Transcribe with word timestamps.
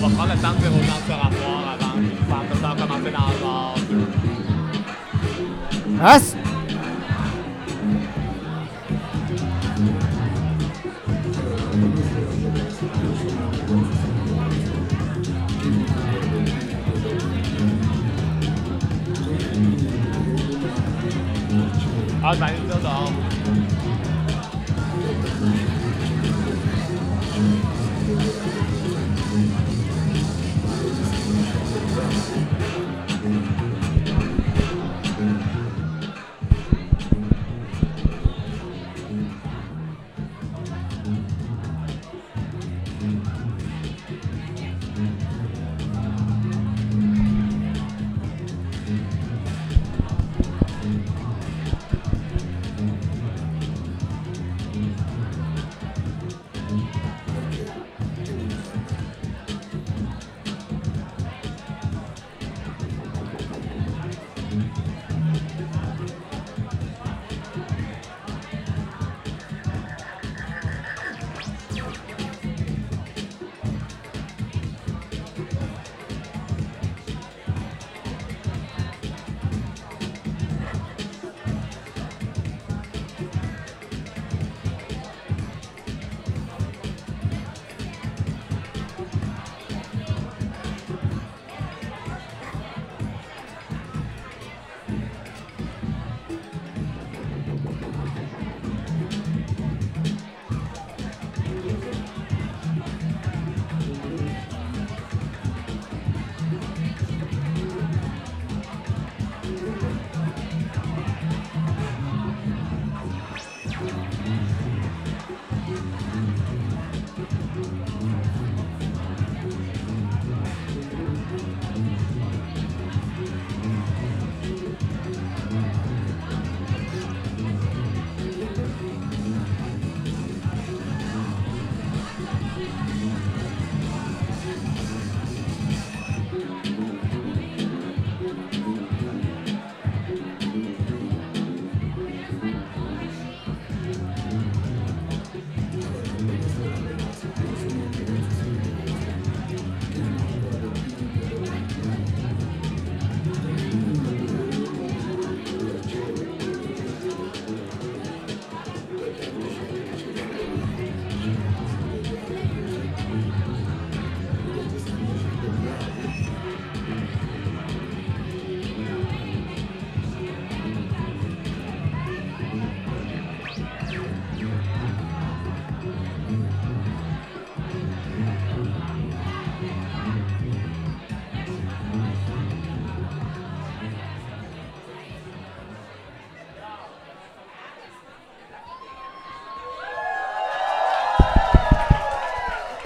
On 0.00 0.06
va 0.06 0.14
prendre 0.14 0.32
le 0.32 0.40
temps 0.40 0.52
de 0.52 0.58
dire 0.58 0.70
aux 0.70 0.84
gens 0.84 1.00
de 1.00 1.06
se 1.06 1.12
rasseoir 1.12 1.74
avant 1.74 1.94
qu'ils 1.98 2.24
fassent 2.28 2.54
le 2.54 2.58
temps 2.60 2.74
de 2.74 2.80
commencer 2.80 3.10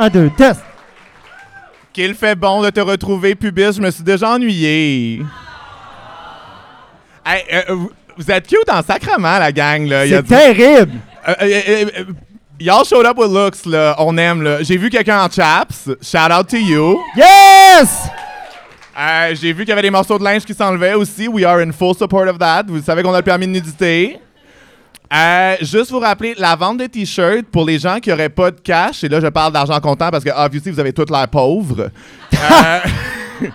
deux, 0.09 0.31
test. 0.37 0.63
Qu'il 1.93 2.15
fait 2.15 2.35
bon 2.35 2.63
de 2.63 2.71
te 2.71 2.81
retrouver, 2.81 3.35
pubis. 3.35 3.73
Je 3.77 3.81
me 3.83 3.91
suis 3.91 4.03
déjà 4.03 4.31
ennuyé. 4.31 5.23
Hey, 7.25 7.43
euh, 7.53 7.63
vous- 8.17 8.31
êtes 8.31 8.47
cute 8.47 8.69
en 8.71 8.83
sacrement, 8.83 9.39
la 9.39 9.53
gang. 9.53 9.87
Là. 9.87 10.07
C'est 10.07 10.23
terrible. 10.23 10.93
Euh, 11.29 11.35
euh, 11.43 11.61
euh, 11.69 11.85
euh, 11.99 12.05
Y'all 12.59 12.85
showed 12.85 13.05
up 13.07 13.19
with 13.19 13.31
looks, 13.31 13.67
là. 13.67 13.95
On 13.99 14.17
aime, 14.17 14.43
là. 14.43 14.63
J'ai 14.63 14.77
vu 14.77 14.89
quelqu'un 14.89 15.25
en 15.25 15.29
chaps. 15.31 15.89
Shout 16.01 16.33
out 16.33 16.47
to 16.49 16.57
you. 16.57 17.01
Yes! 17.17 18.09
Euh, 18.99 19.35
J'ai 19.35 19.53
vu 19.53 19.61
qu'il 19.65 19.71
y 19.71 19.73
avait 19.73 19.83
des 19.83 19.91
morceaux 19.91 20.19
de 20.19 20.25
linge 20.25 20.45
qui 20.45 20.55
s'enlevaient 20.55 20.95
aussi. 20.95 21.27
We 21.29 21.45
are 21.45 21.59
in 21.59 21.73
full 21.73 21.95
support 21.97 22.29
of 22.29 22.39
that. 22.39 22.65
Vous 22.69 22.81
savez 22.83 23.03
qu'on 23.03 23.13
a 23.15 23.19
le 23.19 23.23
permis 23.23 23.47
de 23.47 23.53
nudité. 23.53 24.19
Euh, 25.13 25.57
juste 25.61 25.91
vous 25.91 25.99
rappeler, 25.99 26.35
la 26.39 26.57
vente 26.57 26.79
de 26.79 26.87
t-shirts 26.87 27.47
pour 27.51 27.67
les 27.67 27.79
gens 27.79 28.01
qui 28.01 28.09
n'auraient 28.09 28.31
pas 28.31 28.51
de 28.51 28.61
cash, 28.61 29.05
et 29.05 29.09
là 29.09 29.21
je 29.21 29.27
parle 29.27 29.53
d'argent 29.53 29.79
comptant 29.79 30.11
parce 30.11 30.25
que 30.25 30.31
obviously 30.35 30.71
vous 30.71 30.81
avez 30.81 30.93
toute 30.93 31.11
l'air 31.11 31.29
pauvre. 31.29 31.91
Euh, 32.33 32.79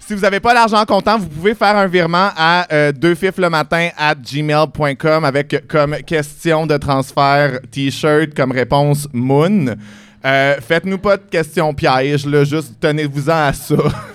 si 0.00 0.14
vous 0.14 0.20
n'avez 0.20 0.40
pas 0.40 0.52
l'argent 0.52 0.84
comptant, 0.84 1.16
vous 1.18 1.28
pouvez 1.28 1.54
faire 1.54 1.76
un 1.76 1.86
virement 1.86 2.30
à 2.36 2.66
euh, 2.72 2.90
deux 2.90 3.14
fifs 3.14 3.38
le 3.38 3.48
matin 3.48 3.90
at 3.96 4.16
gmail.com 4.16 5.24
avec 5.24 5.68
comme 5.68 5.96
question 5.98 6.66
de 6.66 6.76
transfert 6.78 7.60
t-shirt 7.70 8.34
comme 8.34 8.50
réponse 8.50 9.06
Moon. 9.12 9.76
Euh, 10.24 10.56
Faites-nous 10.66 10.98
pas 10.98 11.16
de 11.16 11.22
questions 11.30 11.72
pièges, 11.74 12.26
là, 12.26 12.42
juste 12.42 12.74
tenez-vous-en 12.80 13.46
à 13.48 13.52
ça. 13.52 13.76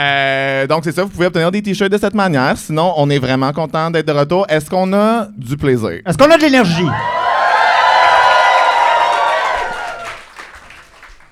Euh, 0.00 0.66
donc, 0.66 0.84
c'est 0.84 0.92
ça, 0.92 1.02
vous 1.02 1.10
pouvez 1.10 1.26
obtenir 1.26 1.50
des 1.50 1.60
t-shirts 1.60 1.92
de 1.92 1.98
cette 1.98 2.14
manière. 2.14 2.56
Sinon, 2.56 2.94
on 2.96 3.10
est 3.10 3.18
vraiment 3.18 3.52
content 3.52 3.90
d'être 3.90 4.06
de 4.06 4.12
retour. 4.12 4.46
Est-ce 4.48 4.70
qu'on 4.70 4.92
a 4.94 5.26
du 5.36 5.56
plaisir? 5.58 6.00
Est-ce 6.06 6.16
qu'on 6.16 6.30
a 6.30 6.38
de 6.38 6.42
l'énergie? 6.42 6.86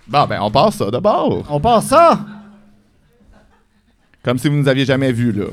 Bon, 0.07 0.27
ben, 0.27 0.41
on 0.43 0.51
passe 0.51 0.77
ça 0.77 0.91
d'abord. 0.91 1.45
On 1.49 1.61
passe 1.61 1.87
ça? 1.87 2.19
Comme 4.23 4.39
si 4.39 4.49
vous 4.49 4.57
nous 4.57 4.69
aviez 4.69 4.85
jamais 4.85 5.13
vus, 5.13 5.33
là. 5.33 5.47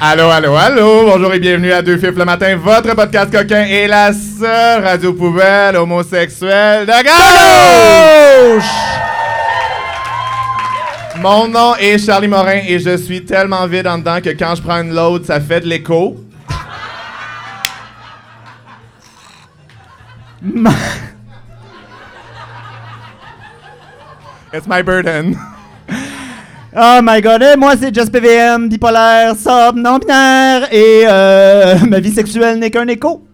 Allô, 0.00 0.30
allô, 0.30 0.54
allô! 0.56 1.06
Bonjour 1.10 1.34
et 1.34 1.40
bienvenue 1.40 1.72
à 1.72 1.82
Deux 1.82 1.98
Fifs 1.98 2.14
le 2.16 2.24
matin, 2.24 2.56
votre 2.56 2.94
podcast 2.94 3.32
coquin 3.32 3.64
et 3.64 3.86
la 3.88 4.12
seule 4.12 4.84
radio 4.84 5.12
poubelle 5.12 5.76
homosexuelle 5.76 6.86
de 6.86 6.92
gauche! 7.02 8.64
Mon 11.20 11.48
nom 11.48 11.74
est 11.76 11.98
Charlie 11.98 12.28
Morin 12.28 12.60
et 12.66 12.78
je 12.78 12.96
suis 12.96 13.24
tellement 13.24 13.66
vide 13.66 13.88
en 13.88 13.98
dedans 13.98 14.20
que 14.20 14.30
quand 14.30 14.54
je 14.54 14.62
prends 14.62 14.82
une 14.82 14.94
load, 14.94 15.24
ça 15.24 15.40
fait 15.40 15.60
de 15.60 15.66
l'écho. 15.66 16.16
Ma- 20.40 20.70
It's 24.54 24.66
my 24.68 24.80
burden. 24.82 25.36
Oh 26.76 27.00
my 27.02 27.20
god, 27.22 27.42
et 27.42 27.56
moi 27.56 27.74
c'est 27.78 27.94
Just 27.94 28.12
PVM, 28.12 28.68
bipolaire, 28.68 29.34
sobre, 29.36 29.78
non-binaire, 29.78 30.72
et 30.72 31.04
euh, 31.06 31.78
ma 31.88 31.98
vie 31.98 32.12
sexuelle 32.12 32.58
n'est 32.58 32.70
qu'un 32.70 32.86
écho. 32.88 33.26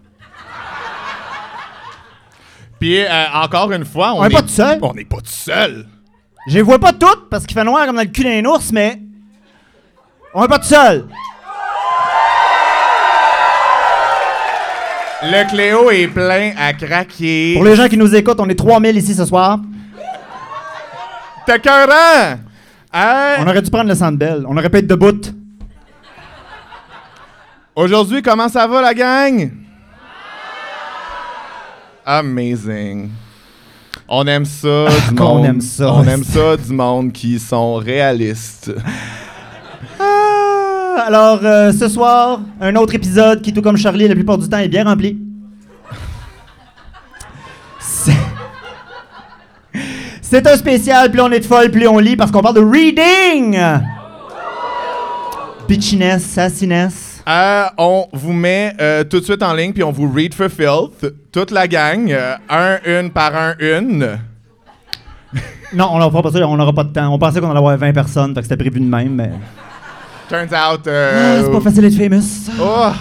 Puis 2.79 3.03
euh, 3.03 3.09
encore 3.33 3.71
une 3.73 3.83
fois, 3.85 4.13
on 4.13 4.19
On 4.21 4.25
est 4.25 4.29
pas 4.29 4.41
tout 4.41 4.47
seul. 4.47 4.79
On 4.81 4.93
n'est 4.93 5.05
pas 5.05 5.17
tout 5.17 5.23
seul. 5.25 5.85
Je 6.47 6.55
les 6.55 6.61
vois 6.61 6.79
pas 6.79 6.93
toutes 6.93 7.29
parce 7.29 7.45
qu'il 7.45 7.57
fait 7.57 7.63
noir 7.63 7.85
comme 7.85 7.95
dans 7.95 8.03
le 8.03 8.07
cul 8.07 8.23
d'un 8.23 8.45
ours, 8.45 8.71
mais 8.71 8.99
on 10.33 10.43
est 10.43 10.47
pas 10.47 10.59
tout 10.59 10.67
seul. 10.67 11.05
Le 15.23 15.49
Cléo 15.49 15.89
est 15.89 16.07
plein 16.07 16.51
à 16.57 16.71
craquer. 16.73 17.53
Pour 17.55 17.63
les 17.63 17.75
gens 17.75 17.87
qui 17.87 17.97
nous 17.97 18.13
écoutent, 18.15 18.39
on 18.39 18.47
est 18.47 18.55
3000 18.55 18.95
ici 18.95 19.13
ce 19.15 19.25
soir. 19.25 19.59
T'es 21.45 21.59
cœurant! 21.59 22.37
On 22.95 23.47
aurait 23.47 23.61
dû 23.61 23.69
prendre 23.69 23.89
le 23.89 23.95
Sandbell. 23.95 24.45
On 24.47 24.55
aurait 24.55 24.69
pu 24.69 24.77
être 24.77 24.87
debout. 24.87 25.19
Aujourd'hui, 27.75 28.21
comment 28.21 28.47
ça 28.47 28.65
va 28.67 28.81
la 28.81 28.93
gang? 28.93 29.51
Amazing. 32.05 33.09
On 34.07 34.25
aime 34.27 34.45
ça 34.45 34.85
du 35.09 35.15
monde. 35.15 35.45
aime 35.45 35.61
ça. 35.61 35.91
On 35.93 36.03
aime 36.05 36.23
ça 36.23 36.55
du 36.55 36.71
monde 36.71 37.11
qui 37.11 37.37
sont 37.39 37.75
réalistes. 37.75 38.71
Ah, 39.99 41.05
alors, 41.07 41.39
euh, 41.43 41.71
ce 41.73 41.89
soir, 41.89 42.39
un 42.61 42.75
autre 42.75 42.95
épisode 42.95 43.41
qui, 43.41 43.51
tout 43.51 43.61
comme 43.61 43.77
Charlie, 43.77 44.07
la 44.07 44.15
plupart 44.15 44.37
du 44.37 44.47
temps, 44.47 44.59
est 44.59 44.69
bien 44.69 44.85
rempli. 44.85 45.17
C'est 50.35 50.47
un 50.47 50.57
spécial, 50.57 51.09
plus 51.11 51.21
on 51.21 51.31
est 51.31 51.39
de 51.39 51.45
folle, 51.45 51.71
plus 51.71 51.87
on 51.87 51.97
lit, 51.97 52.17
parce 52.17 52.29
qu'on 52.29 52.41
parle 52.41 52.55
de 52.55 52.59
reading! 52.59 53.57
Bitchiness, 55.65 56.23
sassiness. 56.23 57.23
Euh, 57.25 57.63
on 57.77 58.07
vous 58.11 58.33
met 58.33 58.73
euh, 58.81 59.05
tout 59.05 59.21
de 59.21 59.23
suite 59.23 59.41
en 59.41 59.53
ligne 59.53 59.71
puis 59.71 59.81
on 59.81 59.93
vous 59.93 60.11
read 60.11 60.33
for 60.33 60.49
filth. 60.49 61.09
Toute 61.31 61.51
la 61.51 61.69
gang, 61.69 62.11
euh, 62.11 62.35
un, 62.49 62.79
une 62.85 63.11
par 63.11 63.33
un, 63.33 63.55
une. 63.59 64.19
Non, 65.73 65.87
on 65.93 65.99
n'aura 65.99 66.21
pas 66.21 66.37
on 66.43 66.73
pas 66.73 66.83
de 66.83 66.89
temps. 66.89 67.13
On 67.13 67.17
pensait 67.17 67.39
qu'on 67.39 67.49
allait 67.49 67.57
avoir 67.57 67.77
20 67.77 67.93
personnes, 67.93 68.33
que 68.33 68.41
c'était 68.41 68.57
prévu 68.57 68.81
de 68.81 68.85
même, 68.85 69.15
mais... 69.15 69.31
Turns 70.27 70.47
out. 70.47 70.85
Ah, 70.85 71.43
c'est 71.45 71.49
pas 71.51 71.61
facile 71.61 71.83
d'être 71.83 71.95
famous. 71.95 72.51
Oh. 72.61 72.91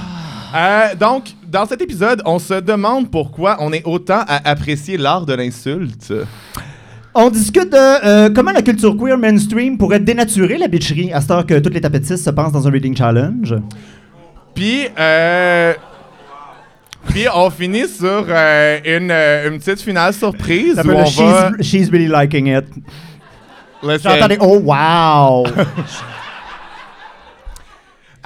Donc, 1.00 1.30
dans 1.48 1.66
cet 1.66 1.82
épisode, 1.82 2.22
on 2.26 2.38
se 2.38 2.54
demande 2.54 3.10
pourquoi 3.10 3.56
on 3.58 3.72
est 3.72 3.84
autant 3.84 4.22
à 4.28 4.48
apprécier 4.48 4.96
l'art 4.96 5.26
de 5.26 5.34
l'insulte. 5.34 6.12
On 7.16 7.30
discute 7.30 7.70
de 7.70 7.76
euh, 7.76 8.30
comment 8.34 8.50
la 8.50 8.62
culture 8.62 8.96
queer 8.96 9.16
mainstream 9.16 9.78
pourrait 9.78 10.00
dénaturer 10.00 10.58
la 10.58 10.66
bitcherie 10.66 11.12
à 11.12 11.20
cette 11.20 11.30
heure 11.30 11.46
que 11.46 11.58
toutes 11.60 11.74
les 11.74 11.80
tapetistes 11.80 12.24
se 12.24 12.30
pensent 12.30 12.52
dans 12.52 12.66
un 12.66 12.70
reading 12.70 12.96
challenge. 12.96 13.54
Puis, 14.54 14.88
euh, 14.98 15.74
puis 17.06 17.26
on 17.32 17.50
finit 17.50 17.86
sur 17.86 18.26
euh, 18.28 18.78
une, 18.84 19.10
euh, 19.10 19.50
une 19.50 19.58
petite 19.58 19.80
finale 19.80 20.12
surprise 20.12 20.74
Ça 20.74 20.82
où 20.84 20.90
on 20.90 20.98
le 20.98 21.04
va... 21.04 21.50
she's, 21.58 21.66
she's 21.66 21.90
really 21.90 22.08
liking 22.08 22.48
it. 22.48 22.64
Des 23.82 24.38
oh 24.40 24.58
wow. 24.58 25.44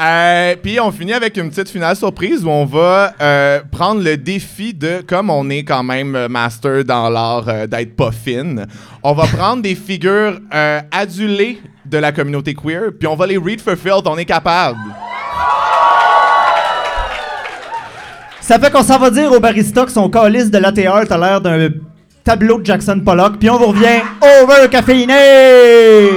Euh, 0.01 0.55
puis 0.63 0.79
on 0.79 0.93
finit 0.93 1.13
avec 1.13 1.37
une 1.37 1.51
petite 1.51 1.71
finale 1.71 1.97
surprise 1.97 2.45
où 2.45 2.49
on 2.49 2.65
va 2.65 3.15
euh, 3.21 3.61
prendre 3.69 4.01
le 4.01 4.17
défi 4.17 4.73
de, 4.73 5.03
comme 5.05 5.29
on 5.29 5.51
est 5.51 5.65
quand 5.65 5.83
même 5.83 6.15
euh, 6.15 6.29
master 6.29 6.85
dans 6.85 7.11
l'art 7.11 7.49
euh, 7.49 7.67
d'être 7.67 7.97
pas 7.97 8.13
fine, 8.13 8.67
on 9.03 9.13
va 9.13 9.27
prendre 9.27 9.61
des 9.61 9.75
figures 9.75 10.39
adulées 10.93 11.61
de 11.85 11.99
la 11.99 12.13
communauté 12.13 12.55
queer, 12.55 12.91
puis 12.97 13.09
on 13.09 13.17
va 13.17 13.27
les 13.27 13.39
read 13.39 13.61
for 13.61 13.75
on 14.07 14.17
est 14.19 14.25
capable. 14.25 14.79
Ça 18.41 18.59
fait 18.59 18.71
qu'on 18.71 18.83
s'en 18.83 18.99
va 18.99 19.11
dire 19.11 19.33
au 19.33 19.41
barista 19.41 19.85
que 19.85 19.91
son 19.91 20.09
calice 20.09 20.51
de 20.51 20.59
latte 20.59 20.79
art 20.79 21.11
a 21.11 21.19
l'air 21.19 21.41
d'un 21.41 21.71
tableau 22.23 22.61
de 22.61 22.67
Jackson 22.67 23.01
Pollock, 23.05 23.39
puis 23.39 23.51
on 23.51 23.59
vous 23.59 23.67
revient 23.67 24.01
over 24.23 24.69
caféiné. 24.71 26.09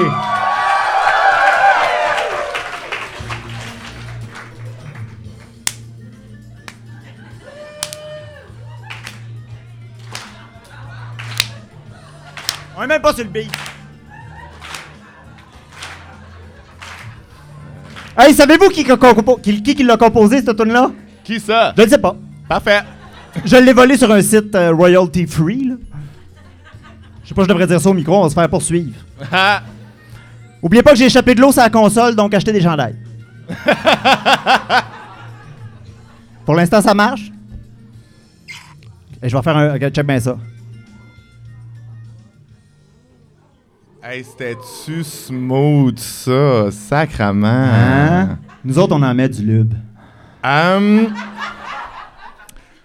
Même 13.01 13.11
pas 13.11 13.13
sur 13.13 13.23
le 13.23 13.29
beat. 13.31 13.49
Hey, 18.17 18.33
savez-vous 18.33 18.69
qui, 18.69 18.83
qui, 18.83 18.91
qui, 19.41 19.63
qui- 19.63 19.75
qui 19.75 19.83
l'a 19.83 19.97
composé, 19.97 20.41
cette 20.41 20.55
tune 20.57 20.71
là 20.73 20.91
Qui 21.23 21.39
ça? 21.39 21.73
Je 21.77 21.83
ne 21.83 21.87
sais 21.87 21.97
pas. 21.97 22.15
Parfait. 22.47 22.81
Je 23.45 23.55
l'ai 23.55 23.73
volé 23.73 23.97
sur 23.97 24.11
un 24.11 24.21
site 24.21 24.53
euh, 24.55 24.71
royalty 24.73 25.25
free. 25.25 25.69
Là. 25.69 25.75
Je 27.23 27.29
sais 27.29 27.33
pas, 27.35 27.43
je 27.43 27.47
devrais 27.47 27.65
dire 27.67 27.79
ça 27.79 27.89
au 27.89 27.93
micro, 27.93 28.17
on 28.19 28.23
va 28.23 28.29
se 28.29 28.33
faire 28.33 28.49
poursuivre. 28.49 28.91
Ah, 29.31 29.61
Oubliez 30.61 30.83
pas 30.83 30.91
que 30.91 30.97
j'ai 30.97 31.05
échappé 31.05 31.33
de 31.33 31.41
l'eau 31.41 31.51
sur 31.51 31.61
la 31.63 31.69
console, 31.69 32.15
donc 32.15 32.33
achetez 32.33 32.51
des 32.53 32.61
chandails. 32.61 32.95
Pour 36.45 36.53
l'instant, 36.55 36.81
ça 36.81 36.93
marche. 36.93 37.31
Et 39.23 39.29
je 39.29 39.35
vais 39.35 39.41
faire 39.41 39.57
un. 39.57 39.79
check 39.79 40.05
bien 40.05 40.19
ça. 40.19 40.37
Hey, 44.03 44.23
c'était-tu 44.23 45.03
smooth, 45.03 45.99
ça? 45.99 46.69
Sacrement. 46.71 47.47
Hein? 47.47 48.37
Nous 48.63 48.77
autres, 48.77 48.95
on 48.95 49.01
en 49.01 49.13
met 49.13 49.29
du 49.29 49.43
lube. 49.43 49.73
Hum, 50.43 51.07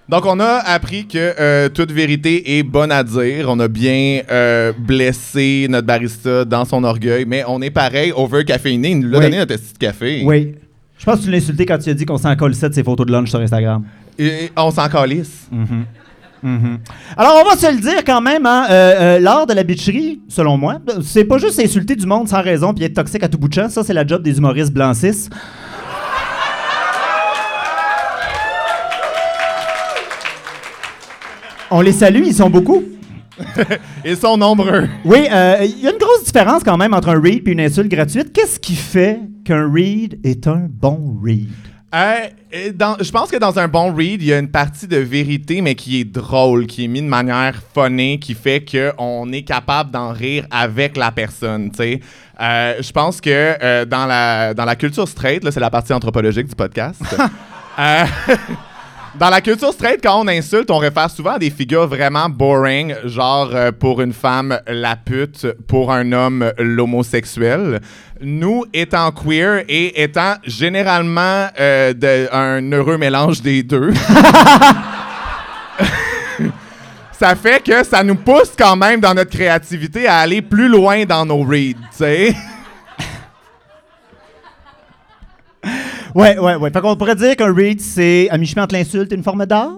donc, 0.08 0.24
on 0.24 0.38
a 0.38 0.58
appris 0.64 1.06
que 1.08 1.18
euh, 1.40 1.68
toute 1.68 1.90
vérité 1.90 2.58
est 2.58 2.62
bonne 2.62 2.92
à 2.92 3.02
dire. 3.02 3.46
On 3.48 3.58
a 3.58 3.66
bien 3.66 4.20
euh, 4.30 4.72
blessé 4.78 5.66
notre 5.68 5.86
barista 5.88 6.44
dans 6.44 6.64
son 6.64 6.84
orgueil, 6.84 7.24
mais 7.26 7.42
on 7.48 7.60
est 7.60 7.70
pareil, 7.70 8.12
over 8.14 8.44
caféiné. 8.44 8.90
Il 8.90 9.00
nous 9.00 9.08
l'a 9.08 9.18
Oui. 9.18 9.24
donné 9.24 9.38
notre 9.38 9.56
petit 9.56 9.72
café. 9.80 10.22
Oui. 10.24 10.54
Je 10.96 11.04
pense 11.04 11.18
que 11.20 11.24
tu 11.24 11.30
l'as 11.32 11.38
insulté 11.38 11.66
quand 11.66 11.78
tu 11.78 11.90
as 11.90 11.94
dit 11.94 12.06
qu'on 12.06 12.18
s'en 12.18 12.34
de 12.36 12.52
ses 12.52 12.84
photos 12.84 13.04
de 13.04 13.10
lunch 13.12 13.30
sur 13.30 13.40
Instagram. 13.40 13.82
Et 14.18 14.50
on 14.56 14.70
s'en 14.70 14.88
calisse. 14.88 15.48
Mhm. 16.46 16.78
Alors, 17.16 17.42
on 17.44 17.48
va 17.48 17.56
se 17.56 17.66
le 17.66 17.80
dire 17.80 18.04
quand 18.06 18.20
même, 18.20 18.46
hein, 18.46 18.66
euh, 18.70 19.16
euh, 19.16 19.18
l'art 19.18 19.46
de 19.46 19.52
la 19.52 19.64
bitcherie, 19.64 20.20
selon 20.28 20.56
moi, 20.56 20.78
c'est 21.02 21.24
pas 21.24 21.38
juste 21.38 21.58
insulter 21.58 21.96
du 21.96 22.06
monde 22.06 22.28
sans 22.28 22.40
raison 22.40 22.72
puis 22.72 22.84
être 22.84 22.94
toxique 22.94 23.24
à 23.24 23.28
tout 23.28 23.36
bout 23.36 23.48
de 23.48 23.54
champ. 23.54 23.68
Ça, 23.68 23.82
c'est 23.82 23.92
la 23.92 24.06
job 24.06 24.22
des 24.22 24.38
humoristes 24.38 24.72
blancs 24.72 24.94
cis. 24.94 25.28
On 31.68 31.80
les 31.80 31.90
salue, 31.90 32.22
ils 32.24 32.34
sont 32.34 32.48
beaucoup. 32.48 32.84
Ils 34.04 34.16
sont 34.16 34.38
nombreux. 34.38 34.88
Oui, 35.04 35.26
euh, 35.30 35.58
il 35.60 35.80
y 35.80 35.86
a 35.86 35.90
une 35.90 35.98
grosse 35.98 36.24
différence 36.24 36.62
quand 36.64 36.78
même 36.78 36.94
entre 36.94 37.10
un 37.10 37.20
read 37.20 37.46
et 37.46 37.50
une 37.50 37.60
insulte 37.60 37.90
gratuite. 37.90 38.32
Qu'est-ce 38.32 38.58
qui 38.58 38.74
fait 38.74 39.20
qu'un 39.44 39.70
read 39.70 40.18
est 40.24 40.46
un 40.46 40.68
bon 40.70 41.18
read? 41.22 41.50
Euh, 41.94 42.26
dans- 42.74 42.96
je 43.00 43.10
pense 43.10 43.30
que 43.30 43.36
dans 43.36 43.58
un 43.58 43.68
bon 43.68 43.94
read, 43.94 44.20
il 44.20 44.28
y 44.28 44.32
a 44.32 44.38
une 44.38 44.50
partie 44.50 44.86
de 44.86 44.96
vérité, 44.96 45.60
mais 45.60 45.74
qui 45.74 46.00
est 46.00 46.04
drôle, 46.04 46.66
qui 46.66 46.84
est 46.84 46.88
mise 46.88 47.02
de 47.02 47.08
manière 47.08 47.54
funny, 47.74 48.18
qui 48.18 48.34
fait 48.34 48.64
qu'on 48.64 49.32
est 49.32 49.42
capable 49.42 49.90
d'en 49.92 50.12
rire 50.12 50.46
avec 50.50 50.96
la 50.96 51.12
personne. 51.12 51.70
Euh, 51.78 52.74
je 52.80 52.92
pense 52.92 53.20
que 53.20 53.30
euh, 53.30 53.84
dans, 53.84 54.06
la, 54.06 54.52
dans 54.52 54.64
la 54.64 54.76
culture 54.76 55.06
straight, 55.08 55.48
c'est 55.50 55.60
la 55.60 55.70
partie 55.70 55.92
anthropologique 55.92 56.48
du 56.48 56.54
podcast. 56.54 57.00
dans 59.18 59.30
la 59.30 59.40
culture 59.40 59.72
straight, 59.72 60.00
quand 60.02 60.20
on 60.20 60.28
insulte, 60.28 60.70
on 60.70 60.78
réfère 60.78 61.10
souvent 61.10 61.32
à 61.32 61.38
des 61.38 61.50
figures 61.50 61.86
vraiment 61.86 62.28
boring, 62.28 62.94
genre 63.04 63.50
euh, 63.54 63.72
pour 63.72 64.02
une 64.02 64.12
femme, 64.12 64.58
la 64.66 64.96
pute, 64.96 65.46
pour 65.66 65.90
un 65.92 66.12
homme, 66.12 66.52
l'homosexuel. 66.58 67.80
Nous, 68.20 68.64
étant 68.72 69.10
queer 69.12 69.64
et 69.68 70.02
étant 70.02 70.34
généralement 70.44 71.48
euh, 71.58 71.94
un 72.32 72.70
heureux 72.72 72.98
mélange 72.98 73.40
des 73.42 73.62
deux, 73.62 73.92
ça 77.12 77.34
fait 77.34 77.62
que 77.62 77.84
ça 77.84 78.02
nous 78.02 78.16
pousse 78.16 78.52
quand 78.58 78.76
même 78.76 79.00
dans 79.00 79.14
notre 79.14 79.30
créativité 79.30 80.06
à 80.06 80.18
aller 80.18 80.42
plus 80.42 80.68
loin 80.68 81.04
dans 81.04 81.24
nos 81.24 81.42
reads, 81.42 81.74
tu 81.74 81.98
sais. 81.98 82.34
Ouais, 86.16 86.38
ouais, 86.38 86.54
ouais. 86.56 86.70
Fait 86.70 86.80
qu'on 86.80 86.96
pourrait 86.96 87.14
dire 87.16 87.36
qu'un 87.36 87.52
read, 87.54 87.80
c'est 87.80 88.28
à 88.30 88.38
mi-chemin 88.38 88.64
entre 88.64 88.74
l'insulte 88.74 89.12
et 89.12 89.16
une 89.16 89.22
forme 89.22 89.44
d'art? 89.46 89.72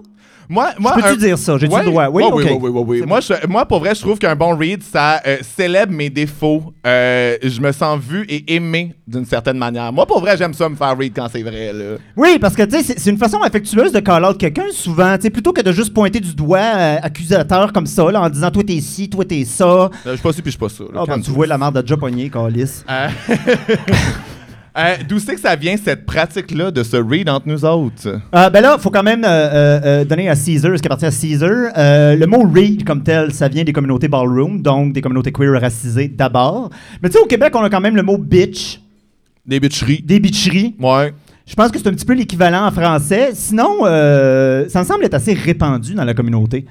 Moi, 0.50 0.70
moi, 0.78 0.92
Peux-tu 0.94 1.08
un- 1.08 1.16
dire 1.16 1.36
ça? 1.36 1.58
J'ai-tu 1.58 1.74
Ouais. 1.74 1.84
le 1.84 1.90
droit? 1.90 2.08
Oui, 2.08 2.22
OK. 2.24 2.36
oui, 2.36 2.44
oui, 2.58 2.70
oui, 2.72 2.82
oui, 2.86 3.02
Moi, 3.06 3.20
je- 3.20 3.46
moi, 3.46 3.66
pour 3.66 3.80
vrai, 3.80 3.94
je 3.94 4.00
trouve 4.00 4.18
qu'un 4.18 4.34
bon 4.34 4.56
read, 4.56 4.82
ça 4.82 5.20
euh, 5.26 5.36
célèbre 5.42 5.92
mes 5.92 6.08
défauts. 6.08 6.72
Euh, 6.86 7.36
je 7.42 7.60
me 7.60 7.70
sens 7.70 8.00
vu 8.00 8.24
et 8.30 8.54
aimé 8.54 8.94
d'une 9.06 9.26
certaine 9.26 9.58
manière. 9.58 9.92
Moi, 9.92 10.06
pour 10.06 10.20
vrai, 10.20 10.38
j'aime 10.38 10.54
ça 10.54 10.66
me 10.70 10.74
faire 10.74 10.96
read 10.96 11.12
quand 11.14 11.26
c'est 11.30 11.42
vrai. 11.42 11.70
Là. 11.74 11.96
Oui, 12.16 12.38
parce 12.40 12.54
que 12.56 12.62
tu 12.62 12.82
sais, 12.82 12.94
c'est- 12.96 13.10
une 13.10 13.18
façon 13.18 13.42
affectueuse 13.42 13.92
de 13.92 14.00
call 14.00 14.24
out 14.24 14.38
quelqu'un 14.38 14.70
souvent, 14.72 15.16
tu 15.16 15.22
sais, 15.24 15.30
plutôt 15.30 15.52
que 15.52 15.60
de 15.60 15.70
juste 15.72 15.92
pointer 15.92 16.20
du 16.20 16.34
doigt 16.34 16.60
euh, 16.60 16.96
accusateur 17.02 17.70
comme 17.74 17.86
ça, 17.86 18.10
là, 18.10 18.22
en 18.22 18.30
disant 18.30 18.50
toi 18.50 18.62
t'es 18.66 18.80
ci, 18.80 19.10
toi 19.10 19.26
t'es 19.26 19.44
ça. 19.44 19.90
Je 20.06 20.12
suis 20.12 20.18
pas 20.22 20.32
ci 20.32 20.40
puis 20.40 20.50
je 20.50 20.56
suis 20.56 20.58
pas 20.58 20.70
ça. 20.70 20.84
là. 20.84 20.90
Ah, 20.94 20.98
ben, 21.00 21.06
Calme-toi. 21.08 21.24
tu 21.26 21.30
vois 21.32 21.46
la 21.46 21.58
merde 21.58 21.76
de 21.76 21.82
déjà 21.82 21.98
pogné. 21.98 22.30
Euh, 24.78 24.94
D'où 25.08 25.18
c'est 25.18 25.34
que 25.34 25.40
ça 25.40 25.56
vient, 25.56 25.76
cette 25.76 26.06
pratique-là 26.06 26.70
de 26.70 26.82
se 26.84 26.96
read 26.96 27.28
entre 27.28 27.48
nous 27.48 27.64
autres? 27.64 28.20
Euh, 28.34 28.48
ben 28.50 28.60
là, 28.60 28.76
il 28.78 28.80
faut 28.80 28.90
quand 28.90 29.02
même 29.02 29.24
euh, 29.24 29.80
euh, 29.84 30.04
donner 30.04 30.28
à 30.28 30.36
Caesar 30.36 30.76
ce 30.76 30.80
qui 30.82 30.86
appartient 30.86 31.06
à 31.06 31.10
Caesar. 31.10 31.72
Le 32.16 32.26
mot 32.26 32.48
read 32.48 32.84
comme 32.84 33.02
tel, 33.02 33.32
ça 33.32 33.48
vient 33.48 33.64
des 33.64 33.72
communautés 33.72 34.06
ballroom, 34.08 34.62
donc 34.62 34.92
des 34.92 35.00
communautés 35.00 35.32
queer 35.32 35.60
racisées 35.60 36.06
d'abord. 36.08 36.70
Mais 37.02 37.08
tu 37.08 37.14
sais, 37.16 37.20
au 37.20 37.26
Québec, 37.26 37.52
on 37.56 37.62
a 37.64 37.70
quand 37.70 37.80
même 37.80 37.96
le 37.96 38.02
mot 38.02 38.18
bitch, 38.18 38.80
Des 39.44 39.58
bitcheries. 39.58 40.02
des 40.04 40.20
bitcheries. 40.20 40.76
Ouais. 40.78 41.12
Je 41.46 41.54
pense 41.54 41.70
que 41.72 41.78
c'est 41.78 41.88
un 41.88 41.92
petit 41.92 42.04
peu 42.06 42.12
l'équivalent 42.14 42.66
en 42.66 42.70
français. 42.70 43.30
Sinon, 43.32 43.78
ça 43.84 44.80
me 44.80 44.84
semble 44.84 45.04
être 45.04 45.14
assez 45.14 45.32
répandu 45.34 45.94
dans 45.94 46.04
la 46.04 46.14
communauté. 46.14 46.66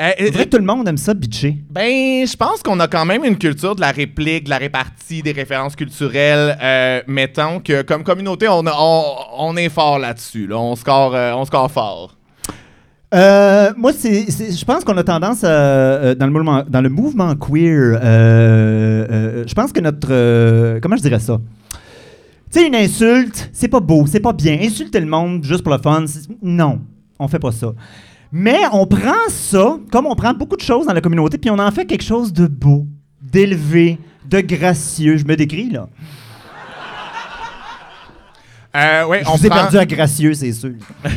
Euh, 0.00 0.10
C'est 0.18 0.30
vrai 0.30 0.44
que 0.46 0.50
tout 0.50 0.58
le 0.58 0.64
monde 0.64 0.88
aime 0.88 0.96
ça, 0.96 1.14
bitcher. 1.14 1.56
Ben, 1.70 2.26
je 2.26 2.36
pense 2.36 2.62
qu'on 2.62 2.80
a 2.80 2.88
quand 2.88 3.04
même 3.04 3.24
une 3.24 3.36
culture 3.36 3.74
de 3.76 3.80
la 3.80 3.90
réplique, 3.90 4.44
de 4.44 4.50
la 4.50 4.58
répartie, 4.58 5.22
des 5.22 5.32
références 5.32 5.76
culturelles. 5.76 6.56
Euh, 6.62 7.02
mettons 7.06 7.60
que 7.60 7.82
comme 7.82 8.02
communauté, 8.02 8.48
on, 8.48 8.66
a- 8.66 8.74
on, 8.78 9.04
on 9.38 9.56
est 9.56 9.68
fort 9.68 9.98
là-dessus. 9.98 10.46
Là. 10.46 10.58
On, 10.58 10.74
score, 10.76 11.14
euh, 11.14 11.32
on 11.34 11.44
score 11.44 11.70
fort. 11.70 12.16
Euh, 13.14 13.72
moi, 13.76 13.92
c'est, 13.92 14.24
je 14.30 14.64
pense 14.64 14.84
qu'on 14.84 14.96
a 14.96 15.04
tendance 15.04 15.44
à, 15.44 15.48
euh, 15.48 16.14
dans, 16.14 16.26
le 16.26 16.32
mouvement, 16.32 16.64
dans 16.66 16.80
le 16.80 16.88
mouvement 16.88 17.34
queer, 17.36 17.98
euh, 18.02 19.06
euh, 19.10 19.44
je 19.46 19.52
pense 19.54 19.70
que 19.72 19.80
notre. 19.80 20.08
euh, 20.10 20.80
comment 20.80 20.96
je 20.96 21.02
dirais 21.02 21.20
ça? 21.20 21.38
Tu 22.50 22.60
sais, 22.60 22.66
une 22.66 22.74
insulte, 22.74 23.50
c'est 23.52 23.68
pas 23.68 23.80
beau, 23.80 24.06
c'est 24.06 24.20
pas 24.20 24.32
bien. 24.32 24.58
Insulter 24.62 25.00
le 25.00 25.06
monde 25.06 25.44
juste 25.44 25.62
pour 25.62 25.72
le 25.74 25.78
fun, 25.80 26.04
non, 26.42 26.80
on 27.18 27.28
fait 27.28 27.38
pas 27.38 27.52
ça. 27.52 27.72
Mais 28.34 28.60
on 28.72 28.86
prend 28.86 29.28
ça, 29.28 29.76
comme 29.90 30.06
on 30.06 30.14
prend 30.14 30.32
beaucoup 30.32 30.56
de 30.56 30.62
choses 30.62 30.86
dans 30.86 30.94
la 30.94 31.02
communauté, 31.02 31.36
puis 31.36 31.50
on 31.50 31.58
en 31.58 31.70
fait 31.70 31.84
quelque 31.84 32.02
chose 32.02 32.32
de 32.32 32.46
beau, 32.46 32.86
d'élevé, 33.20 33.98
de 34.24 34.40
gracieux. 34.40 35.18
Je 35.18 35.26
me 35.26 35.36
décris, 35.36 35.68
là. 35.68 35.86
Euh, 38.74 39.04
ouais, 39.04 39.22
Je 39.22 39.28
on 39.28 39.34
vous 39.36 39.44
ai 39.46 39.50
prend, 39.50 39.60
perdu 39.60 39.76
à 39.76 39.84
gracieux, 39.84 40.32
c'est 40.32 40.52
sûr. 40.52 40.72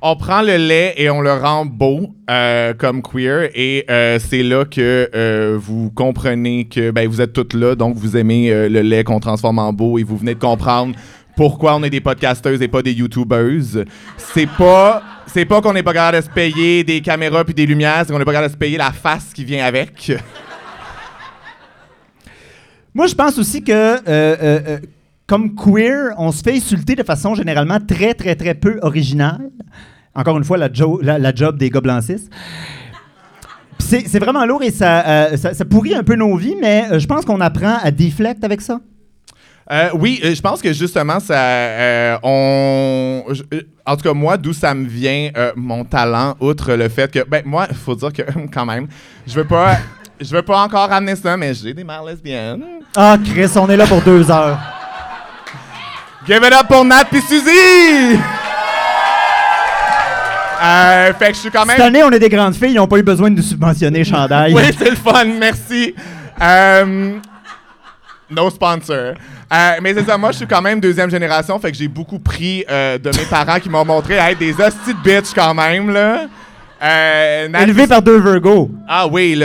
on 0.00 0.14
prend 0.14 0.42
le 0.42 0.56
lait 0.56 0.94
et 0.96 1.10
on 1.10 1.22
le 1.22 1.32
rend 1.32 1.66
beau 1.66 2.14
euh, 2.30 2.72
comme 2.72 3.02
queer. 3.02 3.50
Et 3.56 3.84
euh, 3.90 4.20
c'est 4.20 4.44
là 4.44 4.64
que 4.64 5.56
vous 5.56 5.90
comprenez 5.90 6.66
que 6.66 6.92
ben, 6.92 7.08
vous 7.08 7.20
êtes 7.20 7.32
toutes 7.32 7.54
là, 7.54 7.74
donc 7.74 7.96
vous 7.96 8.16
aimez 8.16 8.68
le 8.68 8.80
lait 8.82 9.02
qu'on 9.02 9.18
transforme 9.18 9.58
en 9.58 9.72
beau 9.72 9.98
et 9.98 10.04
vous 10.04 10.16
venez 10.16 10.36
de 10.36 10.40
comprendre 10.40 10.94
pourquoi 11.36 11.74
on 11.76 11.82
est 11.82 11.90
des 11.90 12.00
podcasteuses 12.00 12.62
et 12.62 12.68
pas 12.68 12.82
des 12.82 12.92
youtubeuses. 12.92 13.84
C'est 14.16 14.48
pas 14.48 15.02
c'est 15.26 15.44
pas 15.44 15.60
qu'on 15.60 15.72
n'est 15.72 15.82
pas 15.82 15.92
capable 15.92 16.18
de 16.18 16.22
se 16.22 16.30
payer 16.30 16.84
des 16.84 17.00
caméras 17.00 17.44
puis 17.44 17.54
des 17.54 17.66
lumières, 17.66 18.04
c'est 18.06 18.12
qu'on 18.12 18.18
n'est 18.18 18.24
pas 18.24 18.32
capable 18.32 18.48
de 18.50 18.54
se 18.54 18.58
payer 18.58 18.76
la 18.78 18.92
face 18.92 19.32
qui 19.34 19.44
vient 19.44 19.64
avec. 19.64 20.12
Moi, 22.94 23.08
je 23.08 23.14
pense 23.14 23.38
aussi 23.38 23.64
que, 23.64 23.72
euh, 23.72 23.98
euh, 24.06 24.36
euh, 24.40 24.78
comme 25.26 25.54
queer, 25.56 26.14
on 26.18 26.30
se 26.30 26.42
fait 26.42 26.54
insulter 26.54 26.94
de 26.94 27.02
façon 27.02 27.34
généralement 27.34 27.78
très, 27.80 28.14
très, 28.14 28.36
très 28.36 28.54
peu 28.54 28.78
originale. 28.82 29.50
Encore 30.14 30.38
une 30.38 30.44
fois, 30.44 30.56
la, 30.58 30.72
jo- 30.72 31.00
la, 31.02 31.18
la 31.18 31.34
job 31.34 31.58
des 31.58 31.70
gobelins 31.70 32.00
6. 32.00 32.28
Puis 33.78 34.04
C'est 34.06 34.18
vraiment 34.20 34.46
lourd 34.46 34.62
et 34.62 34.70
ça, 34.70 35.36
ça, 35.36 35.64
pourrit 35.64 35.94
un 35.96 36.04
peu 36.04 36.14
nos 36.14 36.36
vies, 36.36 36.54
mais 36.60 37.00
je 37.00 37.06
pense 37.06 37.24
qu'on 37.24 37.40
apprend 37.40 37.78
à 37.82 37.90
deflect 37.90 38.44
avec 38.44 38.60
ça. 38.60 38.80
Euh, 39.70 39.88
oui, 39.94 40.20
euh, 40.22 40.34
je 40.34 40.40
pense 40.42 40.60
que 40.60 40.72
justement, 40.74 41.20
ça, 41.20 41.34
euh, 41.38 42.16
on, 42.22 43.24
je- 43.32 43.42
en 43.86 43.96
tout 43.96 44.02
cas 44.02 44.12
moi, 44.12 44.36
d'où 44.36 44.52
ça 44.52 44.74
me 44.74 44.86
vient, 44.86 45.30
euh, 45.36 45.52
mon 45.56 45.84
talent, 45.84 46.34
outre 46.40 46.74
le 46.74 46.88
fait 46.90 47.10
que, 47.10 47.24
ben 47.26 47.42
moi, 47.46 47.66
il 47.70 47.76
faut 47.76 47.94
dire 47.94 48.12
que 48.12 48.22
quand 48.52 48.66
même, 48.66 48.88
je 49.26 49.34
veux 49.34 49.44
pas, 49.46 49.78
je 50.20 50.34
veux 50.36 50.42
pas 50.42 50.58
encore 50.62 50.88
ramener 50.90 51.16
ça, 51.16 51.34
mais 51.38 51.54
j'ai 51.54 51.72
des 51.72 51.82
mères 51.84 52.04
lesbiennes. 52.04 52.62
Ah, 52.94 53.16
Chris, 53.24 53.50
on 53.56 53.68
est 53.70 53.76
là 53.76 53.86
pour 53.86 54.02
deux 54.02 54.30
heures. 54.30 54.58
Give 56.26 56.36
it 56.44 56.52
up 56.52 56.66
pour 56.68 56.84
Nat 56.84 57.04
puis 57.10 57.20
Suzy. 57.22 58.18
Euh, 60.62 61.12
fait 61.14 61.28
que 61.28 61.34
je 61.34 61.38
suis 61.40 61.50
quand 61.50 61.66
même. 61.66 61.76
Cette 61.76 61.84
année, 61.86 62.02
on 62.02 62.10
est 62.10 62.18
des 62.18 62.28
grandes 62.30 62.54
filles, 62.54 62.70
ils 62.72 62.76
n'ont 62.76 62.86
pas 62.86 62.96
eu 62.98 63.02
besoin 63.02 63.30
de 63.30 63.36
nous 63.36 63.42
subventionner 63.42 64.04
chandail. 64.04 64.54
Oui, 64.54 64.62
c'est 64.78 64.90
le 64.90 64.96
fun, 64.96 65.24
merci. 65.38 65.94
No 68.30 68.48
sponsor. 68.50 69.14
Euh, 69.54 69.72
mais 69.82 69.94
c'est 69.94 70.04
ça, 70.04 70.18
moi, 70.18 70.32
je 70.32 70.38
suis 70.38 70.46
quand 70.46 70.62
même 70.62 70.80
deuxième 70.80 71.10
génération, 71.10 71.58
fait 71.60 71.70
que 71.70 71.76
j'ai 71.78 71.86
beaucoup 71.88 72.18
pris 72.18 72.64
euh, 72.68 72.98
de 72.98 73.10
mes 73.10 73.24
parents 73.30 73.60
qui 73.60 73.68
m'ont 73.70 73.84
montré 73.84 74.18
à 74.18 74.32
être 74.32 74.38
des 74.38 74.52
hosties 74.52 74.94
de 74.94 75.02
bitch 75.04 75.32
quand 75.34 75.54
même, 75.54 75.90
là. 75.92 76.26
Euh, 76.82 77.48
Élevé 77.62 77.86
par 77.86 78.02
deux 78.02 78.20
Virgo. 78.20 78.70
Ah 78.88 79.06
oui, 79.06 79.40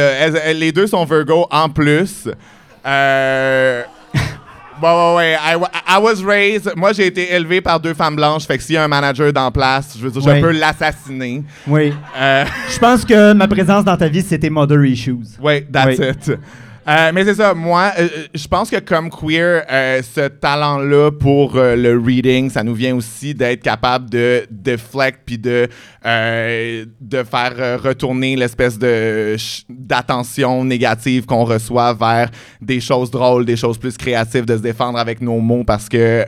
les 0.55 0.71
deux 0.71 0.87
sont 0.87 1.05
Virgo 1.05 1.45
en 1.51 1.69
plus. 1.69 2.27
Euh... 2.85 3.83
Bon, 4.81 5.17
ouais, 5.17 5.35
ouais. 5.35 5.37
I, 5.53 5.55
wa- 5.57 5.69
I 5.89 5.97
was 6.01 6.23
raised. 6.25 6.71
Moi, 6.77 6.93
j'ai 6.93 7.07
été 7.07 7.33
élevé 7.33 7.59
par 7.59 7.81
deux 7.81 7.93
femmes 7.93 8.15
blanches. 8.15 8.47
Fait 8.47 8.57
que 8.57 8.63
s'il 8.63 8.75
y 8.75 8.77
a 8.77 8.83
un 8.85 8.87
manager 8.87 9.33
dans 9.33 9.51
place, 9.51 9.97
je 9.99 10.07
veux 10.07 10.09
dire, 10.09 10.21
je 10.35 10.39
peux 10.41 10.51
l'assassiner. 10.51 11.43
Oui. 11.67 11.93
Euh, 12.17 12.45
Je 12.73 12.79
pense 12.79 13.03
que 13.03 13.33
ma 13.33 13.45
présence 13.49 13.83
dans 13.83 13.97
ta 13.97 14.07
vie, 14.07 14.21
c'était 14.21 14.49
Mother 14.49 14.81
Issues. 14.85 15.17
Oui, 15.41 15.65
that's 15.69 15.99
Oui. 15.99 16.05
it. 16.07 16.31
Euh, 16.87 17.11
mais 17.13 17.23
c'est 17.23 17.35
ça, 17.35 17.53
moi, 17.53 17.91
euh, 17.99 18.07
je 18.33 18.47
pense 18.47 18.69
que 18.69 18.79
comme 18.79 19.09
queer, 19.09 19.63
euh, 19.69 20.01
ce 20.01 20.27
talent-là 20.27 21.11
pour 21.11 21.55
le 21.55 21.97
reading, 21.97 22.49
ça 22.49 22.63
nous 22.63 22.73
vient 22.73 22.95
aussi 22.95 23.33
d'être 23.33 23.61
capable 23.61 24.09
de 24.09 24.45
deflect 24.49 25.19
puis 25.25 25.37
de, 25.37 25.67
de 26.03 27.23
faire 27.23 27.81
retourner 27.81 28.35
l'espèce 28.35 28.77
de 28.77 29.35
d'attention 29.69 30.63
négative 30.63 31.25
qu'on 31.25 31.43
reçoit 31.43 31.93
vers 31.93 32.29
des 32.61 32.79
choses 32.79 33.11
drôles, 33.11 33.45
des 33.45 33.57
choses 33.57 33.77
plus 33.77 33.97
créatives, 33.97 34.45
de 34.45 34.57
se 34.57 34.61
défendre 34.61 34.97
avec 34.97 35.21
nos 35.21 35.39
mots 35.39 35.63
parce 35.63 35.89
que 35.89 36.25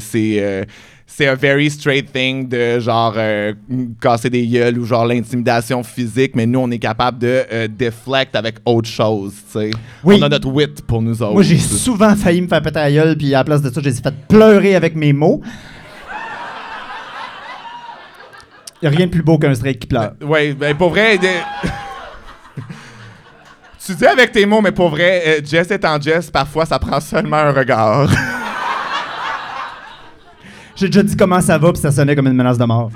c'est... 0.00 0.66
euh, 1.04 1.14
c'est 1.14 1.28
un 1.28 1.34
very 1.34 1.70
straight 1.70 2.12
thing 2.12 2.48
de 2.48 2.80
genre 2.80 3.14
euh, 3.16 3.52
casser 4.00 4.30
des 4.30 4.46
gueules 4.46 4.78
ou 4.78 4.84
genre 4.84 5.06
l'intimidation 5.06 5.82
physique, 5.82 6.32
mais 6.34 6.46
nous, 6.46 6.60
on 6.60 6.70
est 6.70 6.78
capable 6.78 7.18
de 7.18 7.44
euh, 7.52 7.68
deflect 7.68 8.34
avec 8.34 8.56
autre 8.64 8.88
chose, 8.88 9.34
tu 9.52 9.60
sais. 9.60 9.70
Oui. 10.02 10.16
On 10.18 10.22
a 10.22 10.28
notre 10.28 10.48
wit 10.48 10.82
pour 10.82 11.02
nous 11.02 11.22
autres. 11.22 11.34
Moi, 11.34 11.42
j'ai 11.42 11.58
souvent 11.58 12.16
failli 12.16 12.40
me 12.40 12.48
faire 12.48 12.62
péter 12.62 12.80
la 12.80 12.90
gueule, 12.90 13.16
puis 13.16 13.34
à 13.34 13.38
la 13.38 13.44
place 13.44 13.62
de 13.62 13.70
ça, 13.70 13.80
j'ai 13.82 13.92
fait 13.92 14.14
pleurer 14.28 14.74
avec 14.74 14.96
mes 14.96 15.12
mots. 15.12 15.40
Il 18.82 18.88
a 18.88 18.90
rien 18.90 19.06
de 19.06 19.10
plus 19.10 19.22
beau 19.22 19.38
qu'un 19.38 19.54
straight 19.54 19.78
qui 19.78 19.86
pleure. 19.86 20.12
Ouais, 20.20 20.52
ben 20.52 20.76
pour 20.76 20.90
vrai... 20.90 21.18
tu 23.86 23.94
dis 23.94 24.06
avec 24.06 24.32
tes 24.32 24.44
mots, 24.44 24.60
mais 24.60 24.72
pour 24.72 24.90
vrai, 24.90 25.22
euh, 25.26 25.40
Jess 25.44 25.70
étant 25.70 25.98
Jess, 26.00 26.30
parfois, 26.30 26.66
ça 26.66 26.78
prend 26.78 27.00
seulement 27.00 27.36
un 27.36 27.52
regard. 27.52 28.10
J'ai 30.76 30.86
déjà 30.86 31.02
dit 31.02 31.16
comment 31.16 31.40
ça 31.40 31.56
va, 31.56 31.72
puis 31.72 31.80
ça 31.80 31.92
sonnait 31.92 32.16
comme 32.16 32.26
une 32.26 32.34
menace 32.34 32.58
de 32.58 32.64
mort. 32.64 32.90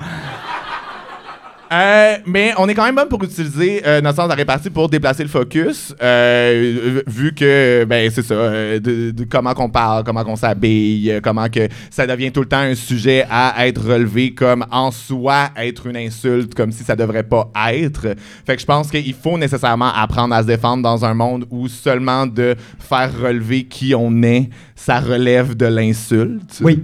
Euh, 1.70 2.16
mais 2.24 2.54
on 2.56 2.66
est 2.66 2.74
quand 2.74 2.84
même 2.84 2.94
bon 2.94 3.06
pour 3.08 3.22
utiliser 3.22 3.82
euh, 3.86 4.00
notre 4.00 4.16
sens 4.16 4.30
de 4.30 4.34
répartie 4.34 4.70
pour 4.70 4.88
déplacer 4.88 5.22
le 5.22 5.28
focus, 5.28 5.94
euh, 6.02 7.02
vu 7.06 7.34
que 7.34 7.84
ben 7.84 8.10
c'est 8.10 8.22
ça, 8.22 8.34
euh, 8.34 8.80
de, 8.80 9.10
de 9.10 9.24
comment 9.24 9.52
qu'on 9.52 9.68
parle, 9.68 10.02
comment 10.02 10.24
qu'on 10.24 10.36
s'habille, 10.36 11.20
comment 11.22 11.48
que 11.50 11.68
ça 11.90 12.06
devient 12.06 12.32
tout 12.32 12.40
le 12.40 12.48
temps 12.48 12.60
un 12.60 12.74
sujet 12.74 13.26
à 13.30 13.66
être 13.66 13.86
relevé 13.86 14.32
comme 14.32 14.64
en 14.70 14.90
soi 14.90 15.50
être 15.58 15.86
une 15.86 15.98
insulte, 15.98 16.54
comme 16.54 16.72
si 16.72 16.84
ça 16.84 16.96
devrait 16.96 17.22
pas 17.22 17.50
être. 17.70 18.14
Fait 18.46 18.54
que 18.54 18.60
je 18.62 18.66
pense 18.66 18.90
qu'il 18.90 19.14
faut 19.14 19.36
nécessairement 19.36 19.92
apprendre 19.94 20.34
à 20.34 20.40
se 20.40 20.46
défendre 20.46 20.82
dans 20.82 21.04
un 21.04 21.12
monde 21.12 21.44
où 21.50 21.68
seulement 21.68 22.26
de 22.26 22.54
faire 22.78 23.10
relever 23.20 23.64
qui 23.64 23.94
on 23.94 24.22
est, 24.22 24.48
ça 24.74 25.00
relève 25.00 25.54
de 25.54 25.66
l'insulte. 25.66 26.60
Oui. 26.62 26.82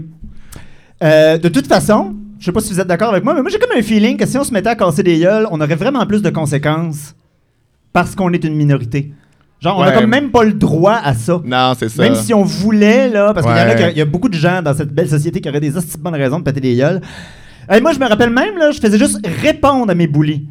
Euh, 1.03 1.39
de 1.39 1.49
toute 1.49 1.67
façon, 1.67 2.15
je 2.39 2.45
sais 2.45 2.53
pas 2.53 2.61
si 2.61 2.73
vous 2.73 2.81
êtes 2.81 2.87
d'accord 2.87 3.11
avec 3.11 3.25
moi, 3.25 3.35
mais 3.35 3.43
moi 3.43 3.51
j'ai 3.51 3.59
comme 3.59 3.77
un 3.77 3.83
feeling 3.83 4.17
que 4.17 4.27
si 4.27 4.39
on 4.39 4.45
se 4.45 4.53
mettait 4.53 4.69
à 4.69 4.77
casser 4.77 5.03
des 5.03 5.19
gueules, 5.19 5.47
on 5.51 5.61
aurait 5.61 5.75
vraiment 5.75 6.05
plus 6.07 6.23
de 6.23 6.31
conséquences 6.31 7.15
parce 7.93 8.15
qu'on 8.15 8.33
est 8.33 8.45
une 8.45 8.55
minorité. 8.55 9.13
Genre, 9.61 9.79
on 9.79 9.83
a 9.83 9.93
comme 9.93 10.07
même 10.07 10.31
pas 10.31 10.45
le 10.45 10.53
droit 10.53 11.01
à 11.03 11.15
ça. 11.15 11.41
Non, 11.43 11.73
c'est 11.79 11.89
ça. 11.89 12.03
Même 12.03 12.17
si 12.17 12.35
on 12.35 12.43
voulait, 12.43 13.09
là, 13.09 13.33
parce 13.33 13.47
qu'il 13.47 13.57
y 13.97 14.01
a, 14.01 14.05
y 14.05 14.05
beaucoup 14.05 14.29
de 14.29 14.35
gens 14.35 14.61
dans 14.61 14.75
cette 14.75 14.91
belle 14.93 15.09
société 15.09 15.41
qui 15.41 15.49
auraient 15.49 15.61
des 15.61 15.71
de 15.71 15.81
bonnes 15.99 16.15
raisons 16.15 16.39
de 16.39 16.45
péter 16.45 16.61
des 16.61 16.77
gueules. 16.77 17.01
Et 17.75 17.81
moi, 17.81 17.95
je 17.95 17.99
me 17.99 18.07
rappelle 18.07 18.29
même, 18.29 18.59
là, 18.59 18.73
je 18.73 18.79
faisais 18.79 18.99
juste 18.99 19.27
répondre 19.43 19.91
à 19.91 19.95
mes 19.95 20.07
bullies. 20.07 20.47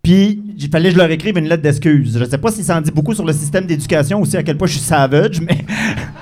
Puis, 0.00 0.42
il 0.58 0.68
fallait 0.68 0.90
que 0.90 0.94
je 0.94 0.98
leur 0.98 1.10
écrive 1.10 1.38
une 1.38 1.48
lettre 1.48 1.62
d'excuse. 1.62 2.16
Je 2.20 2.24
sais 2.24 2.38
pas 2.38 2.52
si 2.52 2.62
ça 2.62 2.76
en 2.76 2.80
dit 2.80 2.92
beaucoup 2.92 3.14
sur 3.14 3.24
le 3.24 3.32
système 3.32 3.66
d'éducation 3.66 4.20
aussi, 4.20 4.36
à 4.36 4.44
quel 4.44 4.56
point 4.56 4.68
je 4.68 4.74
suis 4.74 4.82
savage, 4.82 5.40
mais. 5.40 5.58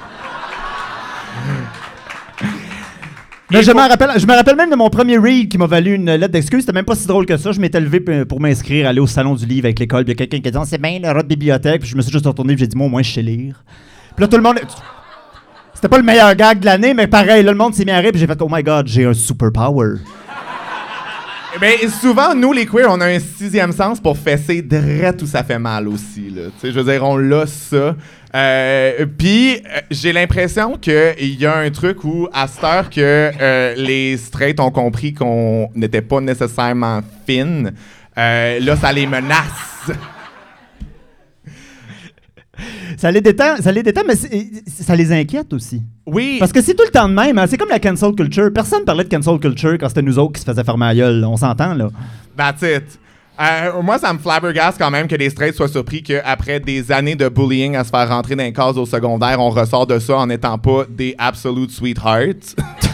Mais 3.51 3.59
Et 3.59 3.63
je, 3.63 3.73
me 3.73 3.89
rappelle, 3.89 4.11
je 4.17 4.27
me 4.27 4.35
rappelle 4.35 4.57
même 4.57 4.71
de 4.71 4.77
mon 4.77 4.91
premier 4.91 5.19
read 5.19 5.49
qui 5.49 5.59
m'a 5.59 5.67
valu 5.67 5.95
une 5.95 6.15
lettre 6.15 6.33
d'excuse. 6.33 6.61
C'était 6.61 6.73
même 6.73 6.85
pas 6.85 6.95
si 6.95 7.07
drôle 7.07 7.27
que 7.27 7.37
ça. 7.37 7.51
Je 7.51 7.61
m'étais 7.61 7.81
levé 7.81 8.01
pour 8.01 8.41
m'inscrire, 8.41 8.89
aller 8.89 9.01
au 9.01 9.07
salon 9.07 9.35
du 9.35 9.45
livre 9.45 9.67
avec 9.67 9.81
l'école. 9.81 10.05
Puis 10.05 10.13
il 10.13 10.21
y 10.21 10.23
a 10.23 10.27
quelqu'un 10.27 10.41
qui 10.51 10.57
a 10.57 10.61
dit 10.61 10.71
C'est 10.71 10.81
bien, 10.81 10.99
le 11.03 11.09
rat 11.09 11.23
de 11.23 11.29
bibliothèque. 11.29 11.81
Puis 11.81 11.91
je 11.91 11.97
me 11.97 12.03
suis 12.03 12.13
juste 12.13 12.27
retourné. 12.27 12.55
Puis 12.55 12.61
j'ai 12.61 12.69
dit 12.69 12.77
Moi, 12.77 12.87
au 12.87 12.91
moins, 12.91 13.03
je 13.03 13.13
sais 13.13 13.23
lire. 13.23 13.65
Puis 14.15 14.23
là, 14.23 14.29
tout 14.29 14.37
le 14.37 14.43
monde. 14.43 14.61
C'était 15.75 15.89
pas 15.89 15.99
le 15.99 16.05
meilleur 16.05 16.35
gag 16.35 16.61
de 16.61 16.67
l'année, 16.67 16.93
mais 16.93 17.07
pareil, 17.07 17.43
là, 17.43 17.53
le 17.53 17.59
monde 17.59 17.75
s'est 17.75 17.85
mis 17.85 17.91
à 17.91 17.99
rire. 17.99 18.11
Puis 18.11 18.21
j'ai 18.21 18.27
fait 18.27 18.41
Oh 18.41 18.49
my 18.51 18.63
god, 18.63 18.87
j'ai 18.87 19.05
un 19.05 19.15
super 19.15 19.51
power. 19.51 19.97
Ben, 21.61 21.77
souvent, 22.01 22.35
nous, 22.35 22.53
les 22.53 22.65
queers, 22.65 22.87
on 22.89 23.01
a 23.01 23.07
un 23.07 23.19
sixième 23.19 23.73
sens 23.73 24.01
pour 24.01 24.17
fesser 24.17 24.63
direct 24.63 25.21
où 25.23 25.27
ça 25.27 25.43
fait 25.43 25.59
mal 25.59 25.89
aussi. 25.89 26.31
Là. 26.31 26.43
Tu 26.45 26.61
sais, 26.61 26.73
Je 26.73 26.79
veux 26.79 26.91
dire, 26.91 27.05
on 27.05 27.17
l'a 27.17 27.47
ça. 27.47 27.97
Euh, 28.35 29.07
Puis, 29.19 29.57
euh, 29.57 29.81
j'ai 29.91 30.13
l'impression 30.13 30.77
qu'il 30.77 31.35
y 31.41 31.47
a 31.47 31.57
un 31.57 31.71
truc 31.71 32.05
où, 32.05 32.29
à 32.33 32.47
cette 32.47 32.63
heure 32.65 32.89
que 32.91 33.01
euh, 33.41 33.75
les 33.77 34.17
straights 34.17 34.61
ont 34.61 34.71
compris 34.71 35.13
qu'on 35.15 35.69
n'était 35.75 36.03
pas 36.03 36.21
nécessairement 36.21 37.01
fines, 37.27 37.73
euh, 38.17 38.61
là, 38.61 38.77
ça 38.77 38.93
les 38.93 39.07
menace. 39.07 39.91
Ça 42.99 43.11
les 43.11 43.23
détend, 43.23 43.57
ça 43.61 43.73
les 43.73 43.83
détend 43.83 44.03
mais 44.07 44.15
ça 44.15 44.95
les 44.95 45.11
inquiète 45.13 45.51
aussi. 45.55 45.83
Oui. 46.05 46.37
Parce 46.39 46.53
que 46.53 46.61
c'est 46.61 46.75
tout 46.75 46.85
le 46.85 46.91
temps 46.91 47.09
de 47.09 47.15
même. 47.15 47.39
hein. 47.39 47.47
C'est 47.49 47.57
comme 47.57 47.71
la 47.71 47.79
cancel 47.79 48.13
culture. 48.15 48.51
Personne 48.53 48.85
parlait 48.85 49.05
de 49.05 49.09
cancel 49.09 49.39
culture 49.39 49.79
quand 49.79 49.89
c'était 49.89 50.03
nous 50.03 50.19
autres 50.19 50.33
qui 50.35 50.41
se 50.43 50.45
faisaient 50.47 50.63
fermer 50.65 50.87
la 50.87 50.95
gueule. 50.95 51.25
On 51.25 51.39
s'entend, 51.39 51.73
là. 51.73 51.89
That's 52.37 52.61
it. 52.63 52.99
Euh, 53.41 53.81
moi, 53.83 53.99
ça 53.99 54.13
me 54.13 54.19
flabbergasse 54.19 54.77
quand 54.77 54.91
même 54.91 55.09
que 55.09 55.15
les 55.15 55.31
straights 55.31 55.55
soient 55.55 55.69
surpris 55.69 56.03
qu'après 56.03 56.61
des 56.61 56.93
années 56.93 57.15
de 57.15 57.29
bullying 57.29 57.75
à 57.75 57.85
se 57.85 57.91
faire 57.91 58.09
rentrer 58.09 58.37
dans 58.37 58.45
les 58.45 58.53
cases 58.53 58.77
au 58.77 58.85
secondaire, 58.85 59.41
on 59.41 59.49
ressort 59.49 59.87
de 59.87 59.99
ça 59.99 60.19
en 60.19 60.27
n'étant 60.27 60.59
pas 60.59 60.85
des 60.89 61.15
absolute 61.17 61.71
sweethearts. 61.71 62.55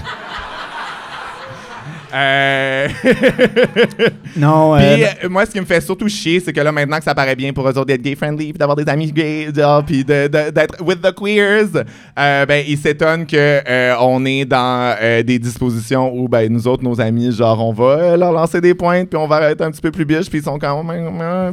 Euh, 2.14 2.88
Non, 4.36 4.76
euh, 4.76 4.78
Puis 4.78 5.04
euh, 5.04 5.28
moi, 5.28 5.46
ce 5.46 5.50
qui 5.50 5.60
me 5.60 5.64
fait 5.64 5.80
surtout 5.80 6.08
chier, 6.08 6.40
c'est 6.40 6.52
que 6.52 6.60
là, 6.60 6.70
maintenant 6.72 6.98
que 6.98 7.04
ça 7.04 7.14
paraît 7.14 7.36
bien 7.36 7.52
pour 7.52 7.66
eux 7.66 7.72
autres 7.72 7.86
d'être 7.86 8.02
gay-friendly, 8.02 8.52
puis 8.52 8.58
d'avoir 8.58 8.76
des 8.76 8.88
amis 8.88 9.10
gays, 9.12 9.48
genre, 9.54 9.84
puis 9.84 10.04
d'être 10.04 10.82
with 10.82 11.00
the 11.00 11.12
queers, 11.14 11.84
euh, 12.18 12.46
ben, 12.46 12.64
ils 12.66 12.78
s'étonnent 12.78 13.26
que 13.26 13.36
euh, 13.36 13.94
on 14.00 14.25
est 14.25 14.44
dans 14.44 14.96
des 15.25 15.38
dispositions 15.38 16.12
où, 16.14 16.28
ben, 16.28 16.52
nous 16.52 16.66
autres, 16.68 16.82
nos 16.84 17.00
amis, 17.00 17.32
genre, 17.32 17.64
on 17.66 17.72
va 17.72 18.16
leur 18.16 18.32
lancer 18.32 18.60
des 18.60 18.75
pointes, 18.75 19.08
puis 19.08 19.18
on 19.18 19.26
va 19.26 19.50
être 19.50 19.62
un 19.62 19.70
petit 19.70 19.80
peu 19.80 19.90
plus 19.90 20.04
biches, 20.04 20.28
puis 20.28 20.38
ils 20.38 20.44
sont 20.44 20.58
comme, 20.58 20.88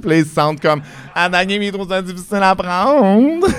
puis 0.02 0.10
là, 0.10 0.18
ils 0.18 0.26
se 0.26 0.34
sentent 0.34 0.60
comme, 0.60 0.82
ah, 1.16 1.30
Daniel, 1.30 1.64
il 1.64 1.68
est 1.70 1.72
trop 1.72 1.86
difficile 1.86 2.40
à 2.42 2.56
prendre. 2.56 3.48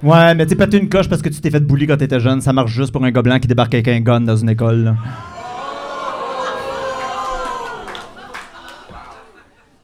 Ouais, 0.00 0.32
mais 0.36 0.46
tu 0.46 0.50
sais, 0.50 0.54
péter 0.54 0.78
une 0.78 0.88
coche 0.88 1.08
parce 1.08 1.20
que 1.20 1.28
tu 1.28 1.40
t'es 1.40 1.50
fait 1.50 1.58
bully 1.58 1.88
quand 1.88 1.96
t'étais 1.96 2.20
jeune, 2.20 2.40
ça 2.40 2.52
marche 2.52 2.70
juste 2.70 2.92
pour 2.92 3.04
un 3.04 3.10
blanc 3.10 3.40
qui 3.40 3.48
débarque 3.48 3.74
avec 3.74 3.88
un 3.88 3.98
gun 3.98 4.20
dans 4.20 4.36
une 4.36 4.48
école. 4.48 4.84
là. 4.84 4.94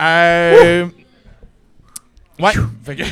Euh. 0.03 0.87
Ouais. 2.41 2.53
Fait 2.85 2.97
que- 2.97 3.03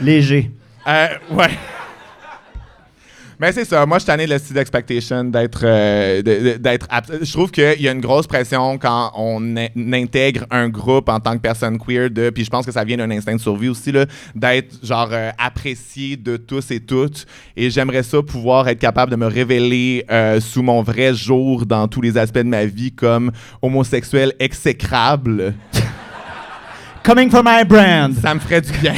Léger. 0.02 0.50
Euh, 0.86 1.08
ouais. 1.30 1.50
Mais 3.42 3.50
c'est 3.50 3.64
ça. 3.64 3.84
Moi, 3.86 3.98
je 3.98 4.02
suis 4.02 4.06
tanné 4.06 4.24
de 4.24 4.30
la 4.30 4.38
Seed 4.38 4.56
Expectation 4.56 5.24
d'être. 5.24 5.62
euh, 5.64 6.22
d'être 6.22 6.86
je 7.20 7.32
trouve 7.32 7.50
qu'il 7.50 7.80
y 7.80 7.88
a 7.88 7.90
une 7.90 8.00
grosse 8.00 8.28
pression 8.28 8.78
quand 8.78 9.10
on 9.16 9.56
in- 9.56 9.66
intègre 9.92 10.44
un 10.52 10.68
groupe 10.68 11.08
en 11.08 11.18
tant 11.18 11.32
que 11.32 11.40
personne 11.40 11.76
queer, 11.76 12.08
de, 12.08 12.30
puis 12.30 12.44
je 12.44 12.50
pense 12.50 12.64
que 12.64 12.70
ça 12.70 12.84
vient 12.84 12.98
d'un 12.98 13.10
instinct 13.10 13.34
de 13.34 13.40
survie 13.40 13.68
aussi, 13.68 13.90
là, 13.90 14.06
d'être 14.36 14.86
genre 14.86 15.08
euh, 15.10 15.32
apprécié 15.38 16.16
de 16.16 16.36
tous 16.36 16.70
et 16.70 16.78
toutes. 16.78 17.26
Et 17.56 17.68
j'aimerais 17.68 18.04
ça 18.04 18.22
pouvoir 18.22 18.68
être 18.68 18.78
capable 18.78 19.10
de 19.10 19.16
me 19.16 19.26
révéler 19.26 20.04
euh, 20.08 20.38
sous 20.38 20.62
mon 20.62 20.84
vrai 20.84 21.12
jour 21.12 21.66
dans 21.66 21.88
tous 21.88 22.00
les 22.00 22.16
aspects 22.16 22.38
de 22.38 22.42
ma 22.44 22.64
vie 22.64 22.92
comme 22.92 23.32
homosexuel 23.60 24.34
exécrable. 24.38 25.52
Coming 27.02 27.28
from 27.28 27.46
my 27.46 27.64
brand. 27.64 28.14
Ça 28.14 28.34
me 28.34 28.38
ferait 28.38 28.60
du 28.60 28.70
bien. 28.78 28.94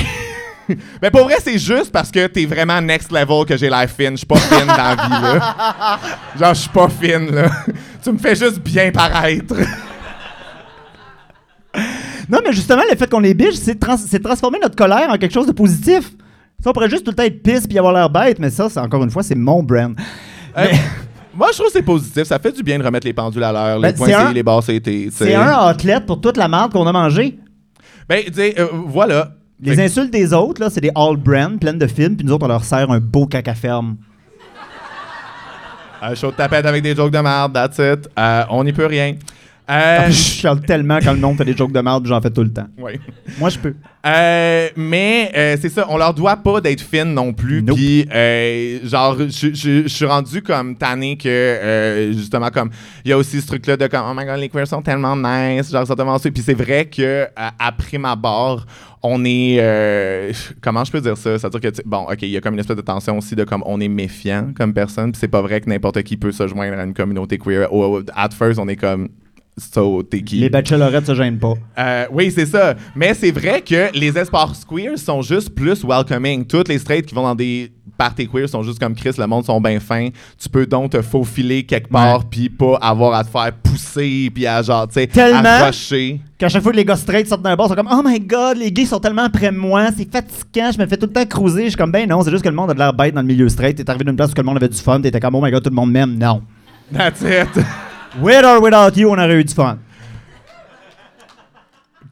Mais 1.03 1.11
pour 1.11 1.25
vrai, 1.25 1.37
c'est 1.43 1.59
juste 1.59 1.91
parce 1.93 2.11
que 2.11 2.27
t'es 2.27 2.47
vraiment 2.47 2.81
next 2.81 3.13
level 3.13 3.45
que 3.47 3.57
j'ai 3.57 3.69
l'air 3.69 3.89
fine. 3.89 4.13
Je 4.13 4.17
suis 4.19 4.27
pas 4.27 4.37
fine 4.37 4.67
dans 4.67 4.77
la 4.77 4.95
vie, 4.95 5.23
là. 5.23 5.99
Genre, 6.39 6.55
je 6.55 6.61
suis 6.61 6.71
pas 6.71 6.89
fine, 6.89 7.31
là. 7.35 7.49
tu 8.03 8.13
me 8.13 8.19
fais 8.19 8.35
juste 8.35 8.59
bien 8.61 8.91
paraître. 8.91 9.55
Non, 12.29 12.39
mais 12.45 12.53
justement, 12.53 12.83
le 12.91 12.97
fait 12.97 13.11
qu'on 13.11 13.23
est 13.25 13.35
biche, 13.35 13.57
c'est 13.57 13.79
trans- 13.79 13.97
c'est 13.99 14.23
transformer 14.23 14.59
notre 14.63 14.77
colère 14.77 15.09
en 15.11 15.17
quelque 15.19 15.33
chose 15.35 15.47
de 15.47 15.53
positif. 15.53 16.11
Ça, 16.63 16.71
on 16.71 16.73
pourrait 16.73 16.89
juste 16.89 17.05
tout 17.05 17.11
le 17.11 17.17
temps 17.17 17.25
être 17.25 17.43
pisse 17.43 17.67
puis 17.67 17.79
avoir 17.79 17.93
l'air 17.93 18.09
bête, 18.09 18.39
mais 18.39 18.49
ça, 18.51 18.69
c'est 18.71 18.81
encore 18.81 19.03
une 19.05 19.11
fois, 19.11 19.23
c'est 19.23 19.35
mon 19.35 19.63
brand. 19.63 19.95
Euh, 20.57 20.67
moi, 21.35 21.49
je 21.51 21.55
trouve 21.59 21.67
que 21.67 21.73
c'est 21.73 21.83
positif. 21.83 22.23
Ça 22.23 22.39
fait 22.39 22.53
du 22.53 22.63
bien 22.63 22.79
de 22.79 22.85
remettre 22.85 23.07
les 23.07 23.13
pendules 23.13 23.43
à 23.43 23.53
l'heure, 23.53 23.81
Ben, 23.81 23.89
les 23.89 23.95
points 23.95 24.09
un- 24.15 24.33
les 24.33 24.43
barres 24.43 24.63
sais. 24.63 24.81
C'est 25.11 25.35
un 25.35 25.71
outlet 25.71 26.01
pour 26.01 26.21
toute 26.21 26.37
la 26.37 26.49
merde 26.49 26.73
qu'on 26.73 26.87
a 26.87 26.93
mangé. 26.93 27.39
Ben, 28.09 28.23
sais, 28.33 28.55
euh, 28.59 28.69
voilà. 28.87 29.33
Les 29.65 29.77
Fait- 29.77 29.85
insultes 29.85 30.11
des 30.13 30.33
autres, 30.33 30.61
là, 30.61 30.69
c'est 30.71 30.81
des 30.81 30.91
all 30.95 31.17
brand 31.17 31.59
pleines 31.59 31.79
de 31.79 31.87
films, 31.87 32.17
puis 32.17 32.27
nous 32.27 32.33
autres, 32.33 32.45
on 32.45 32.49
leur 32.49 32.65
sert 32.65 32.91
un 32.91 33.01
beau 33.01 33.27
caca 33.27 33.55
ferme. 33.55 33.97
Un 36.03 36.15
show 36.15 36.31
de 36.31 36.37
tapette 36.37 36.67
avec 36.67 36.83
des 36.83 36.95
jokes 36.95 37.13
de 37.13 37.19
merde, 37.19 37.55
that's 37.55 37.79
it. 37.79 38.09
Euh, 38.19 38.45
on 38.51 38.63
n'y 38.63 38.73
peut 38.75 38.85
rien. 38.87 39.15
Euh, 39.71 40.07
Je 40.09 40.13
chiale 40.13 40.61
tellement 40.61 40.99
quand 41.03 41.13
le 41.15 41.19
monde 41.21 41.39
fait 41.39 41.45
des 41.47 41.57
jokes 41.57 41.73
de 41.73 41.81
merde, 41.81 42.07
j'en 42.07 42.21
fais 42.21 42.31
tout 42.31 42.43
le 42.43 42.53
temps. 42.53 42.67
ouais. 42.79 43.01
Moi, 43.39 43.49
je 43.49 43.59
peux. 43.59 43.75
Euh, 44.07 44.69
mais 44.77 45.33
euh, 45.35 45.57
c'est 45.59 45.71
ça, 45.71 45.87
on 45.89 45.97
leur 45.97 46.13
doit 46.13 46.37
pas 46.37 46.61
d'être 46.61 46.83
fines 46.83 47.15
non 47.15 47.33
plus. 47.33 47.63
Nope. 47.63 47.77
Puis, 47.77 48.07
euh, 48.15 48.79
genre, 48.85 49.17
je- 49.19 49.87
suis 49.89 50.05
rendu 50.05 50.43
comme 50.43 50.77
tanné 50.77 51.17
que, 51.17 52.11
justement, 52.13 52.51
comme, 52.51 52.69
il 53.07 53.09
y 53.09 53.13
a 53.13 53.17
aussi 53.17 53.41
ce 53.41 53.47
truc-là 53.47 53.79
de 53.79 53.87
comme, 53.87 54.05
oh 54.07 54.13
my 54.15 54.27
god, 54.27 54.39
les 54.39 54.51
queers 54.51 54.67
sont 54.69 54.83
tellement 54.83 55.17
nice, 55.17 55.71
genre, 55.73 55.87
sont 55.87 55.95
tellement 55.95 56.19
Puis 56.19 56.43
c'est 56.45 56.53
vrai 56.53 56.85
que, 56.85 57.27
après 57.59 57.97
ma 57.97 58.15
barre, 58.17 58.67
on 59.03 59.25
est. 59.25 59.57
euh, 59.61 60.33
comment 60.61 60.85
je 60.85 60.93
peux 60.93 61.01
dire 61.01 61.17
ça? 61.17 61.39
C'est-à-dire 61.39 61.61
que, 61.61 61.69
bon, 61.87 62.03
OK, 62.11 62.19
il 62.21 62.29
y 62.29 62.37
a 62.37 62.41
comme 62.43 62.55
une 62.55 62.61
espèce 62.61 62.77
de 62.77 62.83
tension 62.83 63.17
aussi 63.17 63.35
de 63.35 63.45
comme, 63.45 63.63
on 63.65 63.81
est 63.81 63.89
méfiant 63.89 64.49
comme 64.55 64.75
personne. 64.75 65.13
Puis 65.13 65.21
c'est 65.21 65.29
pas 65.29 65.41
vrai 65.41 65.63
que 65.63 65.71
n'importe 65.71 66.03
qui 66.03 66.19
peut 66.19 66.33
se 66.33 66.47
joindre 66.47 66.79
à 66.79 66.85
une 66.85 66.93
communauté 66.95 67.39
queer. 67.39 67.73
Au- 67.73 67.99
au- 68.01 68.03
At 68.15 68.31
first, 68.37 68.59
on 68.59 68.69
est 68.69 68.77
comme. 68.77 69.09
So, 69.57 70.03
t'es 70.03 70.21
qui? 70.23 70.37
Les 70.41 70.49
bachelorettes 70.51 71.07
se 71.07 71.15
gênent 71.15 71.39
pas. 71.39 71.55
Euh, 71.79 72.07
oui, 72.11 72.33
c'est 72.35 72.47
ça. 72.47 72.75
Mais 72.97 73.15
c'est 73.15 73.31
vrai 73.31 73.61
que 73.63 73.97
les 73.97 74.19
espaces 74.19 74.65
queer 74.65 74.99
sont 74.99 75.23
juste 75.23 75.55
plus 75.55 75.85
welcoming. 75.85 76.45
Toutes 76.45 76.67
les 76.69 76.79
straights 76.79 77.07
qui 77.07 77.15
vont 77.15 77.23
dans 77.23 77.37
des 77.37 77.71
parties 77.97 78.27
queer 78.29 78.49
sont 78.49 78.65
juste 78.65 78.81
comme 78.81 78.97
Chris, 78.97 79.13
le 79.17 79.27
monde 79.29 79.45
sont 79.45 79.61
bien 79.61 79.79
fins. 79.79 80.09
Tu 80.43 80.49
peux 80.49 80.67
donc 80.67 80.91
te 80.91 81.01
faufiler 81.03 81.63
quelque 81.63 81.89
part 81.89 82.25
puis 82.29 82.49
pas 82.49 82.77
avoir 82.81 83.15
à 83.15 83.23
te 83.23 83.31
faire 83.31 83.53
pousser 83.63 84.29
puis 84.35 84.45
à 84.45 84.61
genre, 84.61 84.89
tu 84.89 84.95
sais, 84.95 85.07
Tellement. 85.07 85.45
à 85.45 85.67
rusher. 85.67 86.21
Qu'à 86.37 86.49
chaque 86.49 86.65
fois 86.65 86.73
que 86.73 86.77
les 86.77 86.85
gars 86.85 86.97
straight 86.97 87.29
sortent 87.29 87.43
d'un 87.43 87.55
bar, 87.55 87.67
ils 87.67 87.69
sont 87.69 87.75
comme 87.77 87.89
Oh 87.93 88.03
my 88.05 88.19
god, 88.19 88.57
les 88.57 88.73
gays 88.73 88.87
sont 88.87 88.99
tellement 88.99 89.23
après 89.23 89.53
moi, 89.53 89.91
c'est 89.97 90.11
fatigant, 90.11 90.73
je 90.73 90.79
me 90.81 90.87
fais 90.87 90.97
tout 90.97 91.07
le 91.07 91.13
temps 91.13 91.27
cruiser. 91.27 91.65
Je 91.65 91.69
suis 91.69 91.77
comme 91.79 91.93
Ben 91.93 92.09
non, 92.09 92.23
c'est 92.25 92.33
juste 92.33 92.43
que 92.43 92.49
le 92.49 92.57
monde 92.57 92.71
a 92.73 92.75
de 92.75 92.79
l'air 92.81 92.93
bête 92.93 93.15
dans 93.15 93.21
le 93.21 93.27
milieu 93.29 93.49
straight. 93.49 93.77
T'es 93.77 93.89
arrivé 93.89 94.05
d'une 94.05 94.17
place 94.17 94.33
où 94.33 94.35
que 94.35 94.41
le 94.41 94.47
monde 94.47 94.57
avait 94.57 94.69
du 94.69 94.79
fun, 94.79 95.01
t'étais 95.01 95.21
comme 95.21 95.37
Oh 95.37 95.41
my 95.41 95.53
god, 95.53 95.63
tout 95.63 95.71
le 95.71 95.77
monde 95.77 95.93
m'aime. 95.93 96.19
Non. 96.19 96.43
That's 96.93 97.23
it. 97.23 97.65
With 98.21 98.45
or 98.45 98.63
without 98.63 98.97
you, 98.97 99.09
on 99.11 99.19
aurait 99.19 99.41
eu 99.41 99.45
du 99.45 99.55
fun. 99.55 99.79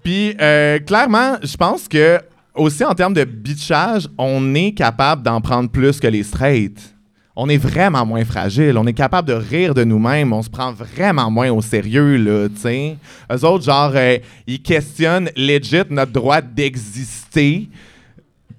Puis 0.02 0.34
euh, 0.40 0.80
clairement, 0.80 1.36
je 1.42 1.56
pense 1.56 1.86
que 1.86 2.20
aussi 2.54 2.84
en 2.84 2.94
termes 2.94 3.14
de 3.14 3.24
bitchage, 3.24 4.08
on 4.18 4.54
est 4.54 4.72
capable 4.72 5.22
d'en 5.22 5.40
prendre 5.40 5.70
plus 5.70 6.00
que 6.00 6.08
les 6.08 6.24
straights. 6.24 6.92
On 7.34 7.48
est 7.48 7.56
vraiment 7.56 8.04
moins 8.04 8.24
fragile. 8.24 8.76
On 8.76 8.86
est 8.86 8.92
capable 8.92 9.28
de 9.28 9.32
rire 9.32 9.74
de 9.74 9.84
nous-mêmes. 9.84 10.32
On 10.32 10.42
se 10.42 10.50
prend 10.50 10.72
vraiment 10.72 11.30
moins 11.30 11.50
au 11.50 11.62
sérieux, 11.62 12.16
là, 12.16 12.48
tu. 12.48 12.68
Eux 12.68 13.44
autres, 13.46 13.64
genre, 13.64 13.92
euh, 13.94 14.18
ils 14.46 14.60
questionnent 14.60 15.30
legit 15.34 15.82
notre 15.88 16.12
droit 16.12 16.42
d'exister. 16.42 17.70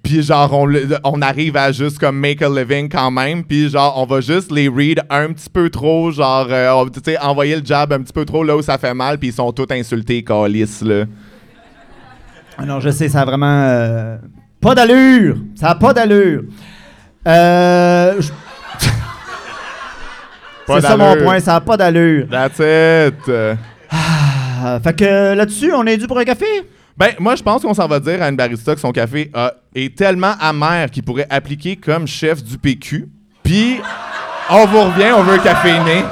Puis 0.04 0.22
genre, 0.22 0.52
on, 0.52 0.68
on 1.02 1.22
arrive 1.22 1.56
à 1.56 1.72
juste 1.72 1.98
comme 1.98 2.18
make 2.20 2.42
a 2.42 2.48
living 2.48 2.88
quand 2.90 3.10
même. 3.10 3.42
Puis 3.42 3.70
genre, 3.70 3.94
on 3.96 4.04
va 4.06 4.20
juste 4.20 4.52
les 4.52 4.68
read 4.68 5.00
un 5.10 5.32
petit 5.32 5.48
peu 5.50 5.70
trop. 5.70 6.10
Genre, 6.12 6.46
euh, 6.50 6.84
tu 6.92 7.00
sais, 7.04 7.18
envoyer 7.18 7.56
le 7.56 7.64
jab 7.64 7.92
un 7.92 8.00
petit 8.02 8.12
peu 8.12 8.24
trop 8.26 8.44
là 8.44 8.54
où 8.56 8.62
ça 8.62 8.76
fait 8.78 8.92
mal. 8.94 9.18
Puis 9.18 9.28
ils 9.30 9.34
sont 9.34 9.50
tous 9.52 9.66
insultés, 9.72 10.22
calices, 10.22 10.82
là. 10.82 11.04
Ah 12.58 12.64
non, 12.66 12.78
je 12.80 12.90
sais, 12.90 13.08
ça 13.08 13.22
a 13.22 13.24
vraiment. 13.24 13.62
euh, 13.64 14.16
pas 14.60 14.74
d'allure! 14.74 15.36
Ça 15.56 15.70
a 15.70 15.74
pas 15.74 15.92
d'allure. 15.92 16.42
Euh. 17.26 18.14
je- 18.20 18.28
C'est 20.66 20.80
ça 20.80 20.96
mon 20.96 21.16
point, 21.24 21.40
ça 21.40 21.56
a 21.56 21.60
pas 21.60 21.76
d'allure. 21.76 22.26
That's 22.30 22.58
it. 22.58 23.30
Ah, 23.90 24.78
fait 24.82 24.94
que 24.96 25.34
là-dessus, 25.34 25.72
on 25.74 25.84
est 25.86 25.96
dû 25.98 26.06
pour 26.06 26.18
un 26.18 26.24
café? 26.24 26.46
Ben, 26.96 27.10
moi, 27.18 27.34
je 27.34 27.42
pense 27.42 27.62
qu'on 27.62 27.74
s'en 27.74 27.88
va 27.88 27.98
dire 27.98 28.22
à 28.22 28.28
une 28.28 28.36
barista 28.36 28.74
que 28.74 28.80
son 28.80 28.92
café 28.92 29.30
est 29.74 29.96
tellement 29.96 30.34
amer 30.40 30.90
qu'il 30.90 31.02
pourrait 31.02 31.26
appliquer 31.28 31.76
comme 31.76 32.06
chef 32.06 32.42
du 32.42 32.56
PQ. 32.56 33.08
Puis, 33.42 33.80
on 34.48 34.64
vous 34.66 34.80
revient, 34.82 35.12
on 35.16 35.22
veut 35.22 35.34
un 35.34 35.38
caféiné. 35.38 36.04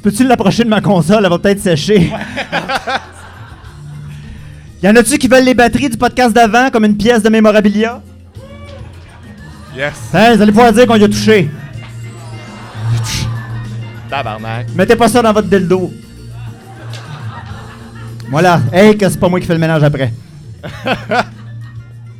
Tu 0.00 0.04
peux-tu 0.08 0.26
l'approcher 0.26 0.64
de 0.64 0.70
ma 0.70 0.80
console? 0.80 1.22
Elle 1.22 1.28
va 1.28 1.38
peut-être 1.38 1.60
sécher. 1.60 2.10
y 4.82 4.88
en 4.88 4.96
a-tu 4.96 5.18
qui 5.18 5.28
veulent 5.28 5.44
les 5.44 5.52
batteries 5.52 5.90
du 5.90 5.98
podcast 5.98 6.34
d'avant 6.34 6.70
comme 6.70 6.86
une 6.86 6.96
pièce 6.96 7.22
de 7.22 7.28
mémorabilia? 7.28 8.00
Yes. 9.76 9.92
Hein, 10.14 10.36
vous 10.36 10.40
allez 10.40 10.52
pouvoir 10.52 10.72
dire 10.72 10.86
qu'on 10.86 10.96
y 10.96 11.04
a 11.04 11.06
touché. 11.06 11.50
Tabarnak. 14.08 14.68
Mettez 14.74 14.96
pas 14.96 15.08
ça 15.08 15.20
dans 15.20 15.34
votre 15.34 15.48
dildo. 15.48 15.92
Voilà. 18.30 18.62
Hey, 18.72 18.96
que 18.96 19.06
c'est 19.06 19.20
pas 19.20 19.28
moi 19.28 19.38
qui 19.38 19.46
fais 19.46 19.52
le 19.52 19.60
ménage 19.60 19.82
après. 19.82 20.14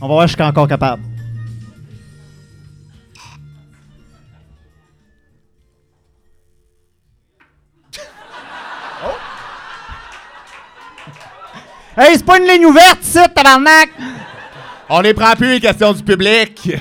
On 0.03 0.07
va 0.07 0.15
voir 0.15 0.29
si 0.29 0.33
je 0.33 0.37
suis 0.37 0.45
encore 0.45 0.69
capable. 0.69 1.01
Hey, 12.03 12.17
c'est 12.17 12.25
pas 12.25 12.39
une 12.39 12.47
ligne 12.47 12.65
ouverte, 12.65 13.01
ça, 13.03 13.29
tabarnak! 13.29 13.91
On 14.89 15.03
les 15.03 15.13
prend 15.13 15.33
plus, 15.37 15.53
les 15.53 15.61
questions 15.61 15.93
du 15.93 16.03
public. 16.03 16.75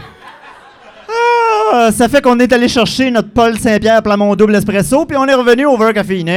Ah, 1.74 1.90
ça 1.92 2.08
fait 2.08 2.22
qu'on 2.22 2.40
est 2.40 2.54
allé 2.54 2.70
chercher 2.70 3.12
notre 3.12 3.30
Paul 3.34 3.60
Saint-Pierre 3.60 4.02
Plamont 4.02 4.34
double 4.38 4.56
espresso, 4.56 5.06
puis 5.06 5.18
on 5.18 5.26
est 5.26 5.34
revenu 5.34 5.66
au 5.66 5.76
verre 5.76 5.92
caféiné. 5.92 6.32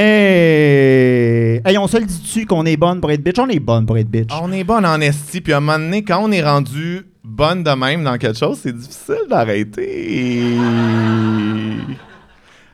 Hey, 1.65 1.79
on 1.79 1.87
se 1.87 1.97
le 1.97 2.07
dit-tu 2.07 2.45
qu'on 2.45 2.67
est 2.67 2.77
bonne 2.77 3.01
pour 3.01 3.13
être 3.13 3.23
bitch? 3.23 3.39
On 3.39 3.49
est 3.49 3.61
bonne 3.61 3.87
pour 3.87 3.97
être 3.99 4.11
bitch. 4.11 4.31
On 4.43 4.51
est 4.51 4.65
bonne 4.65 4.85
en 4.85 5.01
esti, 5.01 5.41
puis 5.41 5.53
à 5.53 5.59
un 5.59 5.61
moment 5.61 5.79
donné, 5.79 6.03
quand 6.03 6.19
on 6.21 6.33
est 6.33 6.43
rendu 6.43 7.07
bonne 7.23 7.63
de 7.63 7.71
même 7.71 8.03
dans 8.03 8.19
quelque 8.19 8.37
chose, 8.37 8.59
c'est 8.65 8.77
difficile 8.77 9.29
d'arrêter. 9.31 10.57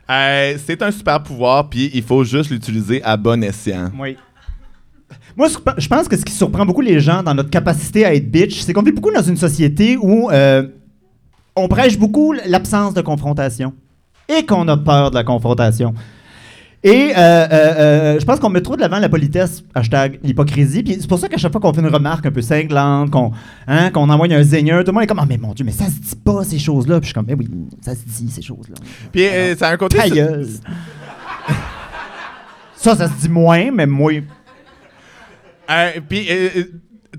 Euh, 0.09 0.57
c'est 0.65 0.81
un 0.81 0.89
super 0.89 1.21
pouvoir, 1.21 1.69
puis 1.69 1.91
il 1.93 2.01
faut 2.01 2.23
juste 2.23 2.49
l'utiliser 2.49 2.99
à 3.03 3.15
bon 3.15 3.43
escient. 3.43 3.91
Oui. 3.95 4.17
Moi, 5.39 5.47
je 5.77 5.87
pense 5.87 6.09
que 6.09 6.17
ce 6.17 6.25
qui 6.25 6.33
surprend 6.33 6.65
beaucoup 6.65 6.81
les 6.81 6.99
gens 6.99 7.23
dans 7.23 7.33
notre 7.33 7.49
capacité 7.49 8.03
à 8.03 8.13
être 8.13 8.29
bitch, 8.29 8.59
c'est 8.59 8.73
qu'on 8.73 8.81
vit 8.81 8.91
beaucoup 8.91 9.09
dans 9.09 9.21
une 9.21 9.37
société 9.37 9.95
où 9.95 10.29
euh, 10.29 10.67
on 11.55 11.69
prêche 11.69 11.97
beaucoup 11.97 12.33
l'absence 12.45 12.93
de 12.93 12.99
confrontation 12.99 13.73
et 14.27 14.45
qu'on 14.45 14.67
a 14.67 14.75
peur 14.75 15.11
de 15.11 15.15
la 15.15 15.23
confrontation. 15.23 15.93
Et 16.83 17.13
euh, 17.17 17.47
euh, 17.51 18.19
je 18.19 18.25
pense 18.25 18.41
qu'on 18.41 18.49
met 18.49 18.59
trop 18.59 18.75
de 18.75 18.81
l'avant 18.81 18.99
la 18.99 19.07
politesse, 19.07 19.63
hashtag 19.73 20.19
l'hypocrisie. 20.23 20.83
Puis 20.83 20.97
c'est 20.99 21.07
pour 21.07 21.19
ça 21.19 21.29
qu'à 21.29 21.37
chaque 21.37 21.53
fois 21.53 21.61
qu'on 21.61 21.73
fait 21.73 21.79
une 21.79 21.87
remarque 21.87 22.25
un 22.25 22.31
peu 22.31 22.41
cinglante, 22.41 23.09
qu'on 23.09 23.31
hein, 23.67 23.91
qu'on 23.91 24.09
envoie 24.09 24.27
un 24.29 24.43
zaigneur, 24.43 24.83
tout 24.83 24.91
le 24.91 24.95
monde 24.95 25.03
est 25.03 25.07
comme 25.07 25.19
Ah, 25.19 25.25
mais 25.25 25.37
mon 25.37 25.53
Dieu, 25.53 25.63
mais 25.63 25.71
ça 25.71 25.85
se 25.85 26.01
dit 26.01 26.15
pas 26.17 26.43
ces 26.43 26.59
choses-là. 26.59 26.99
Puis 26.99 27.05
je 27.05 27.07
suis 27.07 27.13
comme 27.13 27.27
Mais 27.27 27.35
oui, 27.35 27.49
ça 27.79 27.95
se 27.95 28.01
dit 28.05 28.29
ces 28.29 28.41
choses-là. 28.41 28.75
Puis 29.13 29.23
ça 29.57 29.69
a 29.69 29.71
un 29.71 29.77
côté. 29.77 29.99
Ta 29.99 30.09
gueule. 30.09 30.45
ça, 32.75 32.93
ça 32.97 33.07
se 33.07 33.21
dit 33.21 33.29
moins, 33.29 33.71
mais 33.71 33.87
moi. 33.87 34.21
Euh, 35.69 35.91
puis, 36.07 36.27
euh, 36.29 36.49
euh, 36.57 36.63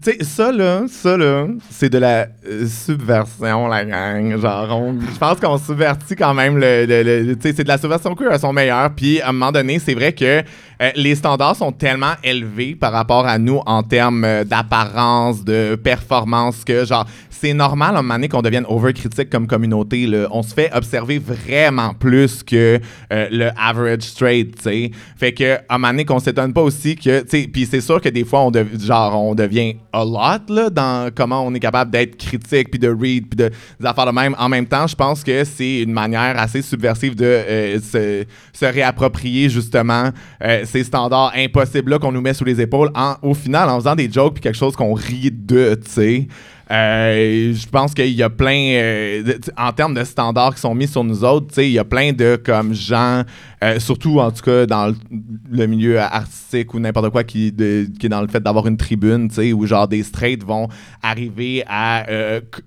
tu 0.02 0.12
sais, 0.12 0.24
ça 0.24 0.50
là, 0.52 0.84
ça 0.88 1.16
là, 1.16 1.46
c'est 1.70 1.90
de 1.90 1.98
la 1.98 2.26
euh, 2.46 2.66
subversion, 2.66 3.66
la 3.68 3.84
gang. 3.84 4.36
Genre, 4.40 4.92
je 5.12 5.18
pense 5.18 5.38
qu'on 5.40 5.58
subvertit 5.58 6.16
quand 6.16 6.34
même 6.34 6.56
le- 6.58 7.34
tu 7.34 7.40
sais, 7.42 7.54
c'est 7.56 7.64
de 7.64 7.68
la 7.68 7.78
subversion 7.78 8.14
queer 8.14 8.32
à 8.32 8.38
son 8.38 8.52
meilleur. 8.52 8.90
Puis, 8.94 9.20
à 9.20 9.28
un 9.28 9.32
moment 9.32 9.52
donné, 9.52 9.78
c'est 9.78 9.94
vrai 9.94 10.12
que 10.12 10.42
euh, 10.80 10.90
les 10.96 11.14
standards 11.14 11.56
sont 11.56 11.72
tellement 11.72 12.14
élevés 12.24 12.74
par 12.74 12.92
rapport 12.92 13.26
à 13.26 13.38
nous 13.38 13.60
en 13.66 13.82
termes 13.82 14.24
euh, 14.24 14.44
d'apparence, 14.44 15.44
de 15.44 15.74
performance, 15.74 16.64
que 16.64 16.84
genre, 16.84 17.06
c'est 17.30 17.54
normal 17.54 17.96
à 17.96 18.00
un 18.00 18.28
qu'on 18.28 18.42
devienne 18.42 18.66
overcritique 18.68 19.30
comme 19.30 19.46
communauté. 19.46 20.06
Là. 20.06 20.28
On 20.30 20.42
se 20.42 20.52
fait 20.52 20.70
observer 20.74 21.18
vraiment 21.18 21.94
plus 21.94 22.42
que 22.42 22.78
euh, 23.12 23.28
le 23.30 23.50
average 23.58 24.02
straight, 24.02 24.56
tu. 24.62 24.90
Fait 25.16 25.32
que 25.32 25.56
à 25.68 25.74
un 25.74 25.78
moment 25.78 26.04
qu'on 26.04 26.18
s'étonne 26.18 26.52
pas 26.52 26.62
aussi 26.62 26.96
que, 26.96 27.20
tu 27.22 27.28
sais, 27.28 27.48
puis 27.50 27.66
c'est 27.66 27.80
sûr 27.80 28.00
que 28.00 28.08
des 28.08 28.24
fois 28.24 28.40
on 28.40 28.50
devient 28.50 29.76
a 29.92 30.04
lot 30.04 30.50
là 30.50 30.70
dans 30.70 31.10
comment 31.14 31.46
on 31.46 31.54
est 31.54 31.60
capable 31.60 31.90
d'être 31.90 32.16
critique 32.16 32.70
puis 32.70 32.78
de 32.78 32.88
read 32.88 33.28
puis 33.28 33.36
de 33.36 33.50
des 33.80 33.86
affaires 33.86 34.06
de 34.06 34.12
même. 34.12 34.34
En 34.38 34.48
même 34.48 34.66
temps, 34.66 34.86
je 34.86 34.94
pense 34.94 35.24
que 35.24 35.44
c'est 35.44 35.80
une 35.80 35.92
manière 35.92 36.38
assez 36.38 36.62
subversive 36.62 37.14
de 37.14 37.80
se, 37.82 38.24
se 38.52 38.64
réapproprier 38.64 39.48
justement 39.48 40.10
euh, 40.42 40.64
ces 40.70 40.84
standards 40.84 41.32
impossibles 41.36 41.90
là 41.90 41.98
qu'on 41.98 42.12
nous 42.12 42.20
met 42.20 42.34
sous 42.34 42.44
les 42.44 42.60
épaules 42.60 42.90
en, 42.94 43.16
au 43.22 43.34
final 43.34 43.68
en 43.68 43.76
faisant 43.76 43.94
des 43.94 44.10
jokes 44.10 44.34
puis 44.34 44.42
quelque 44.42 44.58
chose 44.58 44.76
qu'on 44.76 44.94
rit 44.94 45.30
de, 45.30 45.74
tu 45.74 45.90
sais. 45.90 46.28
Euh, 46.70 47.52
je 47.52 47.68
pense 47.68 47.94
qu'il 47.94 48.12
y 48.12 48.22
a 48.22 48.30
plein, 48.30 48.74
euh, 48.74 49.38
en 49.58 49.72
termes 49.72 49.94
de 49.94 50.04
standards 50.04 50.54
qui 50.54 50.60
sont 50.60 50.74
mis 50.74 50.86
sur 50.86 51.02
nous 51.02 51.24
autres, 51.24 51.60
il 51.60 51.72
y 51.72 51.80
a 51.80 51.84
plein 51.84 52.12
de 52.12 52.36
comme 52.36 52.74
gens, 52.74 53.24
euh, 53.64 53.80
surtout 53.80 54.20
en 54.20 54.30
tout 54.30 54.42
cas 54.42 54.66
dans 54.66 54.94
le, 55.50 55.66
milieu 55.66 55.98
artistique 55.98 56.72
ou 56.72 56.78
n'importe 56.78 57.10
quoi 57.10 57.24
qui, 57.24 57.52
qui 57.52 58.06
est 58.06 58.08
dans 58.08 58.20
le 58.20 58.28
fait 58.28 58.40
d'avoir 58.40 58.68
une 58.68 58.76
tribune, 58.76 59.28
où 59.54 59.66
genre 59.66 59.88
des 59.88 60.04
straights 60.04 60.44
vont 60.44 60.68
arriver 61.02 61.64
à 61.66 62.06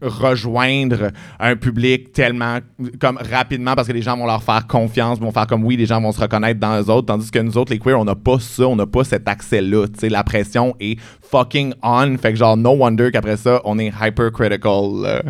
rejoindre 0.02 1.12
un 1.40 1.56
public 1.56 2.12
tellement 2.12 2.60
comme 3.00 3.18
rapidement 3.18 3.76
parce 3.76 3.88
que 3.88 3.94
les 3.94 4.02
gens 4.02 4.18
vont 4.18 4.26
leur 4.26 4.44
faire 4.44 4.68
confiance, 4.68 5.20
vont 5.20 5.32
faire 5.32 5.48
comme 5.48 5.64
oui, 5.64 5.78
les 5.78 5.86
gens 5.86 6.02
vont 6.02 6.12
se 6.12 6.20
reconnaître 6.20 6.60
dans 6.60 6.82
eux 6.82 6.90
autres, 6.90 7.08
tandis 7.08 7.32
que 7.32 7.40
nous 7.40 7.58
autres, 7.58 7.72
les 7.72 7.80
queers, 7.80 8.00
on 8.00 8.06
n'a 8.06 8.16
pas 8.16 8.40
ça, 8.40 8.68
on 8.68 8.76
n'a 8.76 8.86
pas 8.86 9.04
cet 9.04 9.28
accès-là, 9.28 9.86
la 10.02 10.24
pression 10.24 10.76
est 10.80 11.00
fucking 11.22 11.74
on, 11.82 12.18
fait 12.18 12.34
que 12.34 12.38
genre 12.38 12.58
no 12.58 12.72
wonder 12.72 13.10
qu'après 13.12 13.38
ça, 13.38 13.60
on 13.66 13.80
est 13.80 13.93
hypercritical. 14.02 15.02
là. 15.02 15.22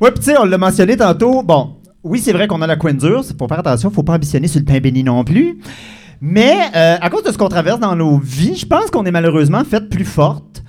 Ouais, 0.00 0.10
puis 0.10 0.20
tu 0.20 0.30
sais, 0.30 0.38
on 0.38 0.44
l'a 0.44 0.58
mentionné 0.58 0.96
tantôt. 0.96 1.42
Bon, 1.42 1.76
oui, 2.02 2.18
c'est 2.18 2.32
vrai 2.32 2.48
qu'on 2.48 2.60
a 2.62 2.66
la 2.66 2.76
coin 2.76 2.94
dure. 2.94 3.24
Faut 3.38 3.48
faire 3.48 3.60
attention, 3.60 3.90
faut 3.90 4.02
pas 4.02 4.14
ambitionner 4.14 4.48
sur 4.48 4.60
le 4.60 4.66
pain 4.66 4.80
béni 4.80 5.04
non 5.04 5.24
plus. 5.24 5.58
Mais 6.20 6.56
euh, 6.74 6.96
à 7.00 7.10
cause 7.10 7.22
de 7.22 7.32
ce 7.32 7.38
qu'on 7.38 7.48
traverse 7.48 7.80
dans 7.80 7.96
nos 7.96 8.18
vies, 8.18 8.56
je 8.56 8.66
pense 8.66 8.90
qu'on 8.90 9.04
est 9.04 9.10
malheureusement 9.10 9.64
fait 9.64 9.88
plus 9.88 10.04
forte. 10.04 10.62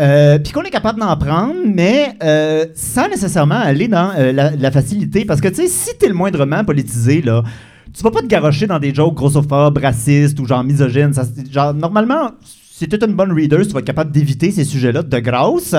Euh, 0.00 0.40
puis 0.40 0.52
qu'on 0.52 0.62
est 0.62 0.70
capable 0.70 0.98
d'en 0.98 1.16
prendre, 1.16 1.54
mais 1.64 2.16
euh, 2.22 2.66
sans 2.74 3.08
nécessairement 3.08 3.60
aller 3.60 3.86
dans 3.86 4.10
euh, 4.18 4.32
la, 4.32 4.70
facilité. 4.72 5.24
Parce 5.24 5.40
que, 5.40 5.46
tu 5.46 5.54
sais, 5.54 5.68
si 5.68 5.96
t'es 5.98 6.08
le 6.08 6.14
moindrement 6.14 6.64
politisé, 6.64 7.22
là, 7.22 7.44
tu 7.92 8.02
vas 8.02 8.10
pas 8.10 8.20
te 8.20 8.26
garocher 8.26 8.66
dans 8.66 8.80
des 8.80 8.92
jokes 8.92 9.14
grossophobes, 9.14 9.78
racistes 9.78 10.40
ou 10.40 10.46
genre 10.46 10.64
misogynes. 10.64 11.12
Genre, 11.48 11.72
normalement, 11.74 12.32
si 12.42 12.88
t'es 12.88 13.04
une 13.06 13.14
bonne 13.14 13.30
reader, 13.32 13.64
tu 13.64 13.72
vas 13.72 13.78
être 13.78 13.86
capable 13.86 14.10
d'éviter 14.10 14.50
ces 14.50 14.64
sujets-là 14.64 15.04
de 15.04 15.18
grâce. 15.20 15.76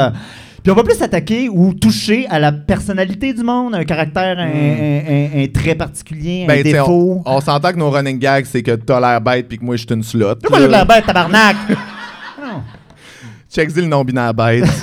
Puis 0.66 0.72
on 0.72 0.76
va 0.76 0.82
plus 0.84 0.96
s'attaquer 0.96 1.48
ou 1.48 1.76
toucher 1.76 2.26
à 2.28 2.40
la 2.40 2.52
personnalité 2.52 3.34
du 3.36 3.44
monde, 3.44 3.76
un 3.76 3.84
caractère, 3.84 4.40
un, 4.40 4.48
un- 4.48 4.48
un- 4.48 5.44
un 5.44 5.48
trait 5.54 5.76
particulier, 5.76 6.46
un 6.46 6.48
Ben, 6.48 6.58
sais, 6.64 6.72
défaut. 6.72 7.22
on, 7.24 7.36
on 7.36 7.40
s'entend 7.40 7.72
que 7.72 7.78
nos 7.78 7.92
running 7.92 8.18
gags, 8.18 8.46
c'est 8.48 8.64
que 8.64 8.72
t'as 8.72 9.00
l'air 9.00 9.22
bête 9.22 9.48
puis 9.48 9.60
que 9.60 9.64
moi, 9.64 9.76
je 9.76 9.86
suis 9.86 9.94
une 9.94 10.02
slot. 10.02 10.38
Pourquoi 10.42 10.60
j'ai 10.62 10.68
l'air 10.68 10.88
bête, 10.88 11.06
tabarnak? 11.06 11.56
Non. 12.42 12.64
Check-y 13.48 13.80
le 13.82 13.86
non-binaire 13.88 14.34
bête. 14.34 14.66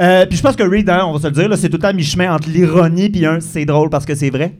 Euh, 0.00 0.26
puis 0.26 0.36
je 0.36 0.42
pense 0.42 0.56
que 0.56 0.64
Reed, 0.64 0.90
hein, 0.90 1.04
on 1.06 1.12
va 1.12 1.20
se 1.20 1.26
le 1.28 1.32
dire, 1.32 1.48
là, 1.48 1.56
c'est 1.56 1.68
tout 1.68 1.76
le 1.76 1.82
temps 1.82 1.88
à 1.88 1.92
mi-chemin 1.92 2.34
entre 2.34 2.48
l'ironie 2.50 3.08
puis 3.10 3.24
un 3.24 3.38
c'est 3.38 3.64
drôle 3.64 3.90
parce 3.90 4.04
que 4.04 4.16
c'est 4.16 4.28
vrai. 4.30 4.54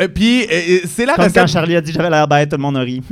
Euh, 0.00 0.08
puis, 0.08 0.46
euh, 0.52 0.80
c'est 0.84 1.06
la 1.06 1.14
Comme 1.14 1.26
quand 1.26 1.42
recette. 1.42 1.46
Charlie 1.48 1.76
a 1.76 1.80
dit 1.80 1.92
j'avais 1.92 2.10
l'air 2.10 2.26
bête, 2.26 2.50
tout 2.50 2.56
le 2.56 2.62
monde 2.62 2.76
a 2.76 2.80
ri. 2.80 3.00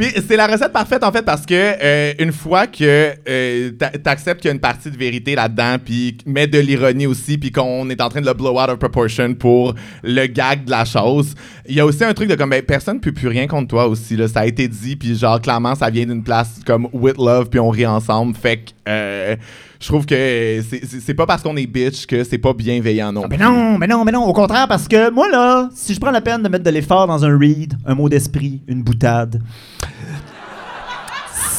Puis 0.00 0.14
c'est 0.26 0.36
la 0.36 0.46
recette 0.46 0.72
parfaite 0.72 1.04
en 1.04 1.12
fait 1.12 1.20
parce 1.20 1.44
que 1.44 1.52
euh, 1.54 2.14
une 2.18 2.32
fois 2.32 2.66
que 2.66 3.12
euh, 3.28 3.70
t'a- 3.72 3.90
t'acceptes 3.90 4.40
qu'il 4.40 4.48
y 4.48 4.50
a 4.50 4.54
une 4.54 4.58
partie 4.60 4.90
de 4.90 4.96
vérité 4.96 5.34
là-dedans, 5.34 5.76
puis 5.84 6.16
mets 6.24 6.46
de 6.46 6.58
l'ironie 6.58 7.06
aussi, 7.06 7.36
puis 7.36 7.52
qu'on 7.52 7.90
est 7.90 8.00
en 8.00 8.08
train 8.08 8.22
de 8.22 8.26
le 8.26 8.32
blow 8.32 8.58
out 8.58 8.70
of 8.70 8.78
proportion 8.78 9.34
pour 9.34 9.74
le 10.02 10.26
gag 10.26 10.64
de 10.64 10.70
la 10.70 10.86
chose, 10.86 11.34
il 11.68 11.74
y 11.74 11.80
a 11.80 11.84
aussi 11.84 12.02
un 12.02 12.14
truc 12.14 12.30
de 12.30 12.34
comme 12.34 12.48
ben, 12.48 12.62
personne 12.62 12.94
ne 12.94 13.00
peut 13.00 13.12
plus 13.12 13.28
rien 13.28 13.46
contre 13.46 13.68
toi 13.68 13.88
aussi 13.88 14.16
là. 14.16 14.26
Ça 14.26 14.40
a 14.40 14.46
été 14.46 14.68
dit, 14.68 14.96
puis 14.96 15.14
genre 15.18 15.38
clairement 15.38 15.74
ça 15.74 15.90
vient 15.90 16.06
d'une 16.06 16.24
place 16.24 16.60
comme 16.64 16.88
with 16.94 17.18
love, 17.18 17.50
puis 17.50 17.60
on 17.60 17.68
rit 17.68 17.84
ensemble. 17.84 18.34
Fait 18.34 18.56
que 18.56 18.70
euh, 18.88 19.36
je 19.80 19.86
trouve 19.88 20.04
que 20.06 20.60
c'est- 21.00 21.14
pas 21.14 21.26
parce 21.26 21.42
qu'on 21.42 21.56
est 21.56 21.66
bitch 21.66 22.06
que 22.06 22.22
c'est 22.22 22.38
pas 22.38 22.52
bienveillant 22.52 23.12
non. 23.12 23.24
Mais 23.28 23.38
non, 23.38 23.78
mais 23.78 23.86
non, 23.86 24.04
mais 24.04 24.12
non, 24.12 24.24
au 24.26 24.32
contraire, 24.32 24.68
parce 24.68 24.86
que 24.86 25.10
moi, 25.10 25.28
là, 25.30 25.68
si 25.74 25.94
je 25.94 26.00
prends 26.00 26.10
la 26.10 26.20
peine 26.20 26.42
de 26.42 26.48
mettre 26.48 26.64
de 26.64 26.70
l'effort 26.70 27.06
dans 27.06 27.24
un 27.24 27.38
read, 27.38 27.74
un 27.86 27.94
mot 27.94 28.08
d'esprit, 28.08 28.62
une 28.68 28.82
boutade, 28.82 29.42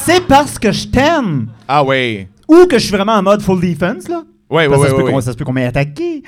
c'est 0.04 0.26
parce 0.26 0.58
que 0.58 0.72
je 0.72 0.86
t'aime 0.88 1.48
Ah 1.68 1.84
ouais. 1.84 2.28
ou 2.48 2.66
que 2.66 2.78
je 2.78 2.84
suis 2.84 2.92
vraiment 2.96 3.12
en 3.14 3.22
mode 3.22 3.42
full 3.42 3.60
defense, 3.60 4.08
là. 4.08 4.22
Ouais, 4.50 4.66
ouais, 4.66 4.76
ouais, 4.76 4.82
ça, 4.84 4.90
se 4.90 4.94
peut 4.96 5.02
ouais, 5.02 5.10
qu'on- 5.10 5.16
ouais. 5.16 5.22
ça 5.22 5.32
se 5.32 5.36
peut 5.36 5.44
qu'on 5.44 5.52
m'ait 5.52 5.64
attaqué. 5.64 6.22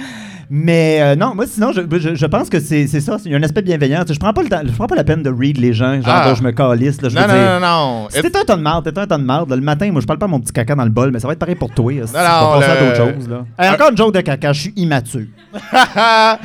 Mais 0.50 0.98
euh, 1.00 1.16
non, 1.16 1.34
moi, 1.34 1.46
sinon, 1.46 1.72
je, 1.72 1.80
je- 1.98 2.14
je 2.14 2.26
pense 2.26 2.48
que 2.48 2.60
c'est 2.60 2.86
ça. 2.86 3.16
Il 3.24 3.32
y 3.32 3.34
a 3.34 3.38
un 3.38 3.42
aspect 3.42 3.62
bienveillant. 3.62 4.02
Je 4.08 4.18
prends 4.18 4.32
pas 4.32 4.42
le 4.42 4.48
temps- 4.48 4.60
je 4.64 4.72
prends 4.72 4.86
pas 4.86 4.94
la 4.96 5.04
peine 5.04 5.22
de 5.22 5.30
read 5.30 5.58
les 5.58 5.72
gens. 5.72 5.94
Genre, 5.94 6.04
Ah. 6.06 6.34
je 6.36 6.42
me 6.42 6.50
calisse. 6.52 7.00
Là, 7.02 7.08
je 7.08 7.14
Non, 7.16 7.22
veux 7.22 7.28
non, 7.28 7.34
dire, 7.34 7.60
non, 7.60 7.60
non, 7.60 8.06
Si 8.10 8.20
t'es 8.22 8.36
un 8.36 8.44
ton 8.44 8.56
de 8.56 8.62
marde, 8.62 8.84
t'es 8.92 8.98
un 8.98 9.06
ton 9.06 9.18
de 9.18 9.24
marde. 9.24 9.50
là, 9.50 9.56
Le 9.56 9.62
matin, 9.62 9.90
moi, 9.90 10.00
je 10.00 10.06
parle 10.06 10.18
pas 10.18 10.26
à 10.26 10.28
mon 10.28 10.40
petit 10.40 10.52
caca 10.52 10.74
dans 10.74 10.84
le 10.84 10.90
bol, 10.90 11.10
mais 11.12 11.18
ça 11.20 11.26
va 11.26 11.32
être 11.32 11.38
pareil 11.38 11.54
pour 11.56 11.70
toi. 11.70 11.92
là, 11.92 12.06
si 12.06 12.12
non, 12.14 12.60
passer 12.60 12.70
à 12.70 12.76
d'autres 12.80 12.96
choses. 13.18 13.28
Là. 13.28 13.72
Encore 13.72 13.90
une 13.90 13.96
joke 13.96 14.14
de 14.14 14.20
caca, 14.20 14.52
je 14.52 14.60
suis 14.60 14.72
immature. 14.76 15.26
a 15.96 16.38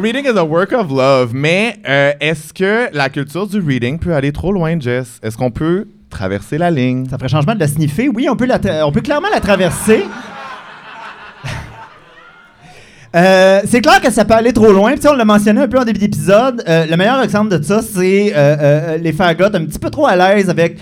reading 0.00 0.24
is 0.24 0.38
a 0.38 0.44
work 0.44 0.72
of 0.72 0.90
love. 0.90 1.30
Mais 1.34 1.76
euh, 1.88 2.12
est-ce 2.20 2.52
que 2.52 2.88
la 2.92 3.08
culture 3.08 3.46
du 3.46 3.60
reading 3.60 3.98
peut 3.98 4.14
aller 4.14 4.32
trop 4.32 4.52
loin, 4.52 4.78
Jess? 4.78 5.18
Est-ce 5.22 5.36
qu'on 5.36 5.50
peut 5.50 5.86
traverser 6.10 6.58
la 6.58 6.70
ligne? 6.70 7.06
Ça 7.08 7.18
ferait 7.18 7.28
changement 7.28 7.54
de 7.54 7.60
la 7.60 7.68
sniffer? 7.68 8.08
Oui, 8.08 8.28
on 8.30 8.36
peut, 8.36 8.46
la 8.46 8.58
on 8.86 8.92
peut 8.92 9.00
clairement 9.00 9.28
la 9.32 9.40
traverser. 9.40 10.04
Euh, 13.16 13.62
c'est 13.64 13.80
clair 13.80 14.00
que 14.00 14.10
ça 14.10 14.24
peut 14.24 14.34
aller 14.34 14.52
trop 14.52 14.72
loin. 14.72 14.92
Puis, 14.92 15.00
tu 15.00 15.08
on 15.08 15.14
l'a 15.14 15.24
mentionné 15.24 15.62
un 15.62 15.68
peu 15.68 15.78
en 15.78 15.84
début 15.84 15.98
d'épisode. 15.98 16.62
Euh, 16.68 16.86
le 16.86 16.96
meilleur 16.96 17.22
exemple 17.22 17.56
de 17.56 17.62
ça, 17.62 17.80
c'est 17.80 18.32
euh, 18.36 18.98
les 18.98 19.12
fagots 19.12 19.44
un 19.44 19.64
petit 19.64 19.78
peu 19.78 19.90
trop 19.90 20.06
à 20.06 20.16
l'aise 20.16 20.50
avec. 20.50 20.78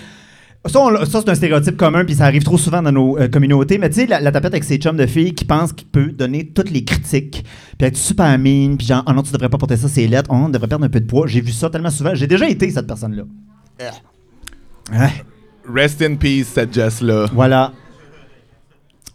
Ça, 0.67 0.79
c'est 1.05 1.29
un 1.29 1.35
stéréotype 1.35 1.77
commun, 1.77 2.05
puis 2.05 2.15
ça 2.15 2.25
arrive 2.25 2.43
trop 2.43 2.57
souvent 2.57 2.81
dans 2.81 2.91
nos 2.91 3.17
communautés. 3.31 3.77
Mais 3.77 3.87
tu 3.89 4.01
sais, 4.01 4.05
la, 4.07 4.19
la 4.19 4.31
tapette 4.31 4.53
avec 4.53 4.63
ses 4.63 4.77
chums 4.77 4.97
de 4.97 5.05
filles 5.05 5.35
qui 5.35 5.45
pense 5.45 5.71
qu'il 5.71 5.87
peut 5.87 6.07
donner 6.07 6.47
toutes 6.47 6.71
les 6.71 6.83
critiques, 6.83 7.45
puis 7.77 7.87
être 7.87 7.95
super 7.95 8.35
mine, 8.39 8.75
puis 8.75 8.87
genre, 8.87 9.03
oh 9.07 9.13
non, 9.13 9.21
tu 9.21 9.31
devrais 9.31 9.49
pas 9.49 9.59
porter 9.59 9.77
ça, 9.77 9.87
c'est 9.87 10.07
lettres, 10.07 10.31
oh, 10.33 10.35
on 10.35 10.49
devrait 10.49 10.67
perdre 10.67 10.85
un 10.85 10.89
peu 10.89 10.99
de 10.99 11.05
poids. 11.05 11.27
J'ai 11.27 11.41
vu 11.41 11.51
ça 11.51 11.69
tellement 11.69 11.91
souvent. 11.91 12.15
J'ai 12.15 12.25
déjà 12.25 12.49
été 12.49 12.71
cette 12.71 12.87
personne-là. 12.87 13.23
Ouais. 14.91 15.23
Rest 15.71 16.01
in 16.01 16.15
peace, 16.15 16.47
cette 16.53 16.73
Jess-là. 16.73 17.27
Voilà. 17.31 17.71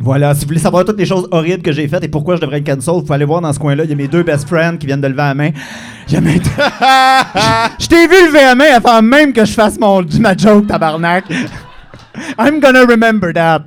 Voilà, 0.02 0.32
si 0.34 0.40
vous 0.42 0.48
voulez 0.48 0.60
savoir 0.60 0.84
toutes 0.86 0.98
les 0.98 1.04
choses 1.04 1.28
horribles 1.30 1.62
que 1.62 1.72
j'ai 1.72 1.86
faites 1.86 2.02
et 2.02 2.08
pourquoi 2.08 2.36
je 2.36 2.40
devrais 2.40 2.58
être 2.58 2.66
cancel, 2.66 2.94
vous 2.94 3.02
pouvez 3.02 3.14
aller 3.16 3.26
voir 3.26 3.42
dans 3.42 3.52
ce 3.52 3.58
coin-là. 3.58 3.84
Il 3.84 3.90
y 3.90 3.92
a 3.92 3.96
mes 3.96 4.08
deux 4.08 4.22
best 4.22 4.48
friends 4.48 4.78
qui 4.78 4.86
viennent 4.86 5.02
de 5.02 5.06
lever 5.08 5.18
la 5.18 5.34
main. 5.34 5.50
Il 6.08 6.14
y 6.14 6.16
a 6.16 6.20
mes 6.22 6.38
deux- 6.38 6.50
Je 7.78 7.86
t'ai 7.86 8.06
vu 8.08 8.26
lever 8.26 8.40
la 8.40 8.54
main 8.54 8.72
avant 8.76 9.02
même 9.02 9.32
que 9.34 9.44
je 9.44 9.52
fasse 9.52 9.78
mon, 9.78 10.02
ma 10.20 10.34
joke, 10.36 10.66
tabarnak. 10.66 11.24
I'm 12.38 12.60
gonna 12.60 12.84
remember 12.86 13.32
that. 13.34 13.64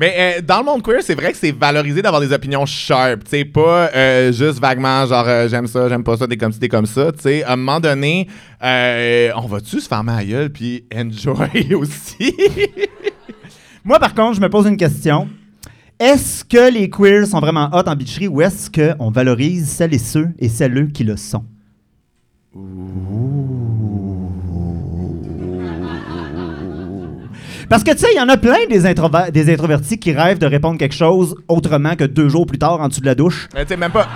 Mais 0.00 0.14
euh, 0.18 0.40
dans 0.42 0.60
le 0.60 0.64
monde 0.64 0.82
queer, 0.82 1.00
c'est 1.02 1.14
vrai 1.14 1.30
que 1.32 1.36
c'est 1.36 1.52
valorisé 1.54 2.00
d'avoir 2.00 2.22
des 2.22 2.32
opinions 2.32 2.64
sharp. 2.64 3.22
Tu 3.24 3.30
sais, 3.30 3.44
pas 3.44 3.90
euh, 3.94 4.32
juste 4.32 4.58
vaguement, 4.58 5.04
genre, 5.04 5.26
euh, 5.28 5.46
j'aime 5.46 5.66
ça, 5.66 5.86
j'aime 5.90 6.02
pas 6.02 6.16
ça, 6.16 6.26
t'es 6.26 6.38
comme 6.38 6.52
ci, 6.52 6.58
t'es 6.58 6.68
comme 6.70 6.86
ça. 6.86 7.12
Tu 7.12 7.20
sais, 7.20 7.44
à 7.44 7.52
un 7.52 7.56
moment 7.56 7.78
donné, 7.78 8.26
on 8.62 9.46
va-tu 9.46 9.80
se 9.80 9.86
fermer 9.86 10.12
la 10.16 10.24
gueule 10.24 10.48
puis 10.50 10.84
enjoy 10.96 11.74
aussi? 11.74 12.34
Moi, 13.84 13.98
par 13.98 14.14
contre, 14.14 14.34
je 14.34 14.40
me 14.40 14.48
pose 14.50 14.66
une 14.66 14.76
question. 14.76 15.28
Est-ce 15.98 16.44
que 16.44 16.72
les 16.72 16.90
queers 16.90 17.26
sont 17.26 17.40
vraiment 17.40 17.70
hot 17.72 17.82
en 17.86 17.96
bitcherie 17.96 18.28
ou 18.28 18.42
est-ce 18.42 18.70
qu'on 18.70 19.10
valorise 19.10 19.68
celles 19.68 19.94
et 19.94 19.98
ceux 19.98 20.28
et 20.38 20.48
celles 20.48 20.92
qui 20.92 21.04
le 21.04 21.16
sont? 21.16 21.44
Parce 27.70 27.84
que, 27.84 27.92
tu 27.92 27.98
sais, 27.98 28.08
il 28.12 28.18
y 28.18 28.20
en 28.20 28.28
a 28.28 28.36
plein 28.36 28.66
des, 28.68 28.80
des 29.32 29.52
introvertis 29.52 29.98
qui 29.98 30.12
rêvent 30.12 30.38
de 30.38 30.46
répondre 30.46 30.78
quelque 30.78 30.94
chose 30.94 31.36
autrement 31.48 31.94
que 31.96 32.04
deux 32.04 32.28
jours 32.28 32.44
plus 32.44 32.58
tard 32.58 32.80
en 32.80 32.88
dessous 32.88 33.00
de 33.00 33.06
la 33.06 33.14
douche. 33.14 33.48
Mais 33.54 33.64
tu 33.64 33.76
même 33.76 33.92
pas. 33.92 34.08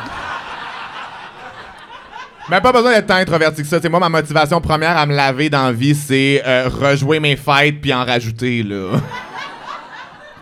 Même 2.50 2.61
pas 2.61 2.72
besoin 2.72 2.92
d'être 2.92 3.07
tant 3.07 3.14
introverti 3.14 3.62
que 3.62 3.68
ça. 3.68 3.77
Tu 3.79 3.85
sais, 3.85 3.88
moi, 3.88 4.00
ma 4.00 4.11
motivation 4.11 4.61
première 4.61 4.98
à 4.98 5.07
me 5.07 5.14
laver 5.14 5.48
dans 5.48 5.64
la 5.64 5.72
vie, 5.72 5.94
c'est 5.94 6.42
euh, 6.46 6.68
rejouer 6.68 7.20
mes 7.20 7.37
fights 7.37 7.81
puis 7.81 7.94
en 7.94 8.05
rajouter, 8.05 8.62
là. 8.62 9.00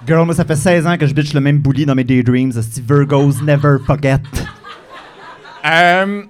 Girl, 0.06 0.24
moi, 0.26 0.34
ça 0.34 0.44
fait 0.44 0.56
16 0.56 0.86
ans 0.86 0.96
que 0.98 1.06
je 1.06 1.14
bitch 1.14 1.32
le 1.32 1.40
même 1.40 1.58
bully 1.58 1.86
dans 1.86 1.94
mes 1.94 2.04
daydreams. 2.04 2.52
Steve 2.60 2.84
Virgos 2.88 3.42
never 3.44 3.76
forget. 3.86 4.18
Euh, 5.64 6.22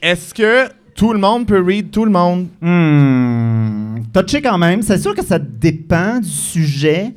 Est-ce 0.00 0.32
que 0.32 0.68
tout 0.94 1.12
le 1.12 1.18
monde 1.18 1.46
peut 1.46 1.60
read 1.60 1.90
tout 1.90 2.04
le 2.04 2.10
monde? 2.12 2.46
Hmm. 2.60 4.02
Touché 4.12 4.40
quand 4.40 4.58
même. 4.58 4.82
C'est 4.82 4.98
sûr 4.98 5.14
que 5.14 5.24
ça 5.24 5.38
dépend 5.40 6.20
du 6.20 6.28
sujet. 6.28 7.14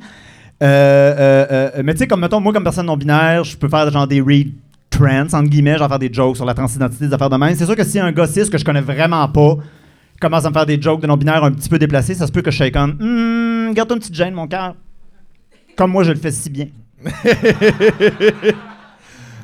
Euh, 0.62 0.66
euh, 0.66 1.46
euh, 1.76 1.82
mais 1.84 1.92
tu 1.94 2.00
sais, 2.00 2.06
comme 2.08 2.20
mettons, 2.20 2.40
moi, 2.40 2.52
comme 2.52 2.64
personne 2.64 2.86
non-binaire, 2.86 3.44
je 3.44 3.56
peux 3.56 3.68
faire 3.68 3.88
genre 3.90 4.06
des 4.08 4.20
read 4.20 4.52
trends, 4.90 5.32
entre 5.32 5.48
guillemets, 5.48 5.78
genre 5.78 5.88
faire 5.88 5.98
des 6.00 6.12
jokes 6.12 6.36
sur 6.36 6.44
la 6.44 6.54
transidentité, 6.54 7.06
des 7.06 7.14
affaires 7.14 7.30
de 7.30 7.36
même. 7.36 7.54
C'est 7.54 7.64
sûr 7.66 7.76
que 7.76 7.84
si 7.84 8.00
un 8.00 8.10
gars 8.10 8.26
cis 8.26 8.50
que 8.50 8.58
je 8.58 8.64
connais 8.64 8.80
vraiment 8.80 9.26
pas 9.28 9.56
commence 10.20 10.44
à 10.44 10.48
me 10.50 10.54
faire 10.54 10.66
des 10.66 10.82
jokes 10.82 11.00
de 11.00 11.06
non-binaire 11.06 11.44
un 11.44 11.52
petit 11.52 11.68
peu 11.68 11.78
déplacés, 11.78 12.14
ça 12.14 12.26
se 12.26 12.32
peut 12.32 12.42
que 12.42 12.50
je 12.50 12.56
sois 12.56 12.70
comme 12.70 12.96
Hmm, 13.00 13.72
garde-toi 13.72 13.96
une 13.96 14.00
petite 14.00 14.14
gêne, 14.14 14.34
mon 14.34 14.48
cœur. 14.48 14.74
Comme 15.80 15.92
moi, 15.92 16.04
je 16.04 16.12
le 16.12 16.18
fais 16.18 16.30
si 16.30 16.50
bien. 16.50 16.66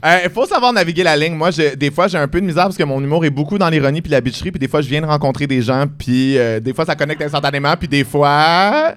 Il 0.05 0.31
faut 0.35 0.44
savoir 0.44 0.70
naviguer 0.70 1.03
la 1.03 1.16
ligne. 1.16 1.33
Moi, 1.35 1.49
des 1.51 1.90
fois, 1.90 2.09
j'ai 2.09 2.18
un 2.18 2.29
peu 2.29 2.42
de 2.42 2.46
misère 2.46 2.64
parce 2.64 2.77
que 2.77 2.83
mon 2.85 3.01
humour 3.01 3.25
est 3.25 3.31
beaucoup 3.31 3.57
dans 3.57 3.70
l'ironie 3.70 4.03
puis 4.03 4.11
la 4.12 4.20
bitcherie. 4.20 4.51
Puis 4.51 4.61
des 4.61 4.68
fois, 4.68 4.83
je 4.83 4.88
viens 4.90 5.01
de 5.01 5.07
rencontrer 5.07 5.46
des 5.46 5.62
gens. 5.62 5.87
Puis 5.99 6.37
euh, 6.37 6.61
des 6.61 6.75
fois, 6.75 6.85
ça 6.85 6.94
connecte 6.94 7.22
instantanément. 7.22 7.75
Puis 7.79 7.88
des 7.88 8.05
fois, 8.05 8.96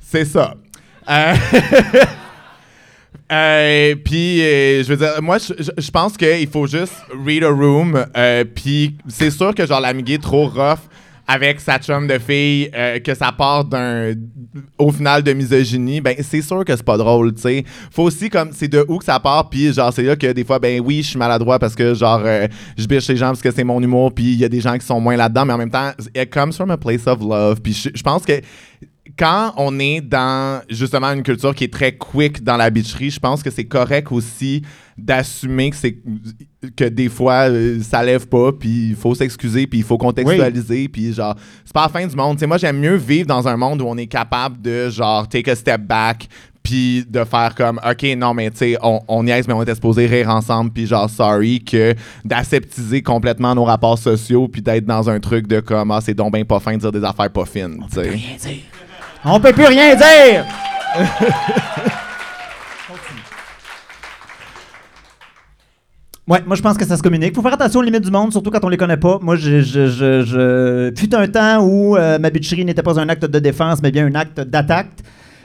c'est 0.00 0.24
ça. 0.24 0.56
Euh, 1.08 1.34
euh, 3.32 3.94
puis, 4.04 4.42
euh, 4.42 4.82
je 4.82 4.88
veux 4.88 4.96
dire, 4.96 5.22
moi, 5.22 5.38
je, 5.38 5.52
je- 5.62 5.70
je 5.80 5.90
pense 5.92 6.16
qu'il 6.16 6.48
faut 6.48 6.66
juste 6.66 6.94
read 7.24 7.44
a 7.44 7.50
room. 7.50 8.04
euh, 8.16 8.42
puis 8.52 8.96
c'est 9.06 9.30
sûr 9.30 9.54
que, 9.54 9.64
genre, 9.64 9.80
l'amigué 9.80 10.18
trop 10.18 10.48
rough 10.48 10.80
avec 11.30 11.60
sa 11.60 11.78
chum 11.78 12.06
de 12.06 12.18
fille, 12.18 12.70
euh, 12.74 12.98
que 13.00 13.14
ça 13.14 13.30
part 13.32 13.66
d'un, 13.66 14.14
au 14.78 14.90
final, 14.90 15.22
de 15.22 15.34
misogynie, 15.34 16.00
ben, 16.00 16.16
c'est 16.22 16.40
sûr 16.40 16.64
que 16.64 16.74
c'est 16.74 16.84
pas 16.84 16.96
drôle, 16.96 17.34
tu 17.34 17.42
sais. 17.42 17.64
Faut 17.90 18.04
aussi, 18.04 18.30
comme, 18.30 18.50
c'est 18.52 18.68
de 18.68 18.82
où 18.88 18.96
que 18.96 19.04
ça 19.04 19.20
part, 19.20 19.50
puis 19.50 19.70
genre, 19.74 19.92
c'est 19.92 20.04
là 20.04 20.16
que 20.16 20.32
des 20.32 20.42
fois, 20.42 20.58
ben 20.58 20.80
oui, 20.80 21.02
je 21.02 21.10
suis 21.10 21.18
maladroit 21.18 21.58
parce 21.58 21.74
que, 21.74 21.92
genre, 21.92 22.22
euh, 22.24 22.48
je 22.78 22.86
biche 22.86 23.06
les 23.08 23.16
gens 23.16 23.26
parce 23.26 23.42
que 23.42 23.50
c'est 23.50 23.62
mon 23.62 23.82
humour, 23.82 24.14
puis 24.14 24.32
il 24.32 24.38
y 24.38 24.44
a 24.44 24.48
des 24.48 24.62
gens 24.62 24.78
qui 24.78 24.86
sont 24.86 25.00
moins 25.00 25.16
là-dedans, 25.16 25.44
mais 25.44 25.52
en 25.52 25.58
même 25.58 25.70
temps, 25.70 25.90
it 26.16 26.30
comes 26.32 26.52
from 26.52 26.70
a 26.70 26.78
place 26.78 27.06
of 27.06 27.20
love. 27.20 27.60
Puis 27.60 27.90
je 27.94 28.02
pense 28.02 28.24
que 28.24 28.40
quand 29.18 29.52
on 29.56 29.78
est 29.78 30.00
dans 30.00 30.62
justement 30.70 31.08
une 31.08 31.22
culture 31.22 31.54
qui 31.54 31.64
est 31.64 31.72
très 31.72 31.92
quick 31.92 32.42
dans 32.42 32.56
la 32.56 32.70
bitcherie, 32.70 33.10
je 33.10 33.20
pense 33.20 33.42
que 33.42 33.50
c'est 33.50 33.64
correct 33.64 34.12
aussi 34.12 34.62
d'assumer 34.96 35.70
que 35.70 35.76
c'est 35.76 35.98
que 36.76 36.84
des 36.84 37.08
fois 37.08 37.48
euh, 37.48 37.80
ça 37.82 38.02
lève 38.02 38.26
pas 38.26 38.50
puis 38.52 38.88
il 38.90 38.96
faut 38.96 39.14
s'excuser 39.14 39.66
puis 39.66 39.78
il 39.78 39.84
faut 39.84 39.98
contextualiser 39.98 40.88
puis 40.88 41.12
genre 41.12 41.36
c'est 41.64 41.72
pas 41.72 41.82
la 41.82 41.88
fin 41.88 42.06
du 42.06 42.16
monde. 42.16 42.36
Tu 42.36 42.40
sais, 42.40 42.46
moi 42.46 42.58
j'aime 42.58 42.78
mieux 42.78 42.96
vivre 42.96 43.26
dans 43.26 43.46
un 43.46 43.56
monde 43.56 43.80
où 43.80 43.86
on 43.86 43.96
est 43.96 44.06
capable 44.08 44.60
de 44.60 44.90
genre 44.90 45.28
take 45.28 45.50
a 45.50 45.54
step 45.54 45.82
back 45.82 46.28
puis 46.62 47.04
de 47.08 47.22
faire 47.22 47.54
comme 47.54 47.80
OK 47.88 48.02
non 48.16 48.34
mais 48.34 48.50
tu 48.50 48.56
sais 48.58 48.76
on, 48.82 49.00
on 49.06 49.22
niaise 49.22 49.46
mais 49.46 49.54
on 49.54 49.62
est 49.62 49.74
supposé 49.74 50.06
rire 50.06 50.28
ensemble 50.28 50.72
puis 50.72 50.86
genre 50.86 51.08
sorry 51.08 51.62
que 51.62 51.94
d'aseptiser 52.24 53.02
complètement 53.02 53.54
nos 53.54 53.64
rapports 53.64 53.98
sociaux 53.98 54.48
puis 54.48 54.60
d'être 54.60 54.84
dans 54.84 55.08
un 55.08 55.20
truc 55.20 55.46
de 55.46 55.60
comme 55.60 55.92
ah 55.92 56.00
c'est 56.02 56.14
donc 56.14 56.32
ben 56.32 56.44
pas 56.44 56.58
fin 56.58 56.74
de 56.74 56.78
dire 56.78 56.90
des 56.92 57.04
affaires 57.04 57.30
pas 57.30 57.44
fines, 57.44 57.84
tu 57.92 58.00
sais. 58.38 58.60
On 59.24 59.38
peut 59.40 59.52
plus 59.52 59.66
rien 59.66 59.94
dire! 59.94 60.44
Ouais, 66.28 66.42
moi 66.46 66.56
je 66.56 66.62
pense 66.62 66.76
que 66.76 66.84
ça 66.84 66.96
se 66.96 67.02
communique. 67.02 67.34
Faut 67.34 67.42
faire 67.42 67.54
attention 67.54 67.80
aux 67.80 67.82
limites 67.82 68.04
du 68.04 68.10
monde, 68.10 68.32
surtout 68.32 68.50
quand 68.50 68.62
on 68.62 68.68
les 68.68 68.76
connaît 68.76 68.98
pas. 68.98 69.18
Moi, 69.22 69.36
je, 69.36 69.62
je, 69.62 69.86
je, 69.86 70.22
je... 70.24 70.92
fut 70.94 71.14
un 71.14 71.26
temps 71.26 71.64
où 71.64 71.96
euh, 71.96 72.18
ma 72.18 72.28
bitcherie 72.28 72.64
n'était 72.66 72.82
pas 72.82 73.00
un 73.00 73.08
acte 73.08 73.24
de 73.24 73.38
défense, 73.38 73.78
mais 73.82 73.90
bien 73.90 74.06
un 74.06 74.14
acte 74.14 74.40
d'attaque. 74.40 74.90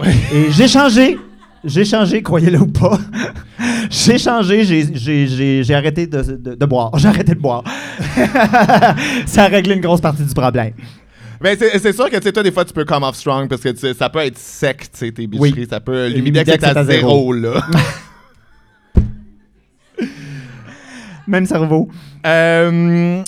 Et 0.03 0.51
j'ai 0.51 0.67
changé. 0.67 1.17
J'ai 1.63 1.85
changé, 1.85 2.21
croyez-le 2.21 2.59
ou 2.59 2.67
pas. 2.67 2.99
j'ai 3.89 4.17
changé, 4.17 4.65
j'ai- 4.65 5.73
arrêté 5.73 6.07
de, 6.07 6.21
de- 6.21 6.55
de 6.55 6.65
boire. 6.65 6.91
J'ai 6.97 7.07
arrêté 7.07 7.33
de 7.33 7.39
boire. 7.39 7.63
ça 9.25 9.43
a 9.43 9.47
réglé 9.47 9.75
une 9.75 9.81
grosse 9.81 10.01
partie 10.01 10.23
du 10.23 10.33
problème. 10.33 10.73
Ben, 11.39 11.57
c'est 11.57 11.93
sûr 11.93 12.09
que, 12.09 12.17
tu 12.17 12.23
sais, 12.23 12.31
toi, 12.33 12.43
des 12.43 12.51
fois, 12.51 12.65
tu 12.65 12.73
peux 12.73 12.83
come 12.83 13.03
off 13.03 13.15
strong 13.15 13.47
parce 13.47 13.61
que 13.61 13.93
ça 13.93 14.09
peut 14.09 14.19
être 14.19 14.37
sec, 14.37 14.79
tu 14.81 14.87
sais, 14.93 15.11
tes 15.13 15.27
bitcheries. 15.27 15.53
Oui. 15.57 15.67
Ça 15.69 15.79
peut. 15.79 16.07
L'humidex 16.07 16.49
est 16.49 16.63
à 16.63 16.83
zéro, 16.83 17.31
là. 17.31 17.65
Même 21.27 21.45
cerveau. 21.45 21.89
Euh, 22.25 23.21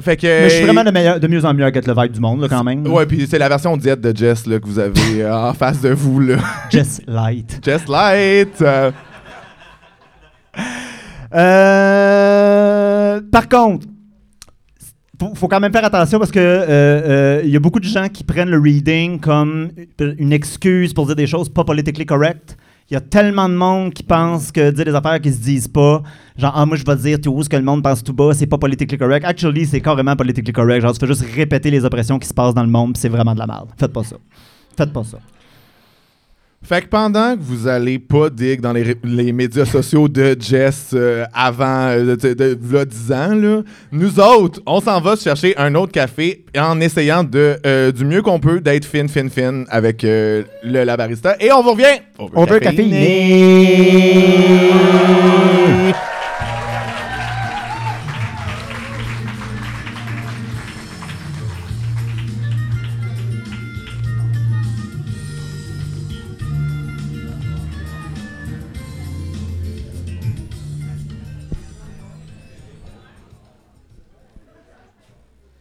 fait 0.00 0.16
que. 0.16 0.26
Mais 0.26 0.48
je 0.48 0.54
suis 0.56 0.64
vraiment 0.64 0.84
de, 0.84 0.90
meilleur- 0.90 1.18
de 1.20 1.26
mieux 1.28 1.44
en 1.44 1.54
mieux 1.54 1.64
à 1.64 1.72
get 1.72 1.80
le 1.86 1.94
vibe 1.94 2.12
du 2.12 2.20
monde, 2.20 2.40
là, 2.40 2.48
quand 2.48 2.62
même. 2.64 2.86
Ouais, 2.86 3.06
puis 3.06 3.26
c'est 3.28 3.38
la 3.38 3.48
version 3.48 3.76
diète 3.76 4.00
de 4.00 4.16
Jess, 4.16 4.46
là, 4.46 4.58
que 4.60 4.66
vous 4.66 4.78
avez 4.78 5.22
euh, 5.22 5.34
en 5.50 5.54
face 5.54 5.80
de 5.80 5.90
vous, 5.90 6.20
là. 6.20 6.36
Just 6.70 7.02
light. 7.06 7.60
Jess 7.64 7.86
Light. 7.88 8.60
euh, 8.62 8.90
Euh, 11.34 13.20
par 13.30 13.48
contre, 13.48 13.86
faut, 15.20 15.34
faut 15.34 15.48
quand 15.48 15.60
même 15.60 15.72
faire 15.72 15.84
attention 15.84 16.18
parce 16.18 16.30
que 16.30 16.38
euh, 16.38 16.64
euh, 16.68 17.40
il 17.44 17.50
y 17.50 17.56
a 17.56 17.60
beaucoup 17.60 17.80
de 17.80 17.84
gens 17.84 18.08
qui 18.08 18.24
prennent 18.24 18.50
le 18.50 18.58
reading 18.58 19.18
comme 19.20 19.70
une 20.18 20.32
excuse 20.32 20.92
pour 20.94 21.06
dire 21.06 21.16
des 21.16 21.26
choses 21.26 21.48
pas 21.48 21.64
politically 21.64 22.06
correct. 22.06 22.56
Il 22.90 22.94
y 22.94 22.96
a 22.96 23.02
tellement 23.02 23.50
de 23.50 23.54
monde 23.54 23.92
qui 23.92 24.02
pense 24.02 24.50
que 24.50 24.70
dire 24.70 24.86
des 24.86 24.94
affaires 24.94 25.20
qui 25.20 25.30
se 25.30 25.40
disent 25.40 25.68
pas, 25.68 26.02
genre 26.38 26.52
ah 26.54 26.64
moi 26.64 26.74
je 26.74 26.84
vais 26.84 26.96
dire 26.96 27.20
tout 27.20 27.30
haut 27.34 27.42
ce 27.42 27.48
que 27.50 27.56
le 27.56 27.62
monde 27.62 27.82
pense 27.82 28.02
tout 28.02 28.14
bas, 28.14 28.32
c'est 28.32 28.46
pas 28.46 28.56
politically 28.56 28.96
correct. 28.96 29.26
Actually, 29.26 29.66
c'est 29.66 29.82
carrément 29.82 30.16
politically 30.16 30.52
correct. 30.54 30.80
Genre 30.80 30.94
tu 30.94 31.00
fais 31.00 31.06
juste 31.06 31.26
répéter 31.34 31.70
les 31.70 31.84
oppressions 31.84 32.18
qui 32.18 32.26
se 32.26 32.32
passent 32.32 32.54
dans 32.54 32.62
le 32.62 32.70
monde, 32.70 32.96
c'est 32.96 33.10
vraiment 33.10 33.34
de 33.34 33.40
la 33.40 33.46
merde. 33.46 33.68
Faites 33.78 33.92
pas 33.92 34.04
ça. 34.04 34.16
Faites 34.74 34.90
pas 34.90 35.04
ça. 35.04 35.18
Fait 36.62 36.82
que 36.82 36.88
pendant 36.88 37.36
que 37.36 37.40
vous 37.40 37.68
allez 37.68 37.98
pas 38.00 38.28
dig 38.30 38.60
dans 38.60 38.72
les, 38.72 38.96
les 39.04 39.32
médias 39.32 39.64
sociaux 39.64 40.08
de 40.08 40.36
Jess 40.38 40.90
euh, 40.92 41.24
avant 41.32 41.86
euh, 41.86 42.16
de, 42.16 42.34
de, 42.34 42.58
v'là 42.60 42.84
10 42.84 43.12
ans, 43.12 43.34
là, 43.34 43.62
nous 43.92 44.20
autres, 44.20 44.60
on 44.66 44.80
s'en 44.80 45.00
va 45.00 45.14
chercher 45.16 45.56
un 45.56 45.74
autre 45.76 45.92
café 45.92 46.44
en 46.56 46.80
essayant 46.80 47.22
de 47.22 47.56
euh, 47.64 47.92
du 47.92 48.04
mieux 48.04 48.22
qu'on 48.22 48.40
peut 48.40 48.60
d'être 48.60 48.84
fin, 48.84 49.06
fin, 49.06 49.28
fin 49.28 49.64
avec 49.70 50.02
le 50.02 50.44
la 50.62 50.96
barista. 50.96 51.36
Et 51.40 51.52
on 51.52 51.62
vous 51.62 51.72
revient! 51.72 52.00
On 52.18 52.44
veut 52.44 52.58
café. 52.58 52.84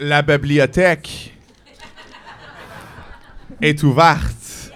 La 0.07 0.21
bibliothèque 0.21 1.33
est 3.61 3.83
ouverte. 3.83 4.71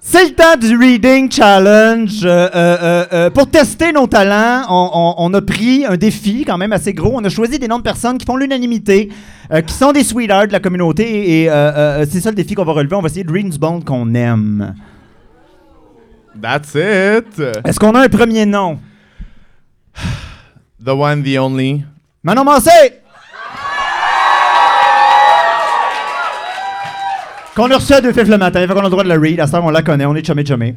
C'est 0.00 0.24
le 0.24 0.30
temps 0.30 0.56
du 0.58 0.78
Reading 0.78 1.30
Challenge. 1.30 2.24
Euh, 2.24 2.48
euh, 2.54 3.04
euh, 3.12 3.28
pour 3.28 3.50
tester 3.50 3.92
nos 3.92 4.06
talents, 4.06 4.64
on, 4.70 5.34
a 5.34 5.42
pris 5.42 5.84
un 5.84 5.98
défi 5.98 6.46
quand 6.46 6.56
même 6.56 6.72
assez 6.72 6.94
gros. 6.94 7.12
On 7.12 7.24
a 7.24 7.28
choisi 7.28 7.58
des 7.58 7.68
noms 7.68 7.80
de 7.80 7.82
personnes 7.82 8.16
qui 8.16 8.24
font 8.24 8.36
l'unanimité, 8.36 9.10
qui 9.66 9.74
sont 9.74 9.92
des 9.92 10.04
sweethearts 10.04 10.46
de 10.46 10.52
la 10.52 10.60
communauté. 10.60 11.42
Et 11.42 11.50
c'est 12.10 12.20
ça 12.20 12.30
le 12.30 12.36
défi 12.36 12.54
qu'on 12.54 12.64
va 12.64 12.72
relever. 12.72 12.96
On 12.96 13.02
va 13.02 13.08
essayer 13.08 13.24
de 13.24 13.32
read 13.32 13.58
bond 13.58 13.82
qu'on 13.82 14.14
aime. 14.14 14.74
That's 16.40 16.74
it. 16.74 17.38
Est-ce 17.64 17.78
qu'on 17.78 17.94
a 17.94 18.02
un 18.02 18.08
premier 18.08 18.46
nom? 18.46 18.78
The 20.84 20.90
one, 20.90 21.22
the 21.22 21.38
only. 21.38 21.84
Manon 22.22 22.44
Massé! 22.44 22.70
Qu'on 27.54 27.70
a 27.70 27.76
reçu 27.76 27.92
à 27.92 28.00
deux 28.00 28.12
fifs 28.12 28.28
le 28.28 28.38
matin, 28.38 28.60
fait 28.66 28.72
qu'on 28.72 28.80
a 28.80 28.84
le 28.84 28.90
droit 28.90 29.02
de 29.02 29.08
la 29.08 29.18
read. 29.18 29.40
À 29.40 29.46
ce 29.46 29.56
on 29.56 29.70
la 29.70 29.82
connaît, 29.82 30.06
on 30.06 30.14
est 30.14 30.24
chumé 30.24 30.46
chumé. 30.46 30.76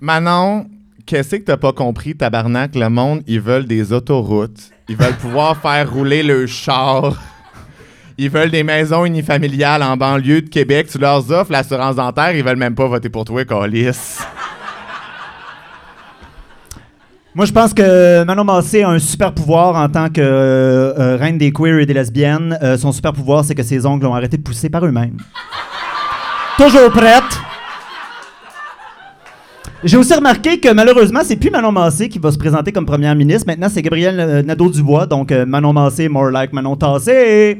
Manon, 0.00 0.66
qu'est-ce 1.04 1.36
que 1.36 1.42
t'as 1.42 1.56
pas 1.56 1.72
compris, 1.72 2.14
tabarnak? 2.16 2.74
Le 2.74 2.88
monde, 2.88 3.22
ils 3.26 3.40
veulent 3.40 3.66
des 3.66 3.92
autoroutes. 3.92 4.70
Ils 4.88 4.96
veulent 4.96 5.16
pouvoir 5.16 5.56
faire 5.56 5.92
rouler 5.92 6.22
le 6.22 6.46
char. 6.46 7.20
Ils 8.22 8.28
veulent 8.28 8.50
des 8.50 8.62
maisons 8.62 9.06
unifamiliales 9.06 9.82
en 9.82 9.96
banlieue 9.96 10.42
de 10.42 10.50
Québec. 10.50 10.88
Tu 10.92 10.98
leur 10.98 11.30
offres 11.30 11.50
l'assurance 11.50 11.96
dentaire, 11.96 12.36
ils 12.36 12.44
veulent 12.44 12.58
même 12.58 12.74
pas 12.74 12.86
voter 12.86 13.08
pour 13.08 13.24
toi, 13.24 13.46
Calis. 13.46 14.18
Moi, 17.34 17.46
je 17.46 17.52
pense 17.52 17.72
que 17.72 18.22
Manon 18.24 18.44
Massé 18.44 18.82
a 18.82 18.90
un 18.90 18.98
super 18.98 19.32
pouvoir 19.32 19.74
en 19.74 19.88
tant 19.88 20.10
que 20.10 20.20
euh, 20.20 20.92
euh, 20.98 21.16
reine 21.16 21.38
des 21.38 21.50
queers 21.50 21.80
et 21.80 21.86
des 21.86 21.94
lesbiennes. 21.94 22.58
Euh, 22.62 22.76
son 22.76 22.92
super 22.92 23.14
pouvoir, 23.14 23.42
c'est 23.42 23.54
que 23.54 23.62
ses 23.62 23.86
ongles 23.86 24.04
ont 24.04 24.14
arrêté 24.14 24.36
de 24.36 24.42
pousser 24.42 24.68
par 24.68 24.84
eux-mêmes. 24.84 25.16
Toujours 26.58 26.90
prête. 26.90 27.49
J'ai 29.82 29.96
aussi 29.96 30.12
remarqué 30.14 30.60
que 30.60 30.70
malheureusement, 30.72 31.20
c'est 31.24 31.36
plus 31.36 31.50
Manon 31.50 31.72
Massé 31.72 32.08
qui 32.10 32.18
va 32.18 32.30
se 32.30 32.36
présenter 32.38 32.70
comme 32.70 32.84
première 32.84 33.14
ministre. 33.14 33.46
Maintenant, 33.46 33.68
c'est 33.70 33.80
Gabriel 33.80 34.20
euh, 34.20 34.42
Nadeau-Dubois. 34.42 35.06
Donc, 35.06 35.32
euh, 35.32 35.46
Manon 35.46 35.72
Massé, 35.72 36.08
more 36.08 36.30
like 36.30 36.52
Manon 36.52 36.76
Tassé. 36.76 37.58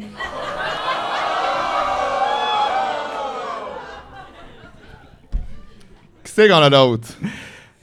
Qui 6.25 6.33
c'est 6.33 6.49
qu'on 6.49 6.57
a 6.57 6.71
d'autres? 6.71 7.09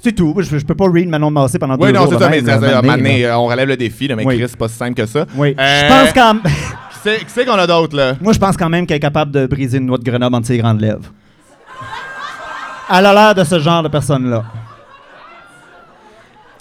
C'est 0.01 0.11
tout. 0.13 0.35
Je, 0.39 0.57
je 0.59 0.65
peux 0.65 0.75
pas 0.75 0.87
read 0.89 1.09
Manon 1.09 1.31
Massé 1.31 1.57
pendant 1.57 1.75
Oui, 1.77 1.87
deux 1.87 1.93
non, 1.97 2.01
jours 2.09 2.19
c'est 2.19 2.41
de 2.41 2.47
ça, 2.47 2.59
mais 2.61 2.81
mané, 2.87 3.23
là. 3.23 3.29
euh, 3.33 3.37
on 3.37 3.47
relève 3.47 3.67
le 3.67 3.77
défi, 3.77 4.07
là, 4.07 4.15
mais 4.15 4.25
Oui. 4.25 4.37
Chris, 4.37 4.45
c'est 4.49 4.57
pas 4.57 4.67
si 4.67 4.75
simple 4.75 4.93
que 4.93 5.05
ça. 5.05 5.25
Oui. 5.35 5.55
Euh, 5.59 5.81
Je 5.81 5.87
pense 5.87 6.13
quand 6.13 6.35
Qui 6.43 6.49
c'est- 7.03 7.19
c'est 7.27 7.45
qu'on 7.45 7.53
a 7.53 7.65
d'autres, 7.67 7.95
là? 7.97 8.13
Moi, 8.21 8.33
je 8.33 8.39
pense 8.39 8.55
quand 8.55 8.69
même 8.69 8.85
qu'elle 8.85 8.97
est 8.97 9.01
capable 9.01 9.31
de 9.31 9.47
briser 9.47 9.79
une 9.79 9.87
noix 9.87 9.97
de 9.97 10.03
Grenoble 10.03 10.35
entre 10.35 10.47
ses 10.47 10.57
grandes 10.57 10.79
lèvres. 10.81 11.11
Elle 12.89 13.05
a 13.05 13.13
l'air 13.13 13.35
de 13.35 13.43
ce 13.43 13.59
genre 13.59 13.83
de 13.83 13.89
personne-là. 13.89 14.45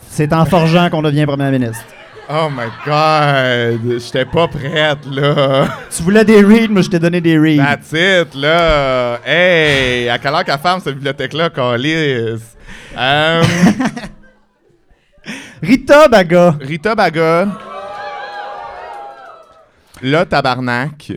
C'est 0.09 0.33
en 0.33 0.45
forgeant 0.45 0.91
qu'on 0.91 1.03
devient 1.03 1.25
première 1.27 1.53
ministre. 1.53 1.85
Oh 2.29 2.49
my 2.51 2.67
God! 2.85 4.01
J'étais 4.01 4.25
pas 4.25 4.49
prête, 4.49 4.99
là. 5.13 5.69
Tu 5.95 6.03
voulais 6.03 6.25
des 6.25 6.43
reads, 6.43 6.73
moi 6.73 6.83
je 6.83 6.91
t'ai 6.91 6.99
donné 6.99 7.21
des 7.21 7.39
reads. 7.39 7.63
That's 7.63 7.93
it, 7.93 8.35
là. 8.35 9.21
Hey! 9.25 10.09
À 10.09 10.19
quelle 10.19 10.35
heure 10.35 10.43
qu'elle 10.45 10.59
ferme, 10.59 10.81
cette 10.81 10.95
bibliothèque-là, 10.95 11.51
Calis? 11.51 12.41
Euh, 12.97 13.43
Rita 15.63 16.09
Baga. 16.09 16.57
Rita 16.61 16.95
Baga. 16.97 17.47
Là, 20.03 20.27
tabarnak. 20.27 21.13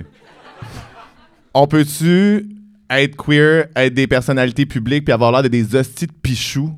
On 1.54 1.68
peut-tu 1.68 2.46
être 2.90 3.16
queer, 3.16 3.66
être 3.76 3.94
des 3.94 4.08
personnalités 4.08 4.66
publiques, 4.66 5.06
puis 5.06 5.14
avoir 5.14 5.32
l'air 5.32 5.44
de 5.44 5.48
des 5.48 5.76
hosties 5.76 6.08
de 6.08 6.12
pichou? 6.12 6.72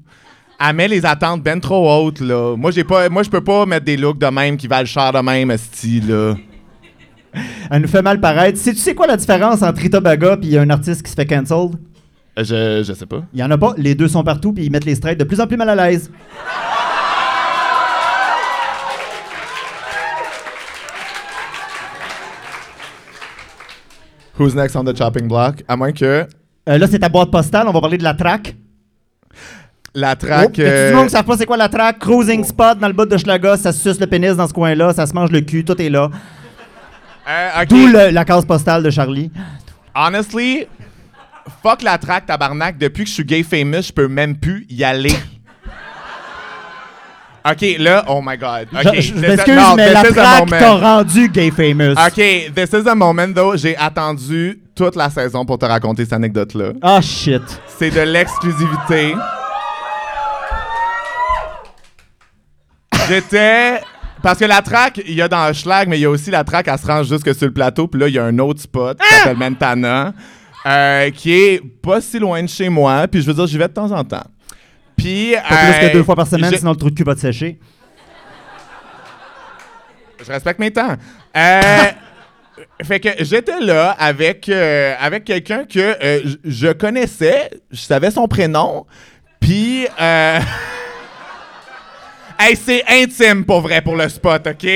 Elle 0.64 0.76
met 0.76 0.88
les 0.88 1.06
attentes 1.06 1.42
ben 1.42 1.60
trop 1.60 1.90
hautes, 1.92 2.20
là. 2.20 2.56
Moi, 2.56 2.72
j'ai 2.72 2.84
pas, 2.84 3.10
moi, 3.10 3.24
je 3.24 3.30
peux 3.30 3.44
pas 3.44 3.66
mettre 3.66 3.86
des 3.86 3.98
looks 3.98 4.20
de 4.20 4.28
même 4.28 4.58
qui 4.58 4.68
valent 4.68 4.86
cher 4.86 5.12
de 5.12 5.20
même, 5.20 5.50
hostie, 5.50 6.02
là. 6.02 6.36
Elle 7.70 7.82
nous 7.82 7.88
fait 7.88 8.02
mal 8.02 8.20
paraître. 8.20 8.60
Sais-tu 8.60 8.80
sais 8.80 8.94
quoi 8.94 9.08
la 9.08 9.18
différence 9.18 9.62
entre 9.62 9.82
Rita 9.82 10.00
Baga 10.00 10.38
et 10.44 10.58
un 10.58 10.70
artiste 10.70 11.02
qui 11.04 11.10
se 11.10 11.16
fait 11.16 11.26
cancelled? 11.26 11.76
Euh, 12.38 12.44
Je, 12.44 12.84
je 12.86 12.94
sais 12.94 13.06
pas. 13.06 13.24
Il 13.34 13.40
y 13.40 13.44
en 13.44 13.50
a 13.52 13.58
pas. 13.58 13.74
Les 13.78 13.96
deux 13.96 14.08
sont 14.10 14.24
partout 14.24 14.52
puis 14.54 14.66
ils 14.66 14.72
mettent 14.72 14.86
les 14.86 14.96
straight 14.96 15.18
de 15.18 15.24
plus 15.24 15.40
en 15.40 15.48
plus 15.48 15.58
mal 15.58 15.70
à 15.70 15.76
l'aise. 15.90 16.12
Who's 24.42 24.56
next 24.56 24.76
on 24.76 24.84
the 24.84 24.98
chopping 24.98 25.28
block? 25.28 25.64
À 25.68 25.76
moins 25.76 25.92
que 25.92 26.26
Euh, 26.70 26.78
là, 26.78 26.88
c'est 26.90 27.00
ta 27.00 27.10
boîte 27.10 27.30
postale. 27.32 27.68
On 27.68 27.72
va 27.72 27.80
parler 27.82 27.98
de 27.98 28.04
la 28.04 28.14
track. 28.14 28.56
la 29.94 30.14
Oh, 30.14 30.16
track. 30.26 30.50
a-tu 30.50 30.62
euh, 30.64 30.90
du 30.90 30.96
monde 30.96 31.06
qui 31.06 31.12
savent 31.12 31.26
pas 31.26 31.38
c'est 31.38 31.46
quoi 31.46 31.58
la 31.58 31.70
track? 31.70 32.00
Cruising 32.00 32.44
spot 32.44 32.80
dans 32.80 32.88
le 32.88 32.94
bas 32.94 33.06
de 33.06 33.18
Schlaga. 33.18 33.58
Ça 33.58 33.72
se 33.72 33.80
suce 33.90 34.00
le 34.00 34.08
pénis 34.08 34.36
dans 34.36 34.48
ce 34.48 34.54
coin-là. 34.54 34.94
Ça 34.94 35.06
se 35.06 35.14
mange 35.14 35.32
le 35.32 35.42
cul. 35.42 35.64
Tout 35.66 35.80
est 35.82 35.90
là. 35.90 36.10
euh, 37.30 37.62
ok. 37.62 37.68
D'où 37.68 37.88
le- 37.88 38.10
la 38.12 38.26
case 38.26 38.46
postale 38.46 38.84
de 38.84 38.90
Charlie. 38.90 39.32
Honestly, 39.94 40.66
fuck 41.62 41.82
la 41.84 41.98
track, 41.98 42.26
tabarnak. 42.26 42.78
Depuis 42.78 43.04
que 43.04 43.10
je 43.10 43.14
suis 43.16 43.26
gay 43.26 43.44
famous, 43.44 43.82
je 43.84 43.92
peux 43.94 44.08
même 44.08 44.38
plus 44.38 44.66
y 44.70 44.84
aller. 44.84 45.14
OK, 47.44 47.78
là, 47.80 48.06
oh 48.08 48.22
my 48.24 48.38
God. 48.38 48.68
OK, 48.74 48.94
Je- 48.96 49.02
je 49.02 49.02
this 49.02 49.08
is- 49.10 49.14
m'excuse, 49.20 49.56
no, 49.56 49.76
mais 49.76 49.94
la 49.94 50.04
moment. 50.40 50.46
t'a 50.60 50.76
rendu 50.76 51.28
gay 51.30 51.50
famous. 51.52 51.94
OK, 51.94 52.54
this 52.56 52.70
is 52.74 52.88
a 52.88 52.94
moment, 52.96 53.34
though. 53.34 53.56
J'ai 53.58 53.76
attendu 53.78 54.62
toute 54.76 54.96
la 54.96 55.10
saison 55.10 55.44
pour 55.46 55.58
te 55.58 55.66
raconter 55.66 56.04
cette 56.04 56.14
anecdote-là. 56.14 56.74
Ah, 56.82 57.02
shit. 57.02 57.42
C'est 57.80 57.90
de 57.90 58.02
l'exclusivité. 58.02 59.16
J'étais... 63.08 63.82
Parce 64.22 64.38
que 64.38 64.46
la 64.46 64.62
track, 64.62 65.02
il 65.08 65.16
y 65.16 65.22
a 65.22 65.28
dans 65.28 65.48
le 65.48 65.54
schlag, 65.54 65.88
mais 65.90 65.98
il 65.98 66.02
y 66.02 66.06
a 66.06 66.10
aussi 66.10 66.30
la 66.30 66.44
track, 66.44 66.68
elle 66.68 66.78
se 66.78 66.86
range 66.86 67.08
jusque 67.08 67.34
sur 67.34 67.48
le 67.48 67.54
plateau. 67.54 67.88
Puis 67.88 68.00
là, 68.00 68.08
il 68.08 68.14
y 68.14 68.20
a 68.20 68.24
un 68.24 68.38
autre 68.38 68.62
spot 68.62 69.00
qui 69.00 69.16
s'appelle 69.16 69.36
Mentana, 69.38 70.14
euh, 70.68 71.10
qui 71.10 71.34
est 71.34 71.62
pas 71.82 72.02
si 72.02 72.20
loin 72.20 72.44
de 72.44 72.48
chez 72.48 72.70
moi. 72.70 73.08
Puis 73.08 73.22
je 73.22 73.26
veux 73.28 73.34
dire, 73.34 73.48
j'y 73.48 73.58
vais 73.58 73.68
de 73.68 73.74
temps 73.74 73.92
en 73.92 74.04
temps. 74.04 74.28
Puis... 75.02 75.34
Pas 75.34 75.72
plus 75.72 75.88
que 75.88 75.94
deux 75.94 76.04
fois 76.04 76.16
par 76.16 76.28
semaine, 76.28 76.56
sinon 76.56 76.72
le 76.72 76.78
trou 76.78 76.90
de 76.90 76.96
cul 76.96 77.04
va 77.04 77.16
te 77.16 77.20
sécher. 77.22 77.60
Je 80.24 80.32
respecte 80.32 80.60
mes 80.60 80.72
temps. 80.72 80.96
Euh, 81.36 81.62
fait 82.84 83.00
que 83.00 83.10
j'étais 83.20 83.60
là 83.60 83.92
avec, 83.92 84.48
euh, 84.50 84.94
avec 85.00 85.24
quelqu'un 85.24 85.66
que 85.66 85.80
euh, 85.80 86.36
je 86.44 86.68
connaissais, 86.74 87.50
je 87.72 87.80
savais 87.80 88.12
son 88.12 88.28
prénom, 88.28 88.86
puis... 89.40 89.88
Euh, 90.00 90.40
hey, 92.40 92.56
c'est 92.56 92.84
intime 92.88 93.46
pour 93.46 93.62
vrai 93.62 93.82
pour 93.82 93.96
le 93.96 94.08
spot, 94.10 94.46
OK? 94.46 94.68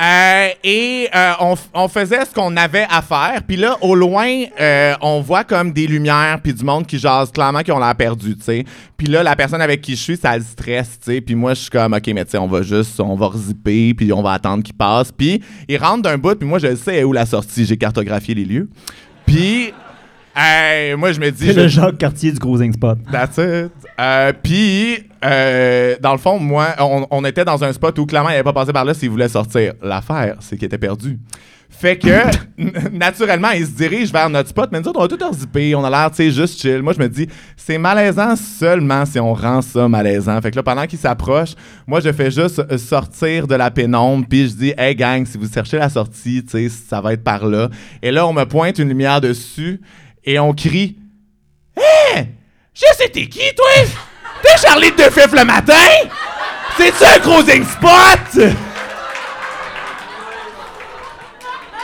Euh, 0.00 0.48
et 0.64 1.08
euh, 1.14 1.32
on, 1.40 1.54
on 1.72 1.88
faisait 1.88 2.24
ce 2.24 2.34
qu'on 2.34 2.56
avait 2.56 2.86
à 2.90 3.02
faire. 3.02 3.40
Puis 3.46 3.56
là, 3.56 3.76
au 3.80 3.94
loin, 3.94 4.28
euh, 4.60 4.94
on 5.00 5.20
voit 5.20 5.44
comme 5.44 5.72
des 5.72 5.86
lumières 5.86 6.40
puis 6.42 6.52
du 6.52 6.64
monde 6.64 6.86
qui 6.86 6.98
jase 6.98 7.30
clairement 7.30 7.60
qui 7.60 7.72
ont 7.72 7.78
l'air 7.78 7.94
perdu, 7.94 8.36
tu 8.36 8.42
sais. 8.42 8.64
Puis 8.96 9.06
là, 9.06 9.22
la 9.22 9.36
personne 9.36 9.60
avec 9.60 9.80
qui 9.80 9.92
je 9.92 10.02
suis, 10.02 10.16
ça 10.16 10.36
le 10.36 10.42
stresse, 10.42 10.98
tu 10.98 11.12
sais. 11.12 11.20
Puis 11.20 11.34
moi, 11.34 11.54
je 11.54 11.60
suis 11.60 11.70
comme, 11.70 11.92
OK, 11.92 12.06
mais 12.08 12.24
tu 12.24 12.32
sais, 12.32 12.38
on 12.38 12.48
va 12.48 12.62
juste, 12.62 12.98
on 13.00 13.14
va 13.14 13.28
rezipper 13.28 13.94
puis 13.94 14.12
on 14.12 14.22
va 14.22 14.32
attendre 14.32 14.62
qu'il 14.62 14.74
passe. 14.74 15.12
Puis 15.12 15.42
il 15.68 15.76
rentre 15.76 16.02
d'un 16.02 16.18
bout, 16.18 16.36
puis 16.36 16.48
moi, 16.48 16.58
je 16.58 16.74
sais 16.74 17.04
où 17.04 17.12
la 17.12 17.26
sortie? 17.26 17.64
J'ai 17.64 17.76
cartographié 17.76 18.34
les 18.34 18.44
lieux. 18.44 18.68
Puis... 19.26 19.72
euh, 20.36 20.96
moi, 20.96 21.12
je 21.12 21.20
me 21.20 21.30
dis... 21.30 21.46
C'est 21.46 21.52
je- 21.54 21.60
le 21.60 21.68
Jacques 21.68 21.98
Cartier 21.98 22.32
du 22.32 22.38
Cruising 22.38 22.72
Spot. 22.72 22.98
That's 23.10 23.36
it. 23.38 23.70
Euh, 24.00 24.32
Puis, 24.42 24.98
euh, 25.24 25.94
dans 26.00 26.12
le 26.12 26.18
fond, 26.18 26.38
moi, 26.38 26.68
on, 26.80 27.06
on 27.10 27.24
était 27.24 27.44
dans 27.44 27.62
un 27.62 27.72
spot 27.72 27.98
où 27.98 28.06
clairement, 28.06 28.30
il 28.30 28.32
n'avait 28.32 28.42
pas 28.42 28.52
passé 28.52 28.72
par 28.72 28.84
là 28.84 28.94
s'il 28.94 29.10
voulait 29.10 29.28
sortir. 29.28 29.74
L'affaire, 29.82 30.36
c'est 30.40 30.56
qu'il 30.56 30.66
était 30.66 30.78
perdu. 30.78 31.18
Fait 31.70 31.98
que, 31.98 32.08
naturellement, 32.92 33.50
il 33.50 33.66
se 33.66 33.72
dirige 33.72 34.12
vers 34.12 34.30
notre 34.30 34.48
spot, 34.48 34.68
mais 34.70 34.80
nous 34.80 34.88
autres, 34.88 35.00
on 35.00 35.04
a 35.04 35.08
tout 35.08 35.18
zippé, 35.36 35.74
on 35.74 35.82
a 35.84 35.90
l'air, 35.90 36.10
tu 36.10 36.16
sais, 36.18 36.30
juste 36.30 36.60
chill. 36.60 36.82
Moi, 36.82 36.92
je 36.92 37.00
me 37.00 37.08
dis, 37.08 37.26
c'est 37.56 37.78
malaisant 37.78 38.36
seulement 38.36 39.04
si 39.04 39.18
on 39.18 39.34
rend 39.34 39.60
ça 39.60 39.88
malaisant. 39.88 40.40
Fait 40.40 40.50
que 40.52 40.56
là, 40.56 40.62
pendant 40.62 40.86
qu'il 40.86 40.98
s'approche, 41.00 41.54
moi, 41.86 41.98
je 42.00 42.12
fais 42.12 42.30
juste 42.30 42.60
euh, 42.70 42.78
sortir 42.78 43.48
de 43.48 43.56
la 43.56 43.70
pénombre, 43.72 44.24
puis 44.28 44.48
je 44.48 44.54
dis, 44.54 44.74
hey 44.78 44.94
gang, 44.94 45.26
si 45.26 45.36
vous 45.36 45.48
cherchez 45.52 45.78
la 45.78 45.88
sortie, 45.88 46.44
tu 46.44 46.50
sais, 46.50 46.68
ça 46.68 47.00
va 47.00 47.12
être 47.12 47.24
par 47.24 47.44
là. 47.46 47.68
Et 48.02 48.12
là, 48.12 48.24
on 48.26 48.32
me 48.32 48.44
pointe 48.44 48.78
une 48.78 48.88
lumière 48.88 49.20
dessus, 49.20 49.80
et 50.24 50.38
on 50.38 50.52
crie, 50.52 50.96
Hé! 51.76 52.26
Je 52.74 52.84
sais 52.96 53.08
t'es 53.08 53.26
qui, 53.26 53.54
toi? 53.54 53.66
T'es 54.42 54.56
Charlie 54.66 54.90
de 54.92 55.02
Fif 55.04 55.32
le 55.32 55.44
matin? 55.44 55.74
C'est-tu 56.76 57.04
un 57.04 57.18
cruising 57.20 57.64
spot? 57.64 58.52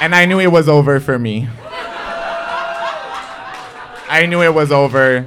And 0.03 0.15
I 0.15 0.27
knew 0.27 0.41
it 0.41 0.51
was 0.51 0.69
over 0.69 0.99
for 1.01 1.19
me. 1.19 1.47
I 4.11 4.27
knew 4.27 4.43
it 4.43 4.53
was 4.53 4.73
over. 4.73 5.25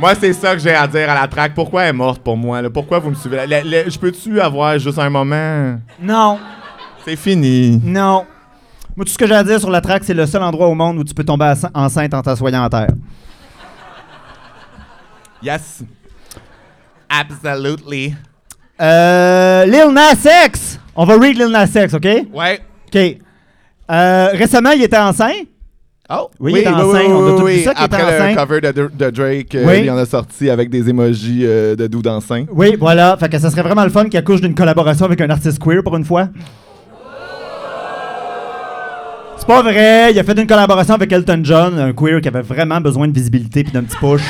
Moi, 0.00 0.14
c'est 0.14 0.32
ça 0.32 0.54
que 0.54 0.60
j'ai 0.60 0.72
à 0.74 0.86
dire 0.86 1.10
à 1.10 1.14
la 1.14 1.26
traque. 1.28 1.54
Pourquoi 1.54 1.82
elle 1.82 1.88
est 1.90 1.92
morte 1.92 2.22
pour 2.22 2.36
moi? 2.36 2.62
là? 2.62 2.70
Pourquoi 2.70 3.00
vous 3.00 3.10
me 3.10 3.14
suivez? 3.16 3.38
Je 3.88 3.98
peux-tu 3.98 4.40
avoir 4.40 4.78
juste 4.78 4.98
un 4.98 5.10
moment? 5.10 5.78
Non, 6.00 6.38
C'est 7.04 7.16
fini. 7.16 7.80
non. 7.84 8.24
Moi, 8.98 9.04
tout 9.04 9.12
ce 9.12 9.18
que 9.18 9.28
j'ai 9.28 9.34
à 9.34 9.44
dire 9.44 9.60
sur 9.60 9.70
la 9.70 9.80
traque, 9.80 10.02
c'est 10.02 10.12
le 10.12 10.26
seul 10.26 10.42
endroit 10.42 10.66
au 10.66 10.74
monde 10.74 10.98
où 10.98 11.04
tu 11.04 11.14
peux 11.14 11.22
tomber 11.22 11.54
enceinte 11.72 12.12
en 12.14 12.20
t'assoyant 12.20 12.64
en 12.64 12.68
terre. 12.68 12.88
Yes. 15.40 15.84
Absolutely. 17.08 18.16
Euh, 18.82 19.64
Lil 19.66 19.92
Nas 19.94 20.16
X! 20.46 20.80
On 20.96 21.04
va 21.04 21.16
read 21.16 21.38
Lil 21.38 21.46
Nas 21.46 21.66
X, 21.66 21.94
OK? 21.94 22.08
Ouais. 22.34 22.58
OK. 22.92 23.16
Euh, 23.88 24.28
récemment, 24.32 24.70
il 24.72 24.82
était 24.82 24.98
enceint. 24.98 25.30
Oh, 26.10 26.28
Oui, 26.40 26.54
il 26.56 26.58
est 26.58 26.66
enceint. 26.66 27.04
On 27.08 27.36
a 27.36 27.38
tous 27.38 27.46
vu 27.46 27.60
ça 27.62 27.74
qu'il 27.74 27.84
était 27.84 27.94
Après 27.94 28.18
le 28.18 28.32
enceint. 28.32 28.34
cover 28.46 28.60
de, 28.60 28.90
de 28.92 29.10
Drake, 29.10 29.54
euh, 29.54 29.64
Oui. 29.64 29.82
il 29.84 29.90
en 29.92 29.96
a 29.96 30.06
sorti 30.06 30.50
avec 30.50 30.70
des 30.70 30.90
emojis 30.90 31.42
euh, 31.44 31.76
de 31.76 31.86
doux 31.86 32.02
enceint. 32.08 32.46
Oui, 32.50 32.74
voilà. 32.76 33.16
Fait 33.16 33.28
que 33.28 33.38
ça 33.38 33.48
serait 33.48 33.62
vraiment 33.62 33.84
le 33.84 33.90
fun 33.90 34.06
qu'il 34.08 34.18
accouche 34.18 34.40
d'une 34.40 34.56
collaboration 34.56 35.04
avec 35.04 35.20
un 35.20 35.30
artiste 35.30 35.60
queer 35.62 35.84
pour 35.84 35.96
une 35.96 36.04
fois. 36.04 36.30
Pas 39.48 39.62
vrai. 39.62 40.12
Il 40.12 40.18
a 40.18 40.24
fait 40.24 40.38
une 40.38 40.46
collaboration 40.46 40.92
avec 40.92 41.10
Elton 41.10 41.40
John, 41.42 41.78
un 41.78 41.94
queer 41.94 42.20
qui 42.20 42.28
avait 42.28 42.42
vraiment 42.42 42.82
besoin 42.82 43.08
de 43.08 43.14
visibilité 43.14 43.64
puis 43.64 43.72
d'un 43.72 43.82
petit 43.82 43.96
push. 43.96 44.20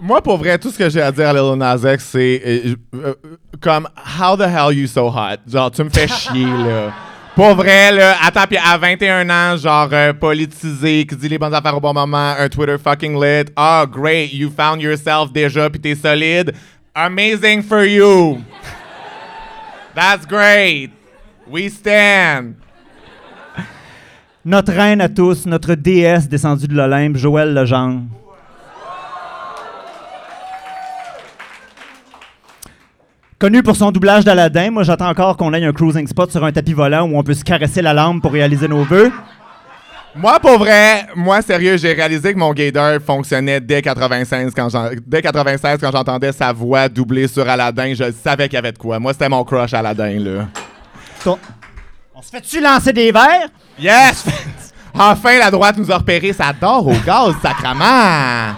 Moi, 0.00 0.20
pour 0.20 0.38
vrai, 0.38 0.58
tout 0.58 0.72
ce 0.72 0.78
que 0.78 0.90
j'ai 0.90 1.00
à 1.00 1.12
dire 1.12 1.28
à 1.28 1.32
Lil 1.32 1.54
Nas 1.56 1.76
X, 1.76 2.04
c'est 2.10 2.42
euh, 2.44 2.74
euh, 2.96 3.14
comme 3.60 3.88
How 4.18 4.36
the 4.36 4.40
hell 4.40 4.76
you 4.76 4.88
so 4.88 5.06
hot? 5.06 5.36
Genre, 5.46 5.70
tu 5.70 5.84
me 5.84 5.90
fais 5.90 6.08
chier, 6.08 6.44
là. 6.44 6.92
Pour 7.36 7.54
vrai, 7.54 7.92
là, 7.92 8.16
attends, 8.26 8.46
puis 8.48 8.58
à 8.58 8.76
21 8.76 9.30
ans, 9.30 9.56
genre, 9.56 9.88
euh, 9.92 10.12
politisé, 10.12 11.06
qui 11.06 11.14
dit 11.14 11.28
les 11.28 11.38
bonnes 11.38 11.54
affaires 11.54 11.76
au 11.76 11.80
bon 11.80 11.94
moment, 11.94 12.34
un 12.36 12.48
Twitter 12.48 12.76
fucking 12.76 13.14
lit. 13.22 13.52
Ah, 13.54 13.86
great, 13.88 14.32
you 14.32 14.50
found 14.50 14.82
yourself 14.82 15.32
déjà, 15.32 15.70
puis 15.70 15.80
t'es 15.80 15.94
solide. 15.94 16.54
Amazing 16.92 17.62
for 17.62 17.84
you. 17.84 18.40
That's 19.94 20.26
great. 20.26 20.90
We 21.46 21.68
stand. 21.70 22.59
Notre 24.44 24.72
reine 24.72 25.00
à 25.00 25.08
tous, 25.08 25.46
notre 25.46 25.74
déesse 25.74 26.28
descendue 26.28 26.66
de 26.66 26.74
l'Olympe, 26.74 27.16
Joël 27.16 27.52
Legendre. 27.52 28.04
Connu 33.38 33.62
pour 33.62 33.74
son 33.76 33.90
doublage 33.90 34.24
d'Aladin, 34.24 34.70
moi 34.70 34.82
j'attends 34.82 35.08
encore 35.08 35.36
qu'on 35.36 35.54
ait 35.54 35.64
un 35.64 35.72
cruising 35.72 36.06
spot 36.06 36.30
sur 36.30 36.44
un 36.44 36.52
tapis 36.52 36.74
volant 36.74 37.08
où 37.08 37.16
on 37.18 37.22
peut 37.22 37.32
se 37.34 37.42
caresser 37.44 37.80
la 37.80 37.94
lampe 37.94 38.20
pour 38.20 38.32
réaliser 38.32 38.68
nos 38.68 38.84
vœux. 38.84 39.10
Moi, 40.14 40.40
pour 40.40 40.58
vrai, 40.58 41.06
moi, 41.14 41.40
sérieux, 41.40 41.76
j'ai 41.76 41.92
réalisé 41.92 42.34
que 42.34 42.38
mon 42.38 42.52
gaydar 42.52 43.00
fonctionnait 43.00 43.60
dès 43.60 43.80
96 43.80 44.52
quand 44.56 44.68
dès 45.06 45.22
96 45.22 45.78
quand 45.80 45.92
j'entendais 45.92 46.32
sa 46.32 46.52
voix 46.52 46.88
doublée 46.88 47.28
sur 47.28 47.48
Aladdin. 47.48 47.94
Je 47.94 48.10
savais 48.10 48.48
qu'il 48.48 48.56
y 48.56 48.58
avait 48.58 48.72
de 48.72 48.78
quoi. 48.78 48.98
Moi, 48.98 49.12
c'était 49.12 49.28
mon 49.28 49.44
crush 49.44 49.72
Aladdin, 49.72 50.18
là. 50.18 50.48
Ton- 51.22 51.38
On 52.20 52.22
se 52.22 52.28
fait-tu 52.32 52.60
lancer 52.60 52.92
des 52.92 53.10
verres? 53.12 53.48
Yes! 53.78 54.26
enfin, 54.94 55.38
la 55.38 55.50
droite 55.50 55.78
nous 55.78 55.90
a 55.90 55.96
repéré. 55.96 56.34
Ça 56.34 56.52
dort 56.60 56.86
au 56.86 56.92
gaz, 57.06 57.34
sacrament! 57.40 58.54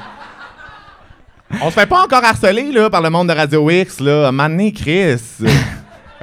On 1.60 1.66
se 1.70 1.74
fait 1.74 1.86
pas 1.86 2.02
encore 2.02 2.24
harceler, 2.24 2.72
là, 2.72 2.90
par 2.90 3.00
le 3.00 3.08
monde 3.08 3.28
de 3.28 3.34
Radio 3.34 3.70
X, 3.70 4.00
là. 4.00 4.32
Mané, 4.32 4.72
Chris. 4.72 5.20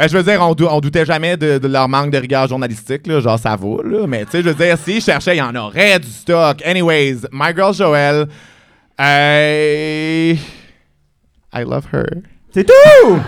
Euh, 0.01 0.07
je 0.07 0.15
veux 0.15 0.23
dire, 0.23 0.39
on, 0.41 0.53
dou- 0.55 0.65
on 0.71 0.79
doutait 0.79 1.03
jamais 1.05 1.35
de, 1.35 1.57
de 1.57 1.67
leur 1.67 1.89
manque 1.89 2.09
de 2.11 2.17
rigueur 2.17 2.47
journalistique, 2.47 3.05
là. 3.05 3.19
Genre, 3.19 3.37
ça 3.37 3.57
va, 3.57 3.83
là. 3.83 4.07
Mais, 4.07 4.23
tu 4.23 4.31
sais, 4.31 4.37
je 4.41 4.47
veux 4.47 4.53
dire, 4.53 4.77
s'ils 4.77 5.01
cherchaient, 5.01 5.35
il 5.35 5.39
y 5.39 5.41
en 5.41 5.53
aurait 5.55 5.99
du 5.99 6.07
stock. 6.09 6.61
Anyways, 6.65 7.17
My 7.33 7.53
Girl 7.53 7.73
Joelle. 7.73 8.25
euh, 9.01 10.35
I 11.53 11.59
love 11.65 11.83
her. 11.91 12.05
C'est 12.53 12.63
tout! 12.65 13.19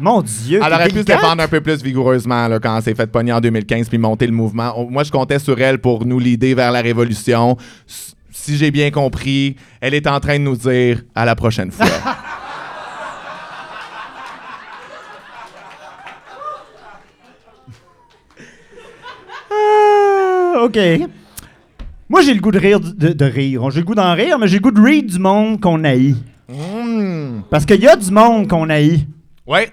Mon 0.00 0.22
Dieu! 0.22 0.60
Elle 0.64 0.72
aurait 0.72 0.88
pu 0.88 0.98
se 0.98 1.02
défendre 1.04 1.42
un 1.42 1.48
peu 1.48 1.60
plus 1.60 1.82
vigoureusement 1.82 2.48
là, 2.48 2.58
quand 2.58 2.76
elle 2.76 2.82
s'est 2.82 2.94
fait 2.94 3.06
pogner 3.06 3.32
en 3.32 3.40
2015 3.40 3.88
puis 3.88 3.98
monter 3.98 4.26
le 4.26 4.32
mouvement. 4.32 4.72
On- 4.76 4.90
Moi, 4.90 5.04
je 5.04 5.10
comptais 5.10 5.38
sur 5.38 5.60
elle 5.60 5.78
pour 5.78 6.06
nous 6.06 6.18
l'idée 6.18 6.54
vers 6.54 6.72
la 6.72 6.80
révolution. 6.80 7.56
S- 7.88 8.14
Si 8.32 8.56
j'ai 8.56 8.70
bien 8.70 8.90
compris, 8.90 9.56
elle 9.82 9.92
est 9.92 10.06
en 10.06 10.18
train 10.18 10.38
de 10.38 10.44
nous 10.44 10.56
dire 10.56 11.02
à 11.14 11.24
la 11.26 11.34
prochaine 11.36 11.70
fois. 11.70 11.86
Ah, 19.50 20.62
OK. 20.64 20.78
Moi, 22.08 22.22
j'ai 22.22 22.34
le 22.34 22.40
goût 22.40 22.50
de 22.50 22.58
rire, 22.58 22.80
de, 22.80 23.08
de 23.12 23.24
rire. 23.24 23.70
J'ai 23.70 23.80
le 23.80 23.86
goût 23.86 23.94
d'en 23.94 24.14
rire, 24.14 24.38
mais 24.38 24.48
j'ai 24.48 24.56
le 24.56 24.62
goût 24.62 24.70
de 24.72 24.80
rire 24.80 25.02
du 25.04 25.18
monde 25.18 25.60
qu'on 25.60 25.84
haït. 25.84 26.16
Hmm. 26.48 27.42
Parce 27.50 27.64
qu'il 27.64 27.80
y 27.80 27.86
a 27.88 27.94
du 27.96 28.10
monde 28.10 28.48
qu'on 28.48 28.68
haït. 28.68 29.06
Ouais. 29.46 29.70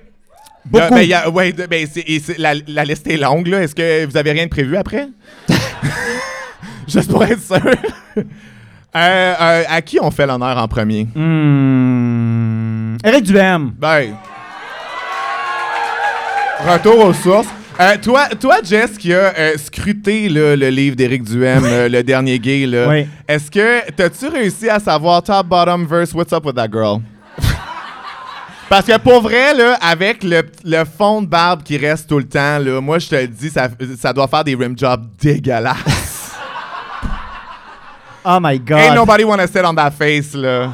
Beaucoup. 0.69 0.93
Ben, 0.95 1.01
y 1.03 1.13
a- 1.13 1.29
ouais, 1.29 1.53
ben, 1.53 1.87
c'est- 1.91 2.03
et 2.07 2.19
c'est- 2.19 2.37
la, 2.37 2.53
la 2.67 2.83
liste 2.83 3.07
est 3.07 3.17
longue. 3.17 3.47
là. 3.47 3.61
Est-ce 3.63 3.75
que 3.75 4.05
vous 4.05 4.17
avez 4.17 4.31
rien 4.31 4.45
de 4.45 4.49
prévu 4.49 4.75
après? 4.77 5.07
Juste 6.87 7.11
pour 7.11 7.23
être 7.23 7.41
sûr. 7.41 7.57
Euh, 8.15 8.23
euh, 8.95 9.63
à 9.69 9.81
qui 9.81 9.99
on 10.01 10.09
fait 10.11 10.25
l'honneur 10.25 10.57
en 10.57 10.67
premier? 10.67 11.07
Hmm. 11.13 12.97
Eric 13.03 13.23
Duhem. 13.25 13.71
Ben. 13.77 14.15
Retour 16.67 17.05
aux 17.05 17.13
sources. 17.13 17.47
Euh, 17.79 17.95
toi, 18.01 18.25
toi, 18.39 18.57
Jess, 18.63 18.97
qui 18.97 19.13
a 19.13 19.31
euh, 19.37 19.53
scruté 19.57 20.29
là, 20.29 20.55
le 20.55 20.69
livre 20.69 20.95
d'Éric 20.95 21.23
Duhem, 21.23 21.63
euh, 21.65 21.87
Le 21.87 22.01
Dernier 22.01 22.39
Gay, 22.39 22.65
là, 22.65 22.87
Oui. 22.89 23.07
est-ce 23.27 23.51
que 23.51 23.91
t'as-tu 23.91 24.27
réussi 24.29 24.67
à 24.67 24.79
savoir 24.79 25.21
top, 25.21 25.45
bottom, 25.45 25.85
verse, 25.85 26.11
what's 26.13 26.33
up 26.33 26.43
with 26.45 26.55
that 26.55 26.69
girl? 26.71 27.01
Parce 28.69 28.85
que 28.85 28.97
pour 28.97 29.21
vrai, 29.21 29.53
là, 29.53 29.77
avec 29.81 30.23
le, 30.23 30.41
le 30.65 30.83
fond 30.85 31.21
de 31.21 31.27
barbe 31.27 31.63
qui 31.63 31.77
reste 31.77 32.09
tout 32.09 32.17
le 32.17 32.27
temps, 32.27 32.59
là, 32.59 32.81
moi, 32.81 32.99
je 32.99 33.07
te 33.07 33.15
le 33.15 33.27
dis, 33.27 33.49
ça, 33.49 33.69
ça 33.97 34.11
doit 34.11 34.27
faire 34.27 34.43
des 34.43 34.55
rim 34.55 34.73
jobs 34.77 35.05
dégueulasses. 35.21 36.23
Oh 38.29 38.39
my 38.41 38.59
God. 38.59 38.77
Ain't 38.79 38.95
nobody 38.95 39.23
wanna 39.23 39.47
sit 39.47 39.63
on 39.63 39.73
that 39.75 39.91
face, 39.91 40.33
là. 40.33 40.69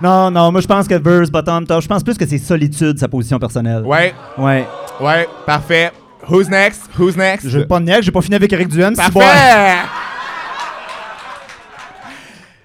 Non, 0.00 0.30
non, 0.30 0.52
moi 0.52 0.60
je 0.60 0.68
pense 0.68 0.86
que 0.86 0.94
verse, 0.94 1.28
bottom, 1.30 1.66
top, 1.66 1.82
je 1.82 1.88
pense 1.88 2.04
plus 2.04 2.16
que 2.16 2.24
c'est 2.24 2.38
solitude, 2.38 2.96
sa 2.96 3.08
position 3.08 3.40
personnelle. 3.40 3.82
Ouais, 3.84 4.14
Ouais. 4.36 4.64
ouais, 5.00 5.28
parfait. 5.44 5.90
Who's 6.30 6.48
next? 6.48 6.82
Who's 6.96 7.16
next? 7.16 7.48
Je 7.48 7.58
veux 7.58 7.66
pas 7.66 7.80
nier, 7.80 7.98
j'ai 8.02 8.12
pas 8.12 8.20
fini 8.22 8.36
avec 8.36 8.52
Eric 8.52 8.68
Duhem. 8.68 8.94
Parfait! 8.94 9.18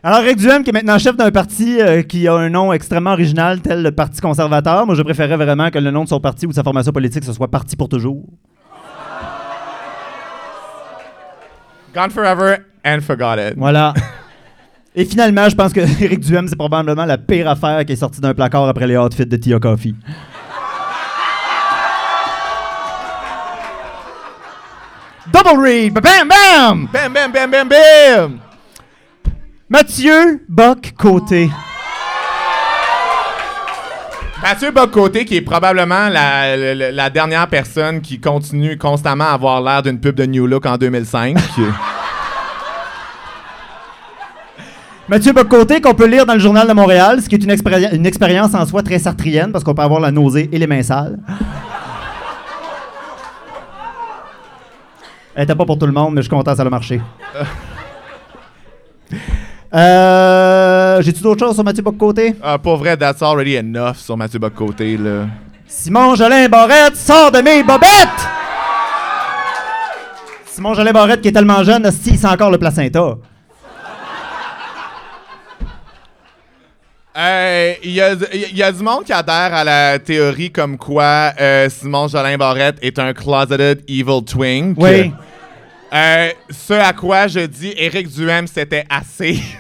Alors, 0.06 0.20
Eric 0.20 0.36
Duhem, 0.36 0.64
qui 0.66 0.70
est 0.70 0.74
maintenant 0.74 0.99
chef 0.99 1.16
d'un 1.16 1.32
parti 1.32 1.80
euh, 1.80 2.01
qui 2.01 2.28
a 2.28 2.34
un 2.34 2.49
nom 2.49 2.74
extrêmement 2.74 3.14
original, 3.14 3.62
tel 3.62 3.82
le 3.82 3.91
Parti 3.93 4.20
conservateur. 4.20 4.86
Moi, 4.86 4.95
je 4.95 5.01
préférais 5.01 5.38
vraiment 5.38 5.70
que 5.70 5.80
le 5.80 5.91
nom 5.91 6.04
de 6.04 6.10
son 6.10 6.20
parti 6.20 6.45
ou 6.45 6.49
de 6.49 6.54
sa 6.54 6.62
formation 6.62 6.91
politique, 6.91 7.24
ce 7.24 7.32
soit 7.32 7.47
Parti 7.47 7.78
pour 7.78 7.88
toujours. 7.88 8.22
Gone 11.95 12.10
forever 12.10 12.58
and 12.86 12.99
forgotten. 12.99 13.54
Voilà. 13.56 13.93
Et 14.93 15.06
finalement, 15.06 15.47
je 15.47 15.56
pense 15.56 15.72
que 15.72 15.80
Eric 16.04 16.20
Duhem, 16.20 16.49
c'est 16.49 16.58
probablement 16.58 17.06
la 17.06 17.18
pire 17.18 17.47
affaire 17.47 17.86
qui 17.86 17.93
est 17.93 17.95
sortie 17.95 18.20
d'un 18.20 18.34
placard 18.34 18.68
après 18.68 18.88
les 18.88 18.97
outfits 18.97 19.26
de 19.26 19.38
Tia 19.38 19.58
Coffee. 19.58 19.95
Double 25.32 25.62
read! 25.62 25.93
Bam, 25.93 26.28
bam! 26.28 26.89
Bam, 26.91 27.14
bam, 27.14 27.32
bam, 27.32 27.49
bam, 27.49 27.70
bam! 27.70 28.39
Mathieu 29.74 30.40
Bock-Côté. 30.48 31.50
Mathieu 34.44 34.70
Bocoté, 34.70 35.26
qui 35.26 35.38
est 35.38 35.42
probablement 35.42 36.10
la, 36.10 36.56
la- 36.56 36.92
la 36.92 37.10
dernière 37.10 37.48
personne 37.48 38.00
qui 38.02 38.20
continue 38.22 38.78
constamment 38.78 39.24
à 39.24 39.30
avoir 39.32 39.60
l'air 39.62 39.82
d'une 39.82 40.00
pub 40.00 40.14
de 40.16 40.26
New 40.28 40.46
Look 40.46 40.68
en 40.68 40.78
2005. 40.78 41.38
Mathieu 45.10 45.34
Bock-Côté, 45.34 45.82
qu'on 45.82 45.96
peut 45.96 46.06
lire 46.06 46.28
dans 46.28 46.36
le 46.36 46.40
Journal 46.40 46.68
de 46.68 46.74
Montréal, 46.74 47.20
ce 47.24 47.28
qui 47.28 47.34
est 47.34 47.44
une, 47.44 47.50
expéri- 47.52 47.96
une 47.96 48.06
expérience 48.06 48.54
en 48.54 48.68
soi 48.68 48.84
très 48.84 49.00
sartrienne, 49.00 49.52
parce 49.52 49.64
qu'on 49.64 49.74
peut 49.74 49.82
avoir 49.82 50.00
la 50.00 50.12
nausée 50.12 50.50
et 50.52 50.60
les 50.60 50.68
mains 50.68 50.84
sales. 50.84 51.18
Elle 55.34 55.46
était 55.46 55.56
pas 55.56 55.66
pour 55.66 55.80
tout 55.80 55.88
le 55.88 55.94
monde, 55.94 56.14
mais 56.14 56.22
je 56.22 56.28
suis 56.28 56.36
content, 56.38 56.56
ça 56.56 56.62
a 56.62 56.70
marché. 56.70 57.02
Euh, 59.74 61.02
J'ai-tu 61.02 61.22
d'autres 61.24 61.46
choses 61.46 61.56
sur 61.56 61.64
Mathieu 61.64 61.82
Bock-Côté? 61.84 62.36
Ah, 62.44 62.58
pour 62.58 62.78
vrai, 62.78 62.96
that's 62.96 63.22
already 63.22 63.56
enough 63.58 63.96
sur 63.98 64.16
Mathieu 64.16 64.40
Bocoté, 64.40 64.98
là. 64.98 65.26
Simon 65.68 66.14
Jolin 66.16 66.48
Barrette, 66.48 66.96
sors 66.96 67.32
de 67.32 67.40
mes 67.40 67.64
bobettes! 67.64 67.90
Simon 70.46 70.76
Jolin 70.76 70.92
Barrette, 70.92 71.22
qui 71.22 71.30
est 71.30 71.32
tellement 71.32 71.64
jeune, 71.64 71.88
hostie, 71.88 72.12
il 72.12 72.18
sent 72.20 72.28
encore 72.28 72.52
le 72.52 72.60
placenta. 72.60 73.18
Euh, 77.16 77.74
Il 77.84 77.92
y, 77.92 78.02
a, 78.02 78.14
y 78.54 78.64
a 78.64 78.72
du 78.72 78.82
monde 78.84 79.04
qui 79.04 79.14
adhère 79.14 79.54
à 79.54 79.64
la 79.64 80.00
théorie 80.00 80.52
comme 80.52 80.78
quoi 80.78 81.32
euh, 81.40 81.70
Simon 81.70 82.08
Jolin 82.08 82.38
Barrette 82.38 82.78
est 82.82 82.98
un 83.00 83.14
closeted 83.14 83.84
evil 83.88 84.24
twink. 84.26 84.76
Oui. 84.80 85.12
Euh, 85.94 86.32
ce 86.50 86.74
à 86.74 86.91
quoi 86.94 87.28
je 87.28 87.41
dis 87.41 87.74
Éric 87.78 88.08
Duhem, 88.10 88.48
c'était 88.48 88.86
assez. 88.89 89.39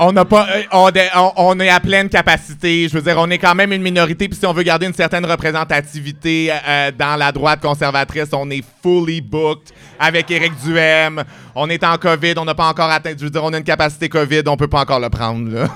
On 0.00 0.12
n'a 0.12 0.24
pas, 0.24 0.46
euh, 0.54 0.62
on, 0.70 0.90
dé- 0.92 1.08
on- 1.16 1.32
on 1.38 1.58
est 1.58 1.68
à 1.70 1.80
pleine 1.80 2.08
capacité. 2.08 2.86
Je 2.88 2.94
veux 2.94 3.02
dire, 3.02 3.16
on 3.18 3.28
est 3.30 3.38
quand 3.38 3.56
même 3.56 3.72
une 3.72 3.82
minorité. 3.82 4.28
Puis 4.28 4.38
si 4.38 4.46
on 4.46 4.52
veut 4.52 4.62
garder 4.62 4.86
une 4.86 4.94
certaine 4.94 5.26
représentativité 5.26 6.52
euh, 6.52 6.92
dans 6.96 7.16
la 7.18 7.32
droite 7.32 7.60
conservatrice, 7.60 8.28
on 8.32 8.48
est 8.50 8.62
fully 8.80 9.20
booked 9.20 9.70
avec 9.98 10.30
Éric 10.30 10.52
Duhem. 10.64 11.24
On 11.56 11.68
est 11.68 11.82
en 11.82 11.96
COVID. 11.96 12.34
On 12.36 12.44
n'a 12.44 12.54
pas 12.54 12.68
encore 12.68 12.90
atteint. 12.90 13.10
Je 13.18 13.24
veux 13.24 13.30
dire, 13.30 13.42
on 13.42 13.52
a 13.52 13.58
une 13.58 13.64
capacité 13.64 14.08
COVID. 14.08 14.42
On 14.46 14.56
peut 14.56 14.68
pas 14.68 14.82
encore 14.82 15.00
le 15.00 15.10
prendre. 15.10 15.50
Là. 15.50 15.66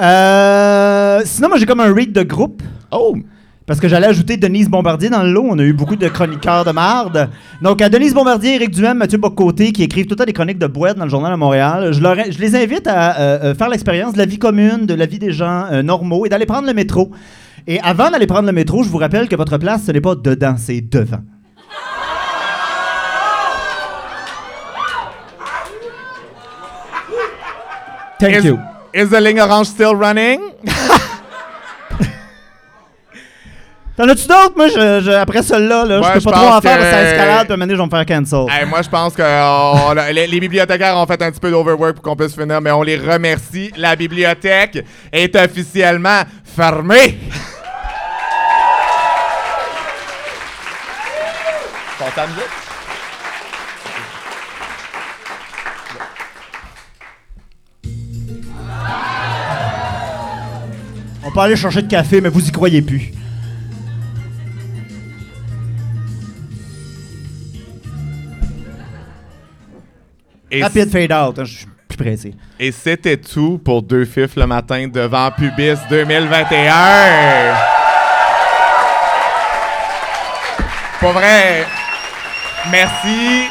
Euh, 0.00 1.20
sinon, 1.26 1.48
moi, 1.48 1.58
j'ai 1.58 1.66
comme 1.66 1.80
un 1.80 1.92
read 1.92 2.12
de 2.12 2.22
groupe. 2.22 2.62
Oh, 2.90 3.14
Parce 3.68 3.80
que 3.80 3.86
j'allais 3.86 4.06
ajouter 4.06 4.38
Denise 4.38 4.70
Bombardier 4.70 5.10
dans 5.10 5.22
le 5.22 5.30
lot. 5.30 5.46
On 5.46 5.58
a 5.58 5.62
eu 5.62 5.74
beaucoup 5.74 5.94
de 5.94 6.08
chroniqueurs 6.08 6.64
de 6.64 6.72
marde. 6.72 7.28
Donc, 7.60 7.82
à 7.82 7.90
Denise 7.90 8.14
Bombardier, 8.14 8.54
Éric 8.54 8.70
Duhem, 8.70 8.96
Mathieu 8.96 9.18
Bocoté, 9.18 9.72
qui 9.72 9.82
écrivent 9.82 10.06
tout 10.06 10.14
le 10.14 10.16
temps 10.16 10.24
des 10.24 10.32
chroniques 10.32 10.58
de 10.58 10.66
boîte 10.66 10.96
dans 10.96 11.04
le 11.04 11.10
Journal 11.10 11.32
de 11.32 11.36
Montréal. 11.36 11.92
Je, 11.92 12.00
leur, 12.00 12.16
je 12.16 12.38
les 12.38 12.56
invite 12.56 12.86
à 12.86 13.20
euh, 13.20 13.38
euh, 13.42 13.54
faire 13.54 13.68
l'expérience 13.68 14.14
de 14.14 14.18
la 14.18 14.24
vie 14.24 14.38
commune, 14.38 14.86
de 14.86 14.94
la 14.94 15.04
vie 15.04 15.18
des 15.18 15.32
gens 15.32 15.66
euh, 15.70 15.82
normaux 15.82 16.24
et 16.24 16.30
d'aller 16.30 16.46
prendre 16.46 16.66
le 16.66 16.72
métro. 16.72 17.10
Et 17.66 17.78
avant 17.80 18.10
d'aller 18.10 18.26
prendre 18.26 18.46
le 18.46 18.52
métro, 18.52 18.82
je 18.82 18.88
vous 18.88 18.96
rappelle 18.96 19.28
que 19.28 19.36
votre 19.36 19.58
place, 19.58 19.82
ce 19.84 19.92
n'est 19.92 20.00
pas 20.00 20.14
dedans, 20.14 20.54
c'est 20.56 20.80
devant. 20.80 21.20
Thank 28.18 28.32
is, 28.34 28.46
you. 28.46 28.58
is 28.94 29.10
the 29.10 29.20
ligne 29.20 29.40
orange 29.40 29.66
still 29.66 29.94
running? 29.94 30.40
T'en 33.98 34.08
as-tu 34.08 34.28
d'autres? 34.28 34.52
Moi, 34.56 34.68
je, 34.68 35.00
je- 35.04 35.10
après 35.10 35.42
celle-là, 35.42 35.84
là, 35.84 35.98
Ouais, 35.98 36.06
je 36.06 36.12
peux 36.14 36.20
je 36.20 36.24
pas 36.26 36.30
trop 36.30 36.46
en 36.54 36.60
faire, 36.60 36.78
que- 36.78 36.84
ça 36.84 37.02
escalade, 37.02 37.48
puis 37.48 37.58
donné, 37.58 37.74
je 37.74 37.78
vais 37.80 37.84
me 37.84 37.90
faire 37.90 38.06
cancel. 38.06 38.46
Hey, 38.48 38.64
moi, 38.64 38.80
je 38.80 38.88
pense 38.88 39.12
que 39.12 39.22
on- 39.22 39.90
on- 39.90 40.12
les, 40.12 40.28
les 40.28 40.38
bibliothécaires 40.40 40.96
ont 40.96 41.04
fait 41.04 41.20
un 41.20 41.32
petit 41.32 41.40
peu 41.40 41.50
d'overwork 41.50 41.94
pour 41.94 42.02
qu'on 42.04 42.14
puisse 42.14 42.32
finir, 42.32 42.60
mais 42.60 42.70
on 42.70 42.84
les 42.84 42.96
remercie. 42.96 43.72
La 43.76 43.96
bibliothèque 43.96 44.84
est 45.12 45.34
officiellement 45.34 46.22
fermée. 46.44 47.18
On 61.24 61.30
peut 61.30 61.40
aller 61.40 61.56
chercher 61.56 61.82
de 61.82 61.88
café, 61.88 62.20
mais 62.20 62.28
vous 62.28 62.46
y 62.46 62.50
croyez 62.52 62.82
plus. 62.82 63.12
Et, 70.50 70.62
Rapide 70.62 70.90
fade 70.90 71.12
out, 71.12 71.38
hein, 71.38 71.44
je 71.44 71.58
suis 71.58 71.66
plus 71.88 71.96
pressé. 71.98 72.34
et 72.58 72.72
c'était 72.72 73.16
tout 73.18 73.60
pour 73.62 73.82
Deux 73.82 74.04
Fifs 74.04 74.36
le 74.36 74.46
matin 74.46 74.86
devant 74.88 75.30
Pubis 75.30 75.76
2021. 75.90 77.54
Pour 81.00 81.12
vrai, 81.12 81.64
merci. 82.70 83.46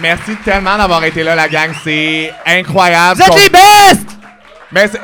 Merci 0.00 0.36
tellement 0.44 0.76
d'avoir 0.76 1.02
été 1.04 1.22
là, 1.24 1.34
la 1.34 1.48
gang. 1.48 1.70
C'est 1.82 2.32
incroyable. 2.46 3.20
Vous 3.20 3.26
êtes 3.32 3.42
les 3.42 3.50
best! 3.50 4.06
Mais 4.72 4.86
c'est- 4.86 5.00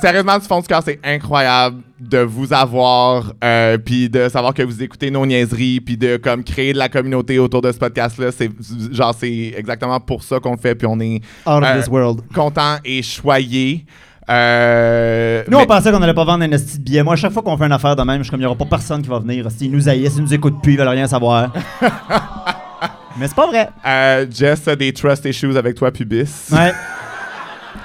sérieusement, 0.00 0.38
du 0.38 0.44
fond 0.46 0.60
du 0.60 0.66
cœur, 0.66 0.82
c'est 0.84 0.98
incroyable 1.04 1.78
de 2.00 2.18
vous 2.18 2.52
avoir, 2.52 3.32
euh, 3.42 3.78
puis 3.78 4.08
de 4.08 4.28
savoir 4.28 4.54
que 4.54 4.62
vous 4.62 4.82
écoutez 4.82 5.10
nos 5.10 5.24
niaiseries, 5.26 5.80
puis 5.80 5.96
de 5.96 6.16
comme 6.16 6.44
créer 6.44 6.72
de 6.72 6.78
la 6.78 6.88
communauté 6.88 7.38
autour 7.38 7.62
de 7.62 7.72
ce 7.72 7.78
podcast-là. 7.78 8.30
C'est 8.32 8.50
genre 8.92 9.14
c'est 9.18 9.54
exactement 9.56 9.98
pour 10.00 10.22
ça 10.22 10.38
qu'on 10.40 10.52
le 10.52 10.58
fait, 10.58 10.74
puis 10.74 10.86
on 10.86 10.98
est 11.00 11.16
Out 11.46 11.62
of 11.62 11.64
euh, 11.64 11.78
this 11.80 11.88
world. 11.88 12.20
content 12.34 12.76
et 12.84 13.02
choyé. 13.02 13.84
Euh, 14.30 15.42
Nous, 15.48 15.56
mais- 15.56 15.64
on 15.64 15.66
pensait 15.66 15.90
qu'on 15.90 16.02
allait 16.02 16.12
pas 16.12 16.24
vendre 16.24 16.44
un 16.44 16.50
esti 16.52 16.78
de 16.78 16.82
billet. 16.84 17.02
Moi, 17.02 17.14
à 17.14 17.16
chaque 17.16 17.32
fois 17.32 17.42
qu'on 17.42 17.56
fait 17.56 17.64
une 17.64 17.72
affaire 17.72 17.96
de 17.96 18.02
même, 18.02 18.18
je 18.18 18.24
suis 18.24 18.30
comme, 18.30 18.40
il 18.40 18.42
n'y 18.42 18.46
aura 18.46 18.56
pas 18.58 18.66
personne 18.66 19.00
qui 19.02 19.08
va 19.08 19.18
venir. 19.20 19.50
S'ils 19.50 19.70
nous 19.72 19.88
haïssent, 19.88 20.16
ils 20.18 20.22
nous 20.22 20.34
écoutent 20.34 20.60
plus, 20.62 20.74
ils 20.74 20.78
veulent 20.78 20.88
rien 20.88 21.06
savoir. 21.06 21.50
Mais 23.18 23.26
c'est 23.26 23.34
pas 23.34 23.46
vrai. 23.48 23.68
euh, 23.86 24.26
Jess 24.30 24.68
a 24.68 24.76
des 24.76 24.92
trust 24.92 25.24
issues 25.24 25.56
avec 25.56 25.74
toi, 25.76 25.90
Pubis. 25.90 26.50
Ouais. 26.52 26.72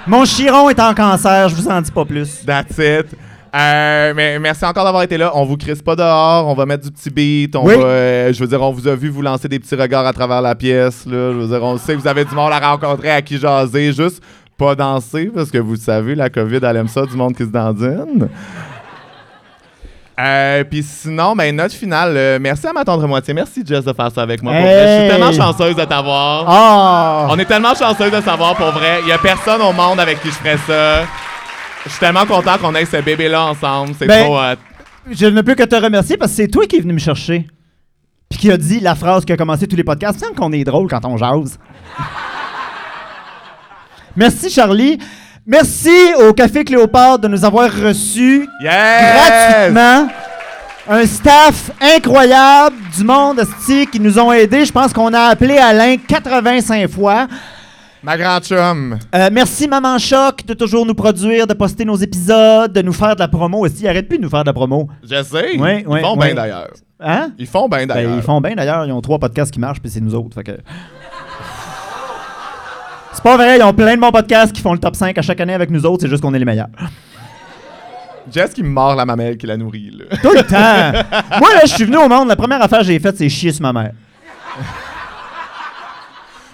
Mon 0.06 0.24
chiron 0.24 0.68
est 0.68 0.78
en 0.80 0.94
cancer, 0.94 1.48
je 1.48 1.54
vous 1.54 1.68
en 1.68 1.80
dis 1.80 1.90
pas 1.90 2.04
plus. 2.04 2.44
That's 2.44 2.76
it. 2.78 3.06
Euh, 3.56 4.12
mais 4.16 4.38
merci 4.38 4.64
encore 4.64 4.84
d'avoir 4.84 5.04
été 5.04 5.16
là. 5.16 5.30
On 5.34 5.44
vous 5.44 5.56
crisse 5.56 5.80
pas 5.80 5.94
dehors. 5.96 6.46
On 6.48 6.54
va 6.54 6.66
mettre 6.66 6.84
du 6.84 6.90
petit 6.90 7.08
beat. 7.08 7.54
On 7.56 7.64
Oui. 7.64 7.74
va, 7.76 7.84
euh, 7.84 8.32
je 8.32 8.40
veux 8.40 8.48
dire, 8.48 8.60
on 8.60 8.72
vous 8.72 8.86
a 8.88 8.96
vu 8.96 9.08
vous 9.08 9.22
lancer 9.22 9.48
des 9.48 9.58
petits 9.60 9.76
regards 9.76 10.04
à 10.06 10.12
travers 10.12 10.42
la 10.42 10.54
pièce. 10.56 11.06
Là. 11.06 11.32
Je 11.32 11.38
veux 11.38 11.46
dire, 11.46 11.62
on 11.62 11.78
sait 11.78 11.94
que 11.94 12.00
vous 12.00 12.08
avez 12.08 12.24
du 12.24 12.34
monde 12.34 12.52
à 12.52 12.58
rencontrer, 12.58 13.10
à 13.10 13.22
qui 13.22 13.38
jaser. 13.38 13.92
Juste 13.92 14.20
pas 14.58 14.74
danser, 14.74 15.30
parce 15.34 15.50
que 15.50 15.58
vous 15.58 15.76
savez, 15.76 16.14
la 16.16 16.30
COVID, 16.30 16.60
elle 16.62 16.76
aime 16.76 16.88
ça, 16.88 17.06
du 17.06 17.16
monde 17.16 17.34
qui 17.36 17.44
se 17.44 17.48
dandine. 17.48 18.28
Euh, 20.20 20.62
Puis 20.64 20.82
sinon, 20.84 21.34
ben, 21.34 21.54
note 21.56 21.72
finale. 21.72 22.16
euh, 22.16 22.38
merci 22.40 22.66
à 22.66 22.72
ma 22.72 22.84
tendre 22.84 23.06
moitié. 23.08 23.34
Merci, 23.34 23.62
Jess, 23.66 23.84
de 23.84 23.92
faire 23.92 24.12
ça 24.12 24.22
avec 24.22 24.42
moi. 24.42 24.52
Pour 24.52 24.62
vrai. 24.62 24.86
Je 24.86 25.00
suis 25.00 25.10
tellement 25.18 25.32
chanceuse 25.32 25.74
de 25.76 25.84
t'avoir. 25.84 26.44
Ah! 26.48 27.26
On 27.30 27.38
est 27.38 27.44
tellement 27.44 27.74
chanceuse 27.74 28.12
de 28.12 28.20
savoir 28.20 28.54
pour 28.54 28.70
vrai. 28.70 29.00
Il 29.02 29.08
y 29.08 29.12
a 29.12 29.18
personne 29.18 29.60
au 29.60 29.72
monde 29.72 29.98
avec 29.98 30.20
qui 30.22 30.28
je 30.28 30.34
ferais 30.34 30.58
ça. 30.66 31.02
Je 31.84 31.90
suis 31.90 31.98
tellement 32.00 32.26
content 32.26 32.56
qu'on 32.58 32.74
ait 32.76 32.84
ce 32.84 32.98
bébé-là 32.98 33.46
ensemble. 33.46 33.94
C'est 33.98 34.06
Ben- 34.06 34.24
trop 34.24 34.38
hot. 34.38 34.54
Je 35.10 35.26
ne 35.26 35.40
peux 35.42 35.54
que 35.54 35.64
te 35.64 35.74
remercier 35.76 36.16
parce 36.16 36.30
que 36.30 36.36
c'est 36.36 36.48
toi 36.48 36.64
qui 36.66 36.76
es 36.76 36.80
venu 36.80 36.94
me 36.94 36.98
chercher. 36.98 37.46
Puis 38.30 38.38
qui 38.38 38.50
a 38.50 38.56
dit 38.56 38.80
la 38.80 38.94
phrase 38.94 39.24
qui 39.24 39.32
a 39.32 39.36
commencé 39.36 39.66
tous 39.66 39.76
les 39.76 39.84
podcasts. 39.84 40.18
Il 40.20 40.22
me 40.22 40.26
semble 40.28 40.38
qu'on 40.38 40.52
est 40.52 40.64
drôle 40.64 40.88
quand 40.88 41.04
on 41.04 41.16
jase. 41.16 41.58
Merci, 44.16 44.48
Charlie. 44.50 44.98
Merci 45.46 45.90
au 46.26 46.32
Café 46.32 46.64
Cléopâtre 46.64 47.18
de 47.20 47.28
nous 47.28 47.44
avoir 47.44 47.70
reçus 47.70 48.48
Yes! 48.62 49.28
gratuitement. 49.28 50.08
Un 50.88 51.06
staff 51.06 51.70
incroyable 51.80 52.76
du 52.96 53.04
monde 53.04 53.38
esti, 53.40 53.86
qui 53.86 54.00
nous 54.00 54.18
ont 54.18 54.32
aidés. 54.32 54.64
Je 54.64 54.72
pense 54.72 54.92
qu'on 54.92 55.12
a 55.12 55.20
appelé 55.20 55.56
Alain 55.58 55.96
85 55.96 56.88
fois. 56.90 57.26
Ma 58.02 58.18
grande 58.18 58.42
chum. 58.44 58.98
Euh, 59.14 59.28
merci 59.32 59.66
Maman 59.66 59.98
Choc 59.98 60.44
de 60.46 60.52
toujours 60.54 60.84
nous 60.84 60.94
produire, 60.94 61.46
de 61.46 61.54
poster 61.54 61.86
nos 61.86 61.96
épisodes, 61.96 62.70
de 62.72 62.82
nous 62.82 62.92
faire 62.92 63.14
de 63.14 63.20
la 63.20 63.28
promo 63.28 63.64
aussi. 63.66 63.88
Arrête 63.88 64.08
plus 64.08 64.18
de 64.18 64.22
nous 64.24 64.28
faire 64.30 64.44
de 64.44 64.48
la 64.48 64.52
promo. 64.52 64.88
Je 65.02 65.22
sais. 65.22 65.58
Ouais, 65.58 65.84
ils 65.88 66.00
font 66.00 66.16
bien 66.16 66.34
d'ailleurs. 66.34 66.68
Hein? 67.00 67.30
Ils 67.38 67.46
font 67.46 67.66
bien 67.68 67.80
Ben, 67.80 67.86
d'ailleurs. 67.88 68.16
ils 68.16 68.22
font 68.22 68.40
bien 68.42 68.54
d'ailleurs. 68.54 68.84
Ils 68.86 68.92
ont 68.92 69.00
trois 69.00 69.18
podcasts 69.18 69.50
qui 69.52 69.60
marchent, 69.60 69.80
puis 69.80 69.90
c'est 69.90 70.00
nous 70.00 70.14
autres. 70.14 70.34
Fait 70.34 70.44
que... 70.44 70.52
C'est 73.14 73.22
pas 73.22 73.36
vrai, 73.36 73.58
ils 73.58 73.62
ont 73.62 73.72
plein 73.72 73.94
de 73.94 74.00
bons 74.00 74.10
podcasts 74.10 74.52
qui 74.52 74.60
font 74.60 74.72
le 74.72 74.78
top 74.78 74.96
5 74.96 75.16
à 75.16 75.22
chaque 75.22 75.40
année 75.40 75.54
avec 75.54 75.70
nous 75.70 75.84
autres, 75.86 76.02
c'est 76.02 76.08
juste 76.08 76.22
qu'on 76.22 76.34
est 76.34 76.38
les 76.38 76.44
meilleurs. 76.44 76.68
Jess 78.32 78.52
qui 78.52 78.62
me 78.62 78.68
mord 78.70 78.94
la 78.96 79.04
mamelle 79.04 79.36
qui 79.36 79.46
la 79.46 79.56
nourrit. 79.56 79.90
Là. 79.92 80.16
Tout 80.22 80.32
le 80.34 80.42
temps! 80.42 81.38
Moi, 81.38 81.54
là, 81.54 81.60
je 81.64 81.74
suis 81.74 81.84
venu 81.84 81.96
au 81.98 82.08
monde, 82.08 82.28
la 82.28 82.36
première 82.36 82.62
affaire 82.62 82.80
que 82.80 82.86
j'ai 82.86 82.98
faite, 82.98 83.16
c'est 83.16 83.28
chier 83.28 83.52
sur 83.52 83.62
ma 83.62 83.72
mère. 83.72 83.92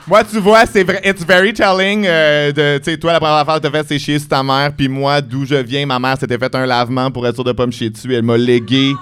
moi, 0.07 0.25
tu 0.25 0.39
vois, 0.41 0.67
c'est 0.67 0.83
vrai. 0.83 1.01
It's 1.05 1.25
very 1.25 1.53
telling. 1.53 2.05
euh, 2.07 2.51
de, 2.53 2.79
tu 2.79 2.91
sais, 2.91 2.99
toi, 2.99 3.13
la 3.13 3.21
première 3.21 3.37
affaire 3.37 3.55
que 3.57 3.61
t'as 3.61 3.71
faite, 3.71 3.87
c'est 3.89 3.99
chier 3.99 4.19
sur 4.19 4.29
ta 4.29 4.43
mère. 4.43 4.73
Puis 4.77 4.89
moi, 4.89 5.21
d'où 5.21 5.47
je 5.47 5.55
viens, 5.55 5.87
ma 5.87 5.99
mère 5.99 6.19
s'était 6.19 6.39
fait 6.39 6.55
un 6.55 6.67
lavement 6.67 7.11
pour 7.11 7.27
être 7.27 7.37
sûre 7.37 7.45
de 7.45 7.53
pas 7.53 7.67
me 7.67 7.73
chier 7.73 7.91
dessus. 7.91 8.13
Elle 8.15 8.23
m'a 8.25 8.37
légué 8.37 8.93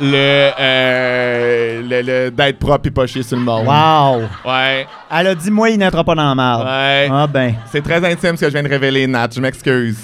le, 0.00 0.50
euh, 0.58 1.82
le, 1.82 2.02
le- 2.02 2.30
d'être 2.30 2.58
propre 2.58 2.86
et 2.88 2.90
pas 2.90 3.06
chier 3.06 3.22
sur 3.22 3.36
le 3.36 3.42
monde. 3.42 3.66
Wow! 3.66 4.22
Ouais. 4.50 4.86
Elle 5.10 5.26
a 5.28 5.34
dit, 5.34 5.50
moi, 5.50 5.70
il 5.70 5.78
n'entra 5.78 6.02
pas 6.04 6.14
dans 6.14 6.28
la 6.28 6.34
merde. 6.34 6.66
Ouais. 6.66 7.08
Ah 7.12 7.26
ben. 7.26 7.54
C'est 7.70 7.82
très 7.82 7.96
intime 8.04 8.36
ce 8.36 8.40
que 8.40 8.46
je 8.46 8.52
viens 8.52 8.62
de 8.62 8.68
révéler, 8.68 9.06
Nat. 9.06 9.28
Je 9.34 9.40
m'excuse. 9.40 9.98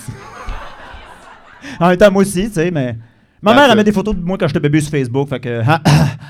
En 1.81 1.89
même 1.89 1.97
temps, 1.97 2.11
moi 2.11 2.23
aussi, 2.23 2.49
tu 2.49 2.55
sais, 2.55 2.71
mais. 2.71 2.97
Ma 3.41 3.55
mère, 3.55 3.71
elle 3.71 3.77
met 3.77 3.85
des 3.85 3.93
photos 3.93 4.17
de 4.17 4.21
moi 4.21 4.37
quand 4.39 4.49
j'étais 4.49 4.59
bébé 4.59 4.81
sur 4.81 4.91
Facebook, 4.91 5.29
fait 5.29 5.39
que. 5.39 5.63
ah, 5.69 5.81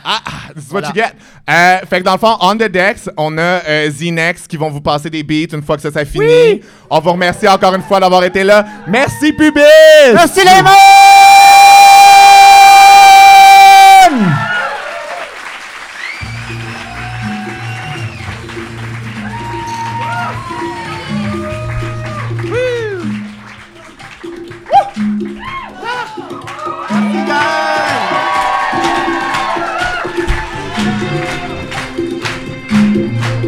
Ah, 0.05 0.21
this 0.55 0.67
is 0.69 0.73
what 0.75 0.83
you 0.83 0.93
get. 0.95 1.13
Euh, 1.49 1.79
fait 1.89 2.01
que 2.01 2.05
dans 2.05 2.13
le 2.13 2.19
fond, 2.19 2.37
on 2.41 2.55
the 2.55 2.69
decks, 2.71 3.09
on 3.17 3.37
a 3.39 3.41
euh, 3.67 3.91
Z-Nex 3.91 4.47
qui 4.47 4.59
vont 4.59 4.69
vous 4.69 4.83
passer 4.83 5.09
des 5.09 5.23
beats 5.23 5.55
une 5.57 5.63
fois 5.63 5.77
que 5.77 5.83
ça 5.83 5.91
s'est 5.91 6.05
fini. 6.05 6.25
Oui. 6.27 6.61
On 6.91 7.01
vous 7.01 7.13
remercie 7.13 7.49
encore 7.49 7.75
une 7.75 7.83
fois 7.83 7.99
d'avoir 7.99 8.23
été 8.25 8.45
là. 8.45 8.65
Merci, 8.87 9.33
Pubis! 9.33 9.61
Merci 10.15 10.41
les 10.41 10.63
mômes! 10.63 11.48